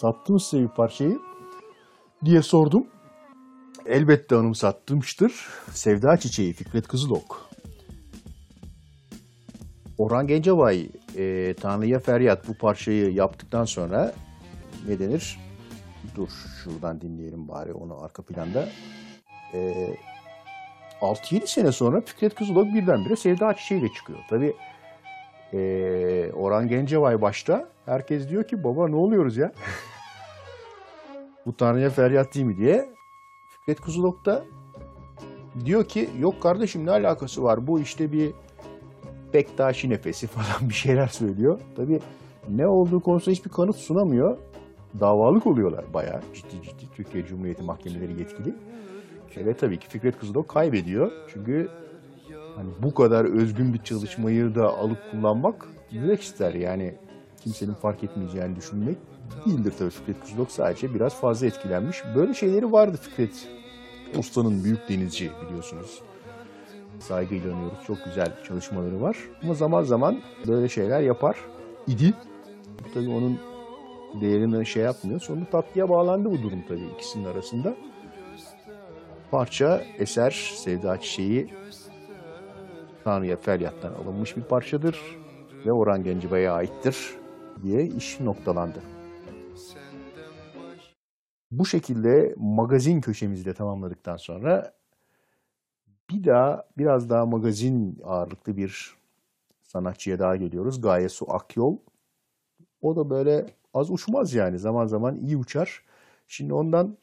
Anımsattım 0.02 0.40
size 0.40 0.62
bir 0.62 0.68
parçayı 0.68 1.20
diye 2.24 2.42
sordum. 2.42 2.86
Elbette 3.86 4.36
anımsatmıştır. 4.36 5.48
Sevda 5.70 6.16
Çiçeği 6.16 6.52
Fikret 6.52 6.88
Kızılok. 6.88 7.50
Orhan 9.98 10.26
Gencebay 10.26 10.88
e, 11.16 11.54
Tanrı'ya 11.60 11.98
Feryat 11.98 12.48
bu 12.48 12.54
parçayı 12.54 13.12
yaptıktan 13.12 13.64
sonra 13.64 14.14
ne 14.88 14.98
denir? 14.98 15.38
Dur 16.14 16.28
şuradan 16.64 17.00
dinleyelim 17.00 17.48
bari 17.48 17.72
onu 17.72 18.04
arka 18.04 18.22
planda. 18.22 18.68
E, 19.54 19.74
6-7 21.00 21.46
sene 21.46 21.72
sonra 21.72 22.00
Fikret 22.00 22.34
Kızılok 22.34 22.66
birdenbire 22.74 23.16
Sevda 23.16 23.54
Çiçeği 23.54 23.80
ile 23.80 23.88
çıkıyor. 23.92 24.18
Tabii 24.30 24.54
ee, 25.54 26.30
Orhan 26.34 26.68
Gencebay 26.68 27.22
başta. 27.22 27.68
Herkes 27.86 28.28
diyor 28.28 28.44
ki 28.44 28.64
baba 28.64 28.88
ne 28.88 28.96
oluyoruz 28.96 29.36
ya? 29.36 29.52
Bu 31.46 31.56
Tanrı'ya 31.56 31.90
feryat 31.90 32.34
değil 32.34 32.46
mi 32.46 32.56
diye. 32.56 32.94
Fikret 33.48 33.80
Kuzulok 33.80 34.24
da 34.24 34.44
diyor 35.64 35.84
ki 35.84 36.10
yok 36.18 36.42
kardeşim 36.42 36.86
ne 36.86 36.90
alakası 36.90 37.42
var? 37.42 37.66
Bu 37.66 37.80
işte 37.80 38.12
bir 38.12 38.32
Bektaşi 39.34 39.90
nefesi 39.90 40.26
falan 40.36 40.68
bir 40.68 40.74
şeyler 40.74 41.06
söylüyor. 41.06 41.60
Tabii 41.76 42.00
ne 42.48 42.66
olduğu 42.66 43.00
konusunda 43.00 43.34
hiçbir 43.36 43.50
kanıt 43.50 43.76
sunamıyor. 43.76 44.38
Davalık 45.00 45.46
oluyorlar 45.46 45.84
bayağı 45.94 46.20
ciddi 46.34 46.62
ciddi 46.62 46.90
Türkiye 46.96 47.26
Cumhuriyeti 47.26 47.62
mahkemeleri 47.62 48.18
yetkili. 48.18 48.54
Ve 49.36 49.54
tabii 49.54 49.78
ki 49.78 49.88
Fikret 49.88 50.18
Kuzulok 50.18 50.48
kaybediyor. 50.48 51.12
Çünkü 51.32 51.68
hani 52.56 52.70
bu 52.82 52.94
kadar 52.94 53.24
özgün 53.24 53.74
bir 53.74 53.78
çalışmayı 53.78 54.54
da 54.54 54.78
alıp 54.78 54.98
kullanmak 55.10 55.68
yürek 55.90 56.20
ister. 56.20 56.54
Yani 56.54 56.94
kimsenin 57.42 57.74
fark 57.74 58.04
etmeyeceğini 58.04 58.56
düşünmek 58.56 58.96
değildir 59.46 59.74
tabii 59.78 59.90
Fikret 59.90 60.20
Kuzulok 60.20 60.50
sadece 60.50 60.94
biraz 60.94 61.14
fazla 61.14 61.46
etkilenmiş. 61.46 62.02
Böyle 62.14 62.34
şeyleri 62.34 62.72
vardı 62.72 62.98
Fikret 63.02 63.48
Usta'nın 64.18 64.64
büyük 64.64 64.88
denizci 64.88 65.30
biliyorsunuz. 65.46 66.02
Saygıyla 66.98 67.54
anıyoruz. 67.54 67.78
Çok 67.86 68.04
güzel 68.04 68.32
çalışmaları 68.48 69.00
var. 69.00 69.16
Ama 69.42 69.54
zaman 69.54 69.82
zaman 69.82 70.20
böyle 70.46 70.68
şeyler 70.68 71.00
yapar 71.00 71.36
idi. 71.86 72.14
Tabii 72.94 73.08
onun 73.08 73.38
değerini 74.20 74.66
şey 74.66 74.82
yapmıyor. 74.82 75.20
Sonra 75.20 75.40
tatlıya 75.52 75.88
bağlandı 75.88 76.30
bu 76.30 76.42
durum 76.42 76.62
tabii 76.68 76.86
ikisinin 76.94 77.24
arasında. 77.24 77.74
Parça, 79.30 79.82
eser, 79.98 80.52
Sevda 80.56 81.00
Çiçeği 81.00 81.54
Tanrı'ya 83.04 83.36
feryattan 83.36 83.92
alınmış 83.92 84.36
bir 84.36 84.42
parçadır 84.42 85.00
ve 85.66 85.72
Orhan 85.72 86.04
Gencebay'a 86.04 86.54
aittir 86.54 87.14
diye 87.62 87.86
iş 87.86 88.20
noktalandı. 88.20 88.82
Bu 91.52 91.66
şekilde 91.66 92.34
magazin 92.36 93.00
köşemizi 93.00 93.44
de 93.44 93.54
tamamladıktan 93.54 94.16
sonra 94.16 94.72
bir 96.10 96.24
daha 96.24 96.64
biraz 96.78 97.10
daha 97.10 97.26
magazin 97.26 97.98
ağırlıklı 98.04 98.56
bir 98.56 98.96
sanatçıya 99.62 100.18
daha 100.18 100.36
geliyoruz. 100.36 100.80
Gaye 100.80 101.08
Su 101.08 101.32
Akyol. 101.34 101.76
O 102.82 102.96
da 102.96 103.10
böyle 103.10 103.46
az 103.74 103.90
uçmaz 103.90 104.34
yani. 104.34 104.58
Zaman 104.58 104.86
zaman 104.86 105.16
iyi 105.16 105.36
uçar. 105.36 105.82
Şimdi 106.28 106.54
ondan 106.54 106.96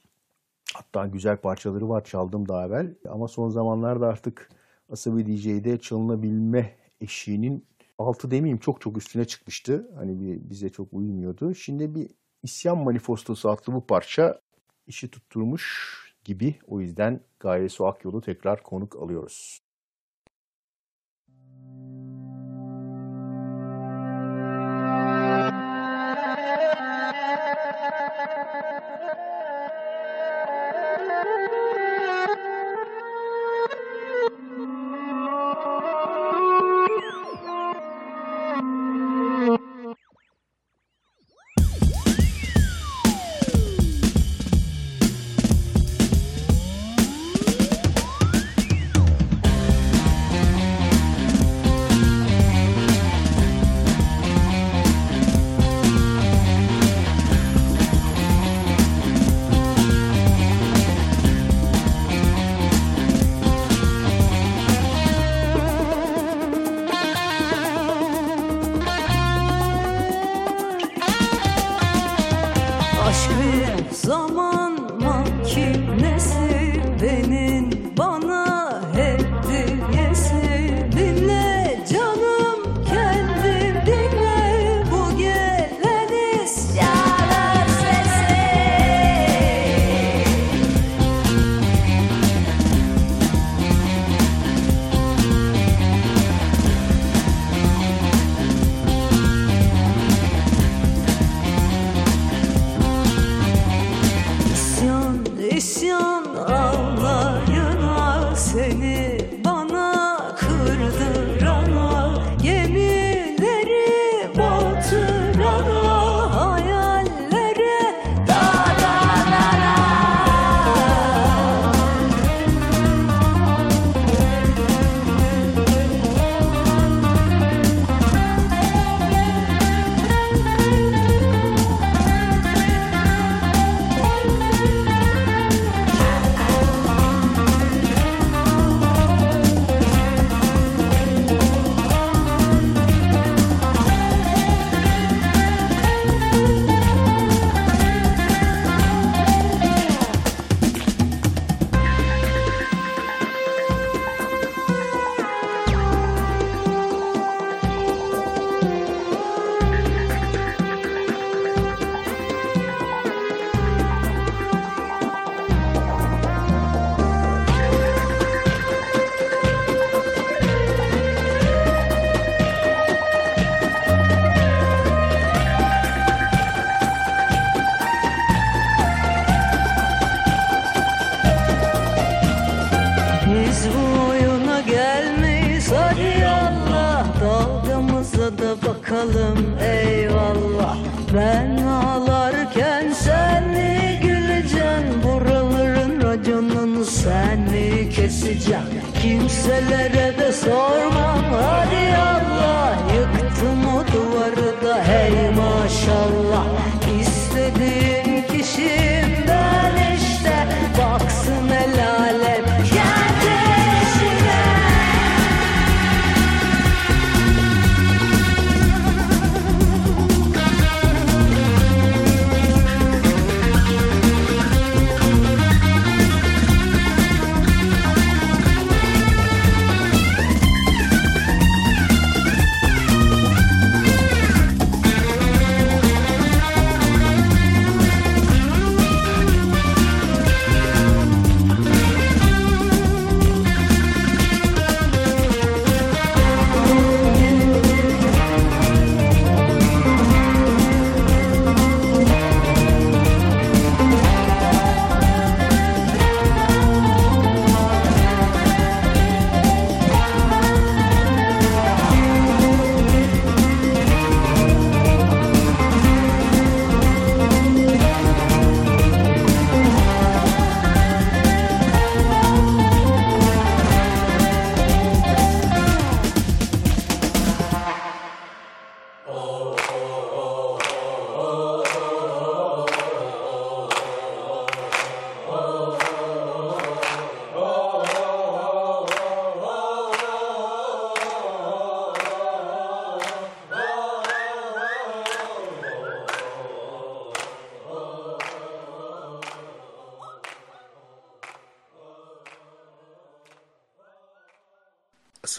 hatta 0.74 1.08
güzel 1.08 1.38
parçaları 1.38 1.90
var 1.90 2.04
çaldım 2.04 2.48
daha 2.48 2.66
evvel. 2.66 2.96
Ama 3.10 3.28
son 3.28 3.50
zamanlarda 3.50 4.08
artık 4.08 4.50
Asabi 4.92 5.26
DJ'de 5.28 5.80
çalınabilme 5.80 6.76
eşiğinin 7.02 7.66
altı 7.98 8.32
demeyeyim 8.32 8.60
çok 8.60 8.82
çok 8.82 8.98
üstüne 8.98 9.26
çıkmıştı. 9.26 9.92
Hani 9.96 10.40
bize 10.50 10.70
çok 10.70 10.94
uymuyordu. 10.94 11.56
Şimdi 11.56 11.96
bir 11.96 12.10
İsyan 12.44 12.78
Manifestosu 12.78 13.50
adlı 13.50 13.74
bu 13.74 13.88
parça 13.88 14.42
işi 14.88 15.12
tutturmuş 15.12 15.98
gibi. 16.24 16.60
O 16.68 16.82
yüzden 16.82 17.22
Gaye 17.40 17.70
Su 17.70 17.88
Akyol'u 17.88 18.22
tekrar 18.22 18.64
konuk 18.64 18.96
alıyoruz. 18.96 19.62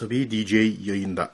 DJ 0.09 0.53
yayında. 0.87 1.31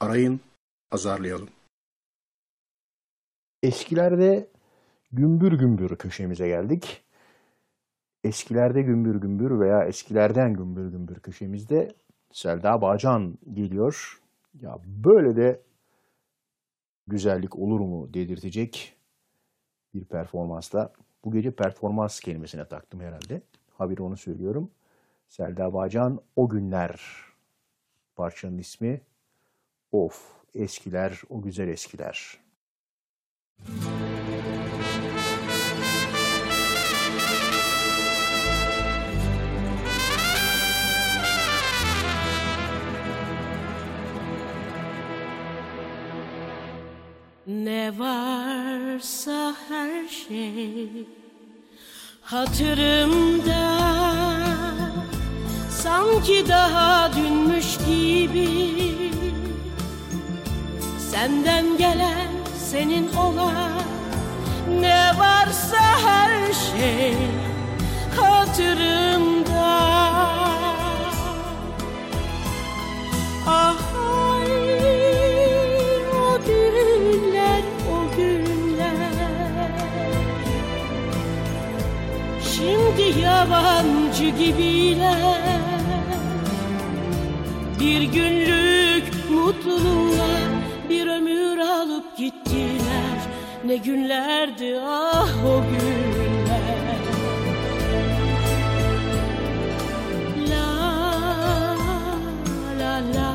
Arayın, 0.00 0.40
azarlayalım. 0.90 1.48
Eskilerde 3.62 4.48
gümbür 5.12 5.52
gümbür 5.52 5.96
köşemize 5.96 6.48
geldik. 6.48 7.04
Eskilerde 8.24 8.82
gümbür 8.82 9.14
gümbür 9.14 9.60
veya 9.60 9.84
eskilerden 9.84 10.54
gümbür 10.54 10.88
gümbür 10.88 11.20
köşemizde 11.20 11.94
Selda 12.32 12.80
Bağcan 12.82 13.38
geliyor. 13.52 14.20
Ya 14.60 14.78
böyle 14.86 15.36
de 15.36 15.62
güzellik 17.06 17.58
olur 17.58 17.80
mu 17.80 18.14
dedirtecek 18.14 18.96
bir 19.94 20.04
performansla. 20.04 20.92
Bu 21.24 21.32
gece 21.32 21.50
performans 21.50 22.20
kelimesine 22.20 22.68
taktım 22.68 23.00
herhalde. 23.00 23.42
Haberi 23.72 24.02
onu 24.02 24.16
söylüyorum. 24.16 24.70
Selda 25.28 25.74
Bağcan 25.74 26.20
O 26.36 26.48
Günler 26.48 27.00
parçanın 28.16 28.58
ismi. 28.58 29.00
Of 29.92 30.44
eskiler 30.54 31.22
o 31.28 31.42
güzel 31.42 31.68
eskiler. 31.68 32.40
Ne 47.46 47.92
varsa 47.98 49.54
her 49.68 50.08
şey 50.08 50.88
hatırımda. 52.22 53.78
Sanki 55.70 56.48
daha 56.48 57.10
dünmüş 57.16 57.76
gibi. 57.76 59.10
Senden 61.10 61.78
gelen 61.78 62.28
senin 62.70 63.12
olan 63.14 63.82
Ne 64.80 65.12
varsa 65.18 65.80
her 66.04 66.52
şey 66.52 67.16
hatırımda. 68.16 69.54
Ah 73.46 73.93
yabancı 83.22 84.24
gibiler. 84.24 85.60
Bir 87.80 88.02
günlük 88.02 89.30
mutluluğa 89.30 90.38
bir 90.88 91.06
ömür 91.06 91.58
alıp 91.58 92.16
gittiler. 92.16 93.18
Ne 93.64 93.76
günlerdi 93.76 94.80
ah 94.86 95.46
o 95.46 95.62
günler. 95.70 96.84
La 100.48 101.76
la 102.78 103.00
la 103.14 103.33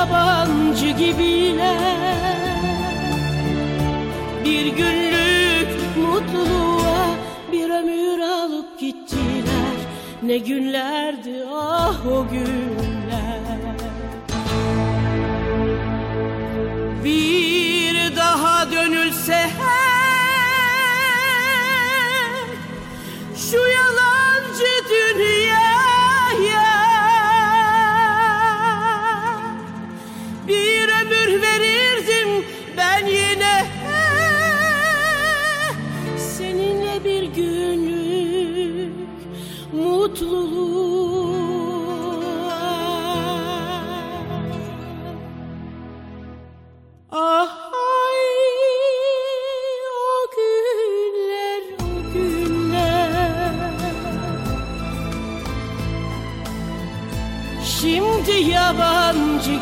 yabancı 0.00 0.90
gibiler 0.90 2.36
Bir 4.44 4.66
günlük 4.66 5.96
mutluluğa 5.96 7.06
bir 7.52 7.70
ömür 7.70 8.20
alıp 8.20 8.80
gittiler. 8.80 9.76
Ne 10.22 10.38
günlerdi 10.38 11.44
ah 11.52 12.06
o 12.06 12.26
günler 12.28 12.99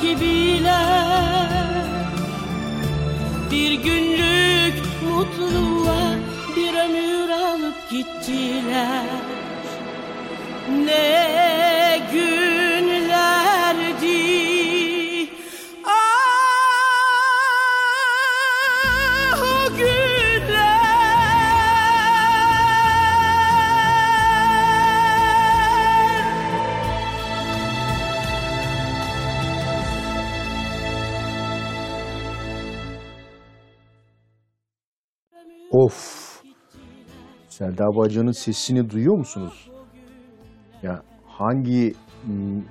gibiler. 0.08 1.48
Bir 3.50 3.72
günlük 3.72 4.82
mutluluğa 5.04 6.14
bir 6.56 6.74
ömür 6.74 7.28
alıp 7.30 7.90
gittiler 7.90 9.27
Selda 37.58 37.96
Bağcan'ın 37.96 38.32
sesini 38.32 38.90
duyuyor 38.90 39.16
musunuz? 39.16 39.70
Ya 40.82 41.02
hangi 41.26 41.94
mm, 42.26 42.62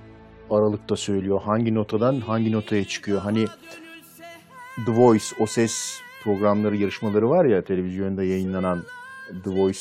aralıkta 0.49 0.95
söylüyor, 0.95 1.41
hangi 1.41 1.75
notadan 1.75 2.19
hangi 2.19 2.51
notaya 2.51 2.83
çıkıyor? 2.83 3.21
Hani 3.21 3.45
The 4.85 4.91
Voice, 4.91 5.25
o 5.39 5.45
ses 5.45 5.99
programları, 6.23 6.75
yarışmaları 6.75 7.29
var 7.29 7.45
ya 7.45 7.63
televizyonda 7.63 8.23
yayınlanan 8.23 8.83
The 9.43 9.49
Voice 9.49 9.79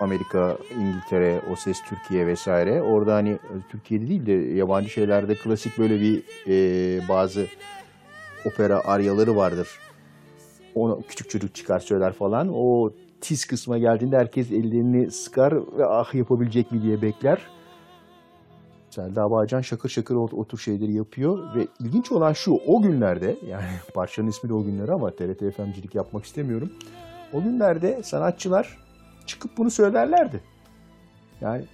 Amerika, 0.00 0.58
İngiltere, 0.80 1.40
O 1.52 1.56
Ses 1.56 1.82
Türkiye 1.88 2.26
vesaire. 2.26 2.82
Orada 2.82 3.14
hani 3.14 3.38
Türkiye'de 3.68 4.08
değil 4.08 4.26
de 4.26 4.32
yabancı 4.32 4.88
şeylerde 4.90 5.34
klasik 5.34 5.78
böyle 5.78 6.00
bir 6.00 6.22
e, 6.48 7.08
bazı 7.08 7.46
opera 8.44 8.80
aryaları 8.84 9.36
vardır. 9.36 9.68
Onu 10.74 11.02
küçük 11.08 11.30
çocuk 11.30 11.54
çıkar 11.54 11.78
söyler 11.78 12.12
falan. 12.12 12.48
O 12.52 12.90
tiz 13.26 13.44
kısma 13.44 13.78
geldiğinde 13.78 14.16
herkes 14.16 14.50
ellerini 14.50 15.10
sıkar 15.10 15.78
ve 15.78 15.86
ah 15.86 16.14
yapabilecek 16.14 16.72
mi 16.72 16.82
diye 16.82 17.02
bekler. 17.02 17.38
Selda 18.90 19.30
Bağcan 19.30 19.60
şakır 19.60 19.88
şakır 19.88 20.14
o, 20.14 20.22
o 20.22 20.44
tür 20.44 20.58
şeyleri 20.58 20.92
yapıyor 20.92 21.54
ve 21.54 21.66
ilginç 21.80 22.12
olan 22.12 22.32
şu 22.32 22.52
o 22.66 22.82
günlerde 22.82 23.36
yani 23.46 23.64
parçanın 23.94 24.28
ismi 24.28 24.50
de 24.50 24.54
o 24.54 24.64
günleri 24.64 24.92
ama 24.92 25.10
TRT 25.10 25.56
FM'cilik 25.56 25.94
yapmak 25.94 26.24
istemiyorum. 26.24 26.72
O 27.32 27.42
günlerde 27.42 28.02
sanatçılar 28.02 28.78
çıkıp 29.26 29.56
bunu 29.58 29.70
söylerlerdi. 29.70 30.40
Yani 31.40 31.64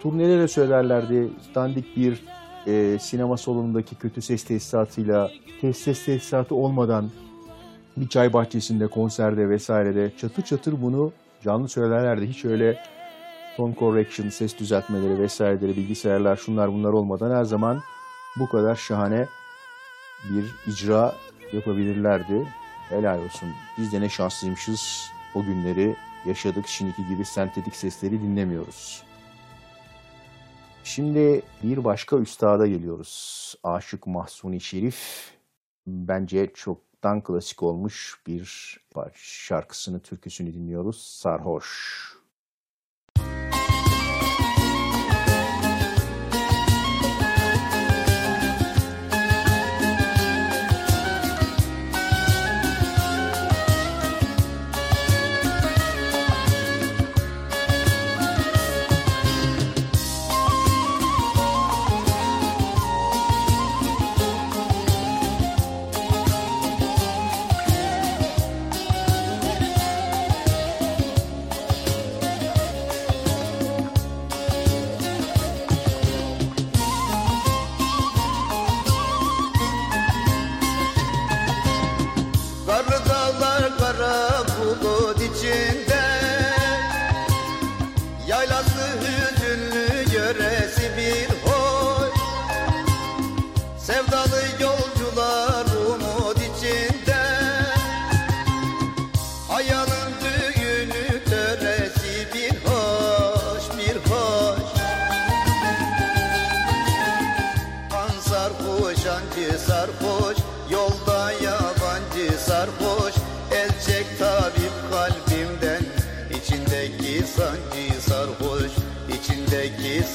turnelere 0.00 0.48
söylerlerdi. 0.48 1.30
Dandik 1.54 1.96
bir 1.96 2.24
e, 2.66 2.98
sinema 3.00 3.36
salonundaki 3.36 3.94
kötü 3.94 4.22
ses 4.22 4.44
tesisatıyla, 4.44 5.30
test 5.60 5.80
ses 5.80 6.04
tesisatı 6.04 6.54
olmadan 6.54 7.10
bir 7.96 8.08
çay 8.08 8.32
bahçesinde, 8.32 8.86
konserde 8.86 9.48
vesairede 9.48 10.12
çatır 10.18 10.42
çatır 10.42 10.82
bunu 10.82 11.12
canlı 11.42 11.68
söylerlerdi. 11.68 12.26
Hiç 12.26 12.44
öyle 12.44 12.78
tone 13.56 13.74
correction, 13.74 14.28
ses 14.28 14.58
düzeltmeleri 14.58 15.20
vesaireleri, 15.20 15.76
bilgisayarlar 15.76 16.36
şunlar 16.36 16.72
bunlar 16.72 16.92
olmadan 16.92 17.30
her 17.30 17.44
zaman 17.44 17.82
bu 18.38 18.48
kadar 18.48 18.74
şahane 18.74 19.26
bir 20.30 20.72
icra 20.72 21.14
yapabilirlerdi. 21.52 22.46
Helal 22.88 23.24
olsun. 23.24 23.48
Biz 23.78 23.92
de 23.92 24.00
ne 24.00 24.08
şanslıymışız 24.08 25.10
o 25.34 25.42
günleri 25.42 25.96
yaşadık. 26.26 26.66
Şimdiki 26.66 27.08
gibi 27.08 27.24
sentetik 27.24 27.76
sesleri 27.76 28.22
dinlemiyoruz. 28.22 29.02
Şimdi 30.84 31.42
bir 31.62 31.84
başka 31.84 32.16
üstada 32.16 32.66
geliyoruz. 32.66 33.54
Aşık 33.64 34.06
Mahsuni 34.06 34.60
Şerif. 34.60 35.30
Bence 35.86 36.38
çoktan 37.06 37.22
klasik 37.22 37.62
olmuş 37.62 38.20
bir 38.26 38.76
şarkısını, 39.14 40.00
türküsünü 40.00 40.54
dinliyoruz. 40.54 41.02
Sarhoş. 41.02 42.15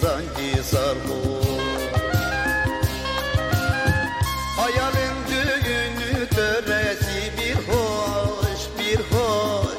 Sancı 0.01 0.63
sarhoş. 0.63 1.45
Hayalin 4.57 5.15
düğünü 5.29 6.27
töresi 6.29 7.31
bir 7.37 7.55
hoş 7.55 8.61
bir 8.79 8.97
hoş. 8.97 9.77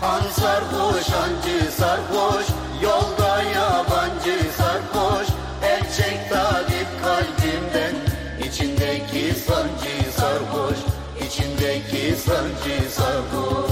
Han 0.00 0.22
sarhoş 0.30 1.06
hancı 1.08 1.72
sarhoş 1.72 2.46
Yolda 2.82 3.42
yabancı 3.42 4.38
sarhoş. 4.58 5.28
El 5.62 5.80
çek 5.96 6.30
tabip 6.30 6.88
kalbimden 7.04 7.94
içindeki 8.48 9.34
sancı 9.40 10.12
sarhoş 10.16 10.78
içindeki 11.26 12.16
sancı 12.16 12.90
sarhoş 12.90 13.67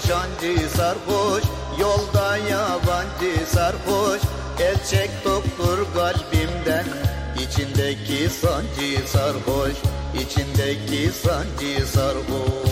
sarhoş 0.00 0.10
ancı 0.10 0.68
sarhoş 0.68 1.42
Yolda 1.78 2.36
yabancı 2.36 3.46
sarhoş. 3.46 4.20
El 4.60 4.74
çek 4.90 5.10
doktor 5.24 5.78
kalbimden 5.94 6.84
içindeki 7.38 8.30
sancı 8.30 9.08
sarhoş 9.08 9.72
içindeki 10.14 11.10
sancı 11.12 11.86
sarhoş. 11.86 12.70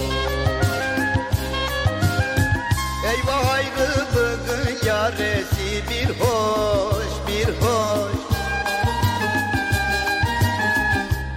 Eyvah 3.07 3.53
ayrılığın 3.53 4.87
yaresi 4.87 5.83
bir 5.91 6.21
hoş 6.21 7.13
bir 7.29 7.47
hoş. 7.47 8.13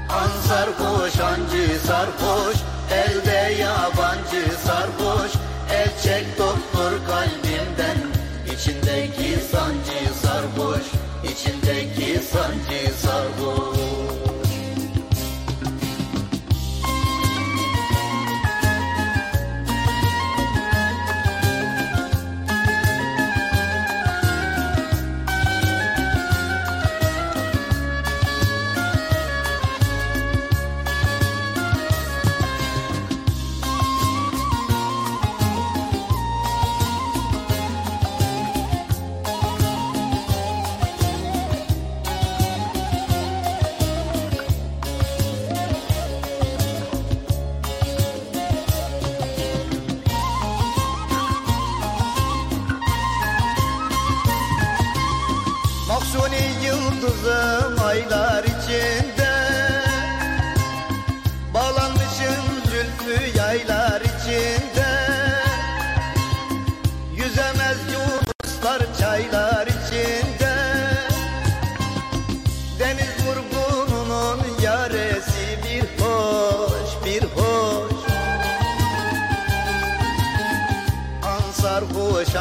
An 0.09 0.47
sarhoş 0.47 1.19
ancı 1.19 1.79
sarhoş 1.87 2.57
Elde 2.91 3.61
yabancı 3.61 4.45
sarhoş 4.65 5.31
Doktor 6.81 7.05
kalbimden. 7.07 7.97
İçindeki 8.45 9.39
sancı 9.51 10.13
sarhoş 10.21 10.83
içindeki 11.31 12.19
sancı 12.19 12.93
sarhoş 13.01 13.70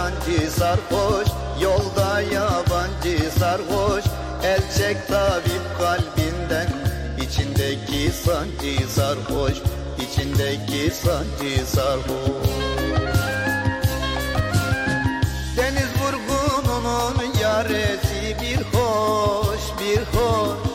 koşancı 0.01 0.51
sarhoş 0.51 1.29
Yolda 1.63 2.21
yabancı 2.21 3.31
sarhoş. 3.39 4.05
El 4.45 4.61
çek 4.79 5.09
tabip 5.09 5.79
kalbinden 5.79 6.69
içindeki 7.23 8.13
sancı 8.13 8.89
sarhoş 8.89 9.55
içindeki 9.99 10.91
sancı 10.91 11.67
sarhoş. 11.67 12.49
Deniz 15.57 15.91
vurgununun 16.01 17.35
yaresi 17.43 18.37
bir 18.43 18.79
hoş 18.79 19.61
bir 19.81 20.19
hoş 20.19 20.70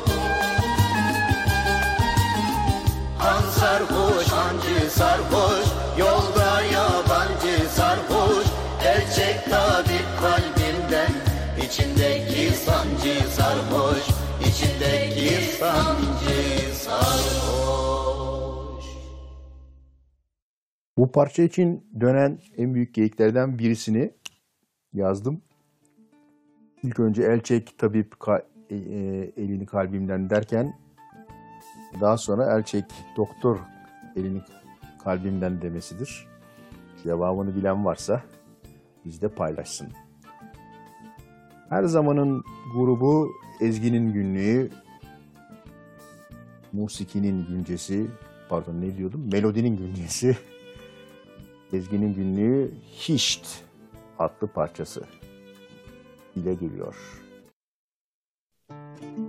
sarhoş 13.55 14.09
içindeki 14.41 15.55
sancı 15.57 16.75
sarhoş 16.75 18.05
Bu 20.97 21.11
parça 21.11 21.43
için 21.43 21.87
dönen 21.99 22.39
en 22.57 22.73
büyük 22.73 22.93
geyiklerden 22.93 23.59
birisini 23.59 24.11
yazdım. 24.93 25.41
İlk 26.83 26.99
önce 26.99 27.23
el 27.23 27.41
çek 27.41 27.77
tabip 27.77 28.13
ka- 28.13 28.45
e- 28.69 28.75
e, 28.75 29.31
elini 29.43 29.65
kalbimden 29.65 30.29
derken 30.29 30.79
daha 32.01 32.17
sonra 32.17 32.57
el 32.57 32.63
çek 32.63 32.85
doktor 33.17 33.59
elini 34.15 34.41
kalbimden 35.03 35.61
demesidir. 35.61 36.27
Cevabını 37.03 37.55
bilen 37.55 37.85
varsa 37.85 38.23
bizde 39.05 39.29
paylaşsın. 39.29 39.87
Her 41.69 41.83
zamanın 41.83 42.43
grubu 42.75 43.31
Ezgi'nin 43.61 44.13
günlüğü, 44.13 44.69
Musiki'nin 46.73 47.45
güncesi, 47.45 48.07
pardon 48.49 48.81
ne 48.81 48.97
diyordum? 48.97 49.29
Melodinin 49.31 49.77
güncesi, 49.77 50.37
Ezgi'nin 51.73 52.13
günlüğü 52.13 52.71
Hişt 52.99 53.47
adlı 54.19 54.47
parçası 54.47 55.03
ile 56.35 56.53
geliyor. 56.53 56.95
Su 58.99 59.24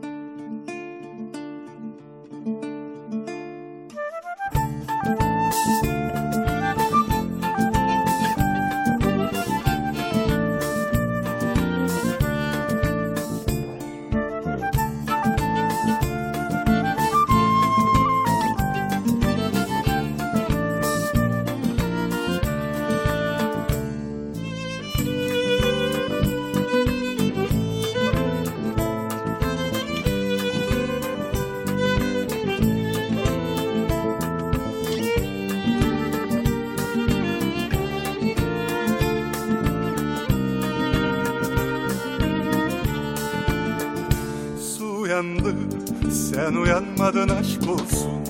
sen 46.46 46.54
uyanmadın 46.54 47.28
aşk 47.28 47.70
olsun. 47.70 48.24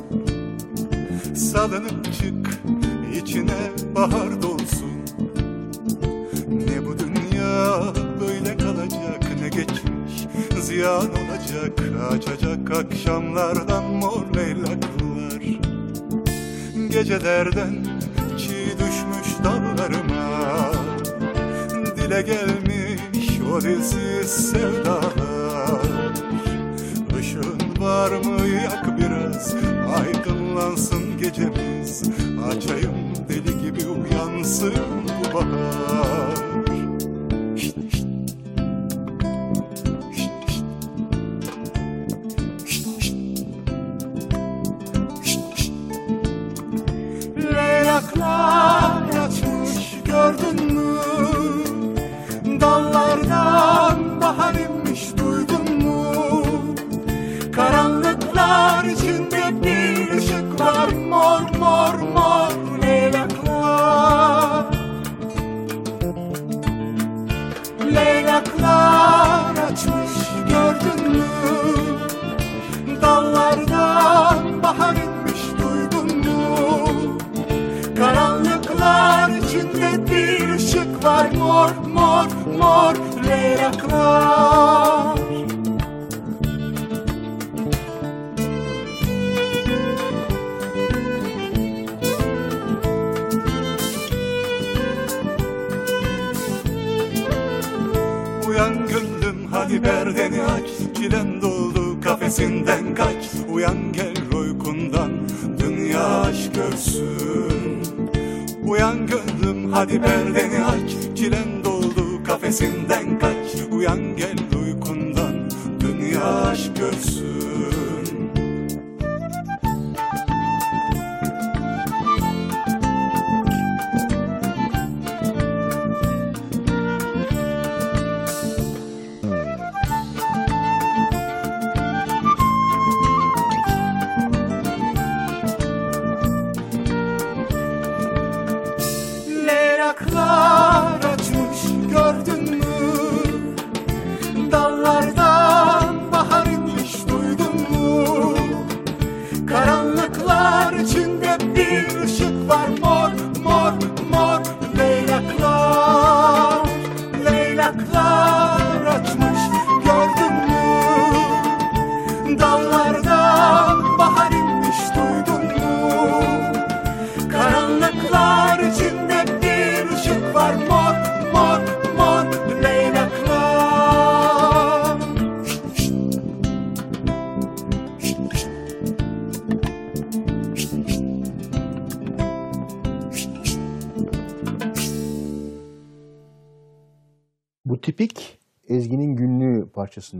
Salınıp 1.35 2.05
çık 2.05 2.61
içine 3.23 3.71
bahar 3.95 4.43
dolsun. 4.43 5.05
Ne 6.49 6.87
bu 6.87 6.99
dünya 6.99 7.81
böyle 8.21 8.57
kalacak 8.57 9.41
ne 9.41 9.49
geçmiş 9.49 10.27
ziyan 10.61 11.11
olacak. 11.11 11.81
Açacak 12.11 12.71
akşamlardan 12.71 13.85
mor 13.85 14.35
leylaklar 14.37 15.43
Gecelerden 16.91 17.87
çiğ 18.39 18.79
düşmüş 18.79 19.45
dallarıma 19.45 20.73
Dile 21.97 22.23
gelmiş 22.23 23.41
o 23.55 23.61
dilsiz 23.61 24.31
sevdalar 24.31 26.26
var 27.87 28.11
mı 28.11 28.49
yak 28.49 28.99
biraz? 28.99 29.55
Aydınlansın 29.99 31.19
gecemiz. 31.19 32.03
Açayım 32.49 32.97
deli 33.29 33.63
gibi 33.63 33.89
uyansın 33.89 34.75
bu 35.09 35.35
bahar 35.35 36.66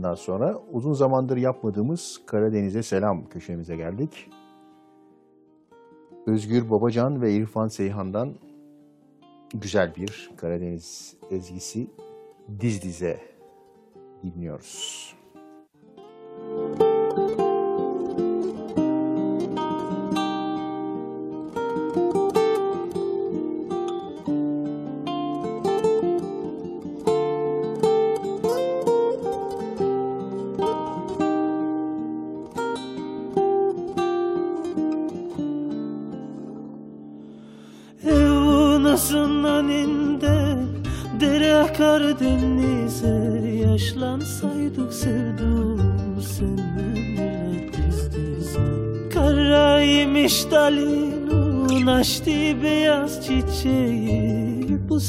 parçasından 0.01 0.15
sonra 0.15 0.59
uzun 0.71 0.93
zamandır 0.93 1.37
yapmadığımız 1.37 2.21
Karadeniz'e 2.25 2.83
selam 2.83 3.29
köşemize 3.29 3.75
geldik. 3.75 4.29
Özgür 6.25 6.69
Babacan 6.69 7.21
ve 7.21 7.33
İrfan 7.33 7.67
Seyhan'dan 7.67 8.35
güzel 9.53 9.95
bir 9.95 10.31
Karadeniz 10.37 11.15
ezgisi 11.31 11.87
diz 12.59 12.81
dize 12.81 13.19
dinliyoruz. 14.23 15.13
Evunasın 16.49 16.96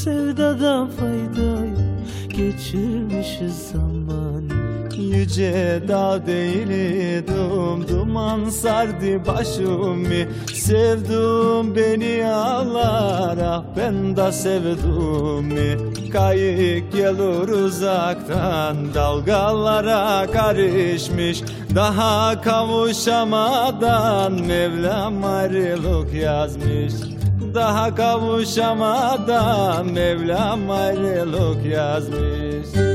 sevdadan 0.05 0.89
fayda 0.89 1.51
yok 1.67 1.79
Geçirmişiz 2.29 3.69
zaman. 3.73 4.43
Yüce 4.97 5.83
dağ 5.89 6.27
değildim 6.27 7.89
Duman 7.89 8.45
sardı 8.49 9.27
başımı. 9.27 10.33
Sevdum 10.55 11.77
beni 11.77 12.27
ağlar 12.27 13.39
Ah 13.45 13.63
ben 13.77 14.17
de 14.17 14.33
sevdum. 14.33 15.51
Kayık 16.13 16.93
gelir 16.93 17.49
uzaktan 17.49 18.95
Dalgalara 18.95 20.27
karışmış. 20.33 21.43
Daha 21.75 22.41
kavuşamadan 22.41 24.33
Mevlam 24.33 25.25
ayrılık 25.25 26.15
yazmış 26.15 27.18
daha 27.55 27.95
kavuşamadan 27.95 29.87
Mevlam 29.87 30.71
ayrılık 30.71 31.67
yazmış 31.67 32.88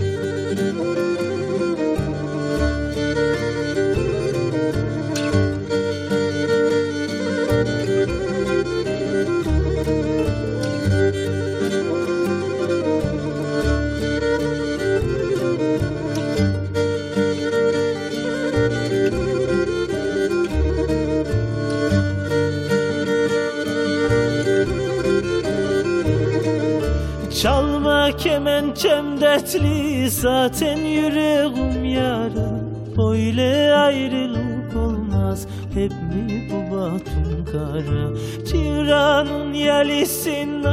kemençem 28.74 29.22
dertli 29.22 30.10
zaten 30.10 30.78
yüreğim 30.78 31.86
yara. 31.86 32.62
Böyle 32.98 33.74
ayrılık 33.74 34.76
olmaz. 34.76 35.48
Hep 35.74 35.92
mi 35.92 36.50
bu 36.52 36.76
batın 36.76 37.46
kara? 37.46 38.14
Civranın 38.46 39.54
yalisinde 39.54 40.70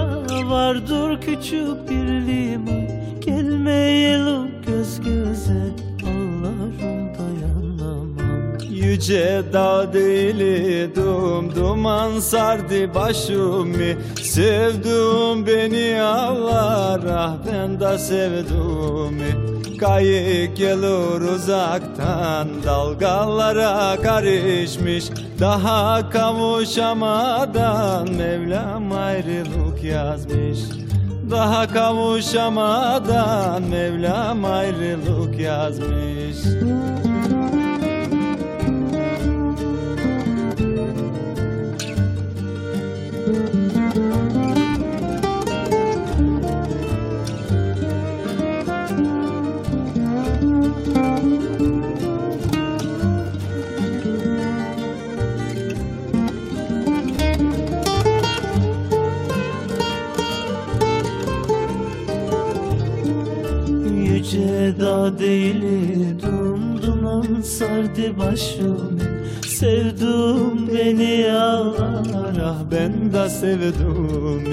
vardır 0.50 1.20
küçük 1.20 1.90
bir 1.90 2.06
liman. 2.06 2.88
Gelmeyelim 3.20 4.50
göz 4.66 5.00
göze 5.00 5.62
ağlarım 6.04 7.10
dayanamam. 7.18 8.58
Yüce 8.70 9.42
dağ 9.52 9.92
değildim 9.92 11.54
Duman 11.56 12.20
sardı 12.20 12.94
başımı 12.94 13.94
Sevdum 14.30 15.46
beni 15.46 16.02
Ah 16.02 17.34
ben 17.46 17.80
de 17.80 17.98
sevdum 17.98 19.18
Kayık 19.80 20.56
gelir 20.56 21.34
uzaktan 21.34 22.48
Dalgalara 22.66 23.96
karışmış. 24.02 25.04
Daha 25.40 26.10
kavuşamadan 26.10 27.30
Mevlam 28.12 28.92
ayrılık 28.92 29.84
yazmış. 29.84 30.58
Daha 31.30 31.68
kavuşamadan 31.68 33.62
Mevlam 33.62 34.44
ayrılık 34.44 35.40
yazmış 35.40 36.36
Yüce 64.70 64.80
dağ 64.80 65.18
değildim 65.18 66.82
duman 66.82 67.40
sardı 67.40 68.18
başımı 68.18 68.98
Sevdum 69.46 70.68
beni 70.74 71.32
ağlar 71.32 72.36
Ah 72.44 72.58
ben 72.72 73.12
de 73.12 73.28
sevdum 73.28 74.44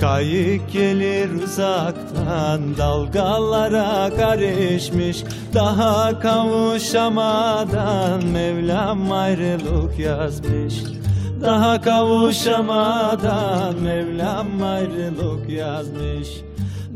Kayık 0.00 0.72
gelir 0.72 1.42
uzaktan 1.42 2.76
Dalgalara 2.78 4.10
karışmış. 4.16 5.24
Daha 5.54 6.20
kavuşamadan 6.20 8.24
Mevlam 8.24 9.12
ayrılık 9.12 9.98
yazmış. 9.98 10.74
Daha 11.42 11.80
kavuşamadan 11.80 13.74
Mevlam 13.82 14.62
ayrılık 14.62 15.50
yazmış 15.50 16.28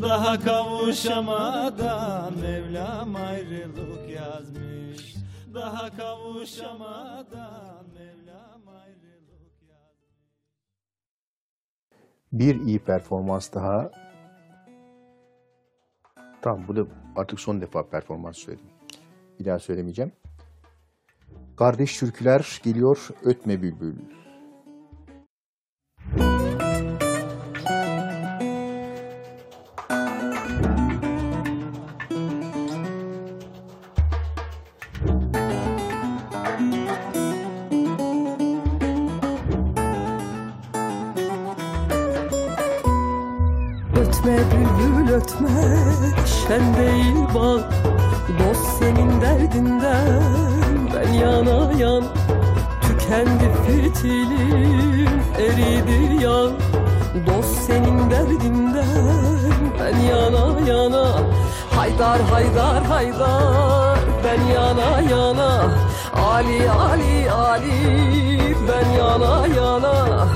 daha 0.03 0.41
kavuşamadan 0.41 2.39
Mevlam 2.39 3.17
ayrılık 3.17 4.11
yazmış 4.11 5.15
Daha 5.55 5.97
kavuşamadan 5.97 7.87
Mevlam 7.95 8.69
ayrılık 8.69 9.53
Bir 12.33 12.61
iyi 12.61 12.79
performans 12.79 13.53
daha. 13.53 13.91
Tamam 16.43 16.69
bu 16.69 16.77
da 16.77 16.87
artık 17.17 17.41
son 17.41 17.61
defa 17.61 17.89
performans 17.89 18.37
söyledim. 18.37 18.67
Bir 19.41 19.45
daha 19.45 19.59
söylemeyeceğim. 19.59 20.13
Kardeş 21.57 21.99
türküler 21.99 22.61
geliyor 22.65 23.09
Ötme 23.23 23.63
Bülbül. 23.63 23.95
Ötme 45.13 45.49
şen 46.27 46.77
değil 46.77 47.17
bak. 47.35 47.75
Dost 48.39 48.79
senin 48.79 49.21
derdinden 49.21 50.89
ben 50.95 51.13
yana 51.13 51.73
yan. 51.79 52.05
Tükendi 52.83 53.51
fitilim 53.67 55.21
eridi 55.39 56.25
yan. 56.25 56.51
Dost 57.27 57.59
senin 57.67 58.11
derdinden 58.11 59.33
ben 59.81 59.99
yana 59.99 60.61
yana. 60.69 61.07
Haydar 61.77 62.21
haydar 62.21 62.85
haydar 62.85 63.99
ben 64.25 64.55
yana 64.55 65.01
yana. 65.11 65.61
Ali 66.33 66.71
Ali 66.71 67.31
Ali 67.31 68.57
ben 68.69 68.91
yana 68.99 69.47
yana 69.47 70.29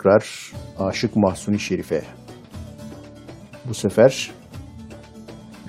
tekrar 0.00 0.52
Aşık 0.78 1.16
Mahsuni 1.16 1.60
Şerif'e. 1.60 2.02
Bu 3.68 3.74
sefer 3.74 4.30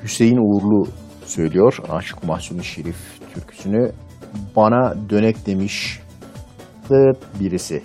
Hüseyin 0.04 0.38
Uğurlu 0.38 0.88
söylüyor 1.26 1.78
Aşık 1.90 2.24
Mahsuni 2.24 2.64
Şerif 2.64 2.96
türküsünü. 3.34 3.92
Bana 4.56 5.10
dönek 5.10 5.46
demiş 5.46 6.00
birisi. 7.40 7.84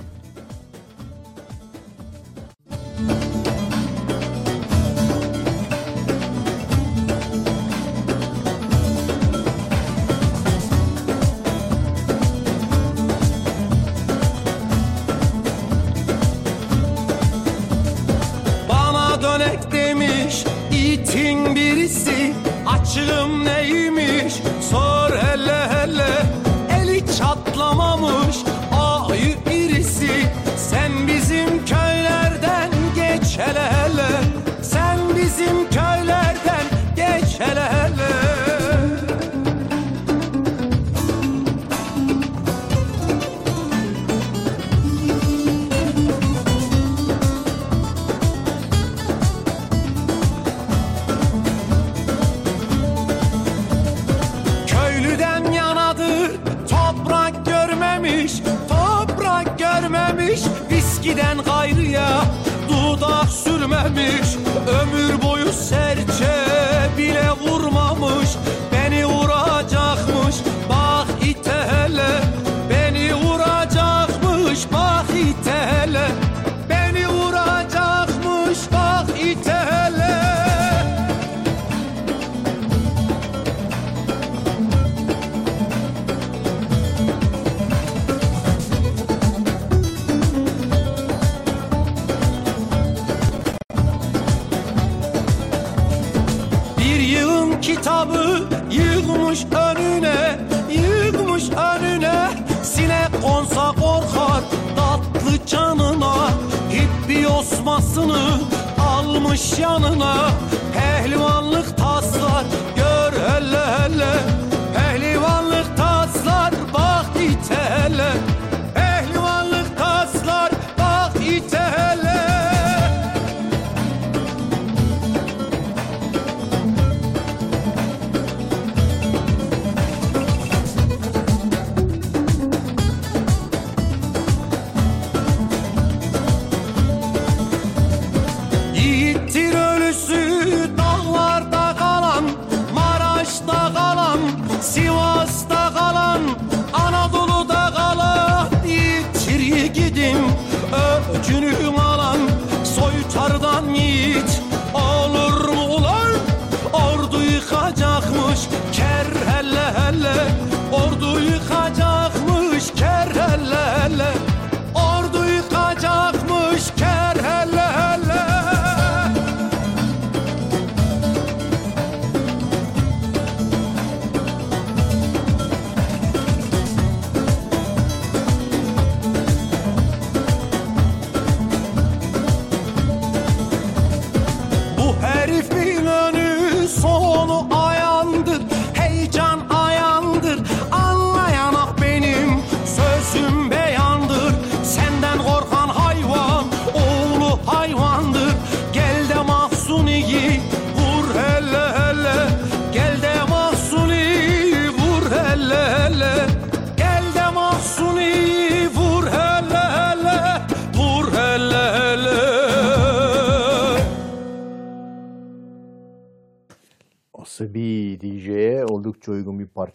somos. 67.96 68.55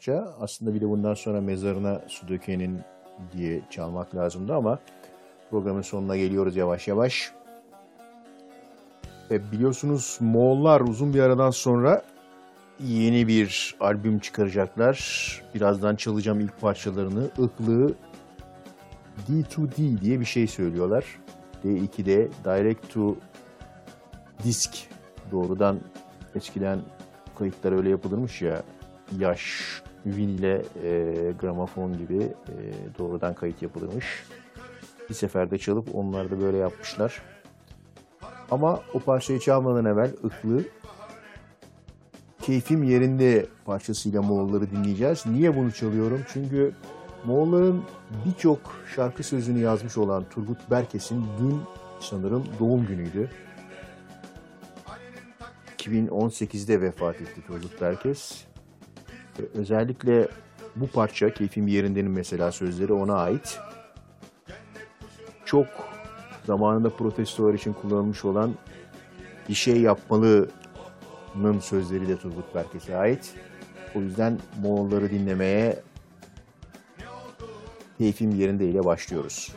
Parça. 0.02 0.34
Aslında 0.40 0.74
bir 0.74 0.82
de 0.82 0.90
bundan 0.90 1.14
sonra 1.14 1.42
mezarına 1.42 2.02
su 2.08 2.28
dökenin 2.28 2.80
diye 3.34 3.62
çalmak 3.70 4.16
lazımdı 4.16 4.56
ama 4.56 4.80
programın 5.50 5.82
sonuna 5.82 6.18
geliyoruz 6.18 6.56
yavaş 6.56 6.88
yavaş. 6.88 7.32
Ve 9.32 9.52
biliyorsunuz 9.52 10.18
Moğollar 10.22 10.82
uzun 10.82 11.14
bir 11.14 11.20
aradan 11.20 11.52
sonra 11.52 12.02
yeni 12.80 13.28
bir 13.28 13.76
albüm 13.80 14.20
çıkaracaklar. 14.20 14.98
Birazdan 15.56 15.96
çalacağım 15.96 16.40
ilk 16.40 16.62
parçalarını. 16.62 17.26
Iklığı 17.26 17.94
D2D 19.30 20.02
diye 20.02 20.20
bir 20.20 20.26
şey 20.26 20.48
söylüyorlar. 20.48 21.06
D2D 21.66 22.28
Direct 22.46 22.94
to 22.94 23.16
Disk 24.44 24.72
doğrudan 25.32 25.80
eskiden 26.36 26.80
kayıtlar 27.38 27.72
öyle 27.72 27.90
yapılırmış 27.90 28.42
ya 28.42 28.64
yaş 29.20 29.82
vinile 30.06 30.62
e, 30.84 31.14
gramofon 31.42 31.98
gibi 31.98 32.24
e, 32.24 32.56
doğrudan 33.00 33.34
kayıt 33.34 33.62
yapılırmış. 33.62 34.06
Bir 35.10 35.14
seferde 35.14 35.58
çalıp 35.58 35.96
onlar 35.96 36.32
da 36.32 36.42
böyle 36.42 36.58
yapmışlar. 36.58 37.22
Ama 38.52 38.80
o 38.94 39.00
parçayı 39.00 39.40
çalmadan 39.40 39.86
evvel 39.86 40.12
ıklı 40.24 40.64
Keyfim 42.42 42.84
Yerinde 42.84 43.46
parçasıyla 43.66 44.22
Moğolları 44.22 44.72
dinleyeceğiz. 44.72 45.26
Niye 45.26 45.56
bunu 45.56 45.72
çalıyorum? 45.72 46.22
Çünkü 46.34 46.76
Moğolların 47.26 47.84
birçok 48.26 48.60
şarkı 48.96 49.24
sözünü 49.24 49.60
yazmış 49.60 49.98
olan 49.98 50.24
Turgut 50.30 50.72
Berkes'in 50.72 51.26
dün 51.40 51.62
sanırım 52.00 52.46
doğum 52.60 52.86
günüydü. 52.86 53.30
2018'de 55.78 56.82
vefat 56.82 57.16
etti 57.16 57.42
Turgut 57.48 57.82
Berkes. 57.82 58.51
Özellikle 59.54 60.28
bu 60.76 60.88
parça 60.88 61.34
Keyfim 61.34 61.68
Yerinde'nin 61.68 62.12
mesela 62.12 62.52
sözleri 62.52 62.94
ona 62.94 63.16
ait. 63.16 63.60
Çok 65.46 65.68
zamanında 66.46 66.90
protestolar 66.90 67.54
için 67.54 67.74
kullanılmış 67.74 68.26
olan 68.26 68.56
bir 69.50 69.54
şey 69.54 69.82
yapmalının 69.82 71.60
sözleri 71.62 72.08
de 72.08 72.18
Turgut 72.18 72.56
Berkes'e 72.56 72.98
ait. 72.98 73.34
O 73.96 74.00
yüzden 74.00 74.40
Moğolları 74.62 75.10
dinlemeye 75.10 75.80
Keyfim 77.98 78.32
Yerinde 78.32 78.66
ile 78.66 78.86
başlıyoruz. 78.86 79.56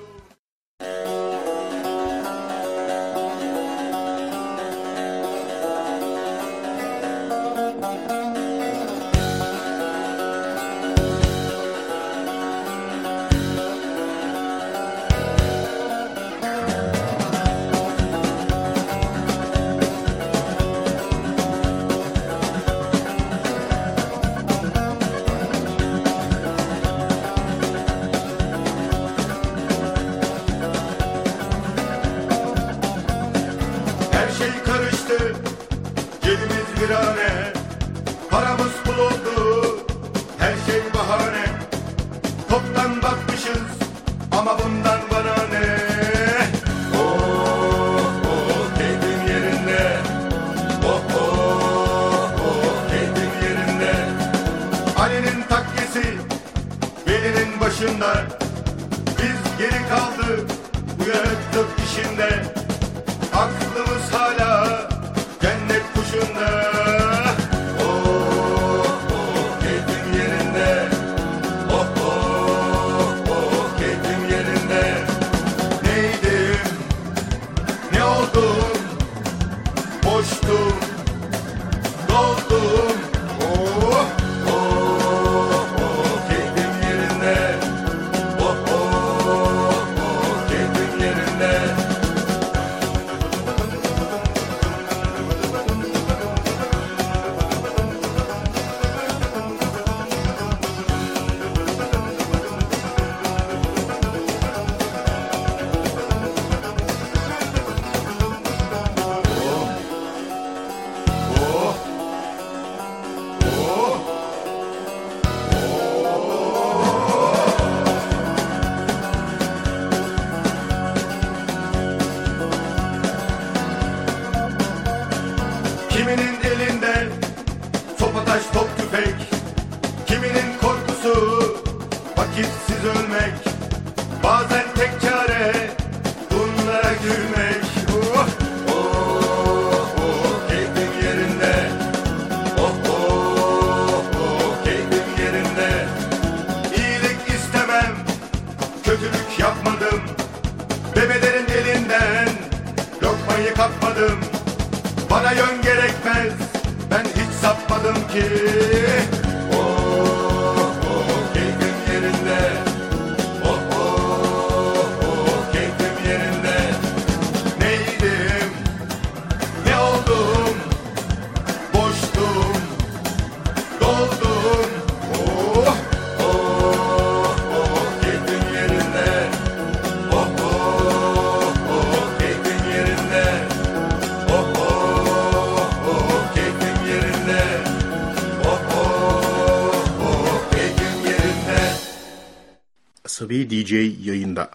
Asabi 193.35 193.51
DJ 193.51 193.73
yayında. 194.07 194.51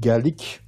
Geldik 0.00 0.60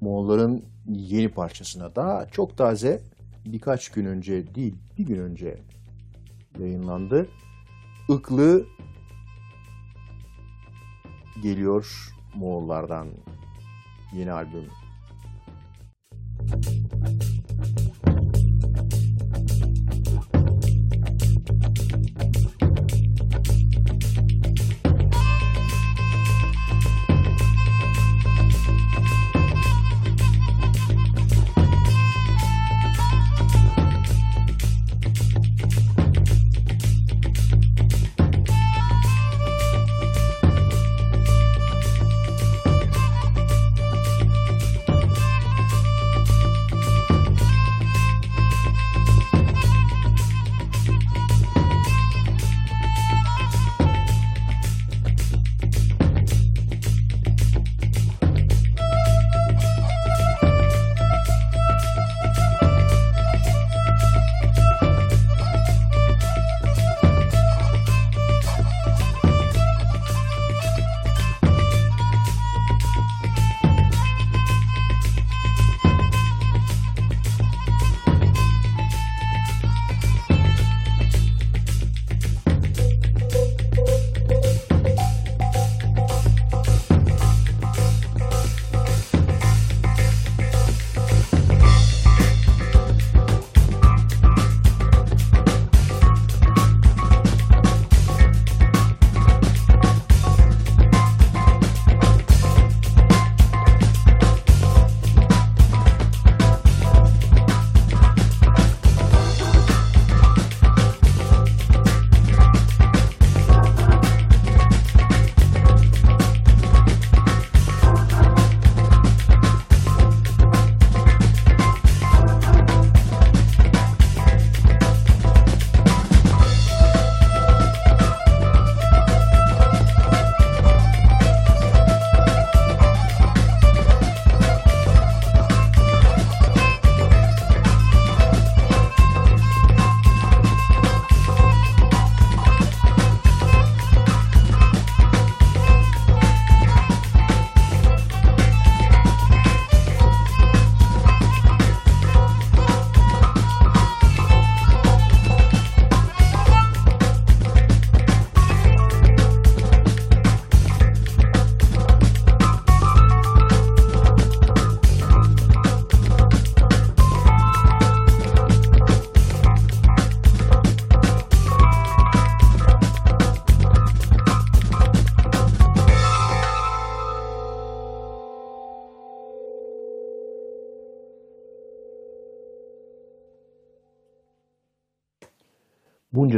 Moğolların 0.00 0.64
yeni 0.88 1.28
parçasına. 1.28 1.96
Daha 1.96 2.26
çok 2.26 2.58
taze 2.58 3.02
birkaç 3.46 3.88
gün 3.88 4.06
önce 4.06 4.54
değil 4.54 4.74
bir 4.98 5.06
gün 5.06 5.18
önce 5.18 5.58
yayınlandı. 6.58 7.28
Iklı 8.08 8.66
geliyor 11.42 12.12
Moğollardan 12.34 13.08
yeni 14.14 14.32
albüm. 14.32 14.81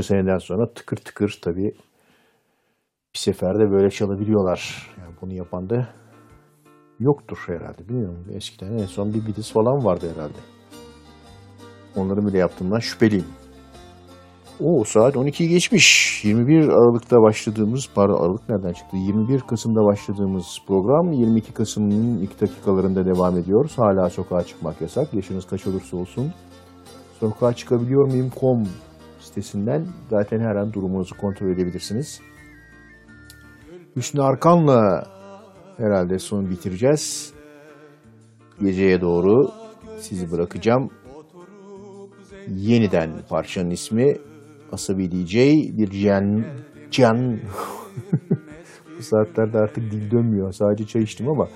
Seneden 0.05 0.39
sonra 0.39 0.73
tıkır 0.75 0.97
tıkır 0.97 1.39
tabii 1.43 1.73
bir 3.15 3.19
seferde 3.19 3.71
böyle 3.71 3.91
çalabiliyorlar. 3.91 4.91
Yani 4.99 5.15
bunu 5.21 5.33
yapan 5.33 5.71
da 5.71 5.89
yoktur 7.01 7.39
herhalde. 7.47 7.89
Bilmiyorum. 7.89 8.25
Eskiden 8.35 8.79
en 8.79 8.87
son 8.87 9.15
bir 9.15 9.27
Beatles 9.27 9.53
falan 9.53 9.85
vardı 9.85 10.13
herhalde. 10.15 10.39
Onların 11.97 12.27
bile 12.27 12.39
yaptığımdan 12.39 12.79
şüpheliyim. 12.79 13.27
O 14.61 14.85
saat 14.85 15.15
12'yi 15.15 15.49
geçmiş. 15.49 16.21
21 16.25 16.69
Aralık'ta 16.69 17.23
başladığımız, 17.23 17.89
pardon 17.95 18.25
Aralık 18.25 18.49
nereden 18.49 18.73
çıktı? 18.73 18.97
21 18.97 19.41
Kasım'da 19.41 19.85
başladığımız 19.85 20.59
program 20.67 21.13
22 21.13 21.53
Kasım'ın 21.53 22.19
ilk 22.19 22.41
dakikalarında 22.41 23.07
devam 23.07 23.39
ediyoruz. 23.39 23.79
Hala 23.79 24.11
sokağa 24.11 24.45
çıkmak 24.45 24.81
yasak. 24.81 25.15
Yaşınız 25.15 25.47
kaç 25.47 25.67
olursa 25.67 25.97
olsun. 25.97 26.33
Sokağa 27.21 27.53
çıkabiliyor 27.53 28.07
muyum.com 28.07 28.65
sitesinden 29.35 29.87
zaten 30.11 30.41
her 30.41 30.57
an 30.57 30.73
durumunuzu 30.73 31.17
kontrol 31.17 31.49
edebilirsiniz. 31.49 32.21
Hüsnü 33.97 34.23
Arkan'la 34.23 35.07
herhalde 35.77 36.19
son 36.19 36.51
bitireceğiz. 36.51 37.35
Geceye 38.61 39.01
doğru 39.01 39.51
sizi 39.99 40.33
bırakacağım. 40.33 40.91
Yeniden 42.49 43.11
parçanın 43.29 43.71
ismi 43.71 44.17
Asabi 44.73 45.11
DJ 45.11 45.35
bir 45.79 45.91
can 46.03 46.45
can 46.91 47.41
bu 48.99 49.03
saatlerde 49.03 49.59
artık 49.59 49.91
dil 49.91 50.11
dönmüyor. 50.11 50.53
Sadece 50.53 50.87
çay 50.87 51.03
içtim 51.03 51.29
ama 51.29 51.49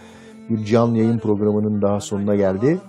bir 0.51 0.65
canlı 0.65 0.99
yayın 0.99 1.19
programının 1.19 1.83
daha 1.83 2.01
sonuna 2.01 2.37
geldi. 2.37 2.81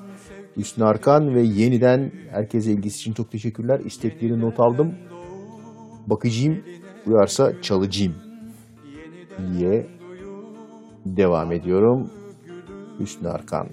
Hüsnü 0.60 0.84
Arkan 0.86 1.36
ve 1.36 1.42
yeniden 1.42 2.12
herkese 2.32 2.72
ilgisi 2.72 3.00
için 3.00 3.14
çok 3.14 3.32
teşekkürler. 3.32 3.80
İstekleri 3.86 4.40
not 4.40 4.60
aldım. 4.60 4.96
Bakıcıyım, 6.08 6.64
uyarsa 7.08 7.62
çalıcıyım 7.62 8.16
diye 9.54 9.88
devam 11.06 11.52
ediyorum. 11.52 12.10
Hüsnü 13.00 13.30
Arkan. 13.30 13.68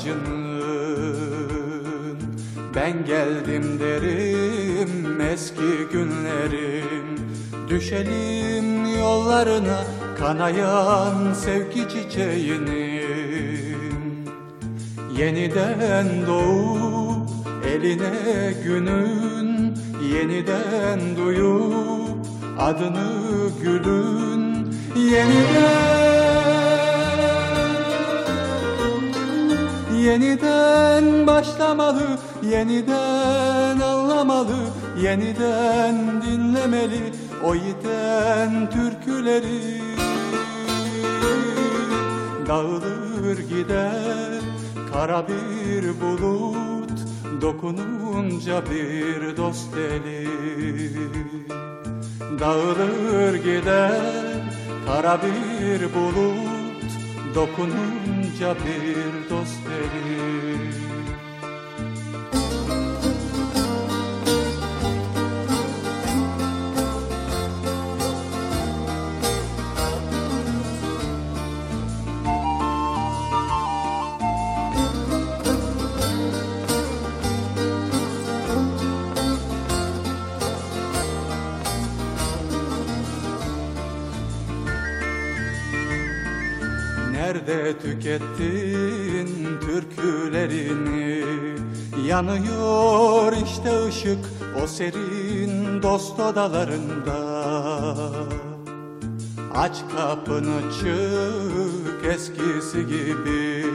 Ağacının 0.00 0.60
Ben 2.74 3.04
geldim 3.04 3.80
derim 3.80 5.20
eski 5.20 5.88
günlerim. 5.92 7.20
Düşelim 7.68 8.98
yollarına 8.98 9.84
kanayan 10.18 11.32
sevgi 11.32 11.88
çiçeğinin. 11.88 13.00
Yeniden 15.18 16.26
doğup 16.26 17.28
eline 17.66 18.54
günün 18.64 19.74
Yeniden 20.14 21.16
duyup 21.16 22.26
adını 22.58 23.10
gülün. 23.62 24.74
Yeniden 24.96 25.99
Yeniden 30.00 31.26
başlamalı 31.26 32.18
Yeniden 32.50 33.80
anlamalı 33.80 34.56
Yeniden 35.02 36.22
dinlemeli 36.22 37.12
O 37.44 37.54
yiten 37.54 38.70
türküleri. 38.70 39.80
Dağılır 42.48 43.38
gider 43.38 44.40
kara 44.92 45.28
bir 45.28 46.00
bulut 46.00 46.90
Dokununca 47.42 48.62
bir 48.70 49.36
dost 49.36 49.76
eli 49.76 50.28
Dağılır 52.40 53.34
gider 53.34 54.00
kara 54.86 55.18
bir 55.22 55.94
bulut 55.94 56.90
Dokununca 57.34 58.19
bir 58.40 59.30
dost 59.30 59.60
eli 59.66 60.89
Nerede 87.50 87.78
tükettin 87.78 89.28
türkülerini? 89.60 91.24
Yanıyor 92.06 93.32
işte 93.44 93.86
ışık 93.86 94.18
o 94.62 94.66
serin 94.66 95.82
dost 95.82 96.20
odalarında. 96.20 97.16
Aç 99.54 99.76
kapını 99.96 100.60
çık 100.80 102.12
eskisi 102.14 102.86
gibi. 102.86 103.66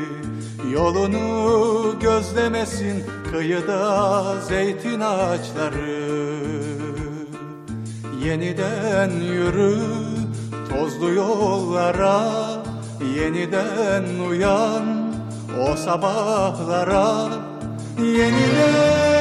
Yolunu 0.74 2.00
gözlemesin 2.00 3.04
kıyıda 3.32 4.36
zeytin 4.42 5.00
ağaçları. 5.00 6.06
Yeniden 8.26 9.12
yürü 9.12 9.80
tozlu 10.70 11.10
yollara 11.10 12.45
Yeniden 13.02 14.20
uyan 14.30 14.86
o 15.62 15.76
sabahlara 15.76 17.30
Yeniden. 17.98 19.16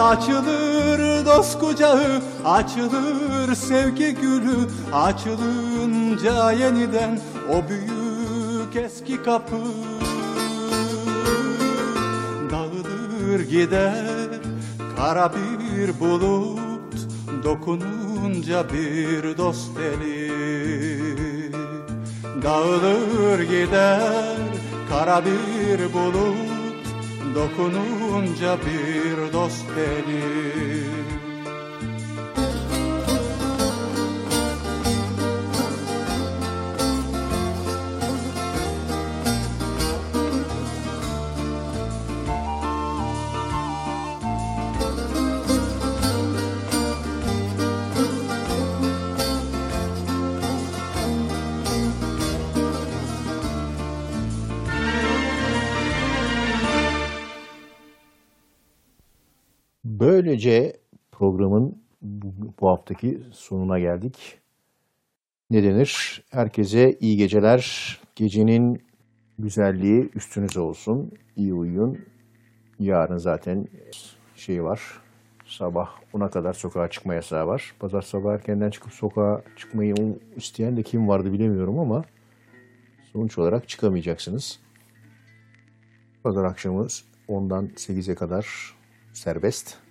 Açılır 0.00 1.26
dost 1.26 1.58
kucağı 1.58 2.22
Açılır 2.44 3.54
sevgi 3.54 4.14
gülü 4.14 4.68
Açılınca 4.92 6.52
yeniden 6.52 7.20
o 7.50 7.68
büyük 7.68 8.76
eski 8.76 9.22
kapı. 9.22 9.56
Dağılır 12.50 13.40
gider 13.40 14.28
kara 14.96 15.32
bir 15.32 16.00
bulut 16.00 17.08
Dokununca 18.22 18.64
bir 18.72 19.38
dost 19.38 19.78
eli. 19.78 20.32
Dağılır 22.42 23.40
gider 23.40 24.36
kara 24.88 25.22
bir 25.24 25.92
bulut 25.92 26.86
Dokununca 27.34 28.56
bir 28.56 29.32
dost 29.32 29.70
eli 29.78 31.11
Böylece 60.02 60.76
programın 61.12 61.82
bu, 62.02 62.68
haftaki 62.68 63.20
sonuna 63.32 63.78
geldik. 63.78 64.38
Ne 65.50 65.62
denir? 65.62 66.22
Herkese 66.30 66.98
iyi 67.00 67.16
geceler. 67.16 68.00
Gecenin 68.16 68.82
güzelliği 69.38 70.10
üstünüze 70.14 70.60
olsun. 70.60 71.12
İyi 71.36 71.54
uyuyun. 71.54 71.98
Yarın 72.78 73.16
zaten 73.16 73.66
şey 74.36 74.64
var. 74.64 74.80
Sabah 75.46 75.90
10'a 76.14 76.30
kadar 76.30 76.52
sokağa 76.52 76.90
çıkma 76.90 77.14
yasağı 77.14 77.46
var. 77.46 77.74
Pazar 77.78 78.02
sabah 78.02 78.32
erkenden 78.34 78.70
çıkıp 78.70 78.92
sokağa 78.92 79.42
çıkmayı 79.56 79.94
isteyen 80.36 80.76
de 80.76 80.82
kim 80.82 81.08
vardı 81.08 81.32
bilemiyorum 81.32 81.78
ama 81.78 82.04
sonuç 83.12 83.38
olarak 83.38 83.68
çıkamayacaksınız. 83.68 84.60
Pazar 86.22 86.44
akşamı 86.44 86.86
10'dan 87.28 87.66
8'e 87.66 88.14
kadar 88.14 88.74
serbest. 89.12 89.81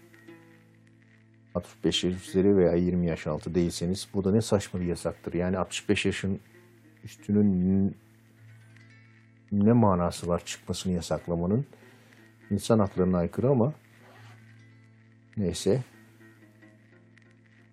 65 1.55 2.03
yaş 2.03 2.27
üzeri 2.27 2.57
veya 2.57 2.73
20 2.73 3.07
yaş 3.07 3.27
altı 3.27 3.55
değilseniz 3.55 4.07
bu 4.13 4.23
da 4.23 4.31
ne 4.31 4.41
saçma 4.41 4.79
bir 4.79 4.85
yasaktır. 4.85 5.33
Yani 5.33 5.57
65 5.57 6.05
yaşın 6.05 6.39
üstünün 7.03 7.95
ne 9.51 9.73
manası 9.73 10.27
var 10.27 10.45
çıkmasını 10.45 10.93
yasaklamanın? 10.93 11.65
İnsan 12.51 12.79
haklarına 12.79 13.17
aykırı 13.17 13.49
ama 13.49 13.73
neyse. 15.37 15.83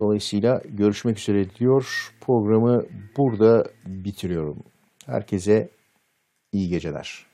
Dolayısıyla 0.00 0.62
görüşmek 0.68 1.18
üzere 1.18 1.54
diyor. 1.54 2.14
Programı 2.20 2.84
burada 3.16 3.70
bitiriyorum. 3.86 4.62
Herkese 5.06 5.70
iyi 6.52 6.68
geceler. 6.68 7.27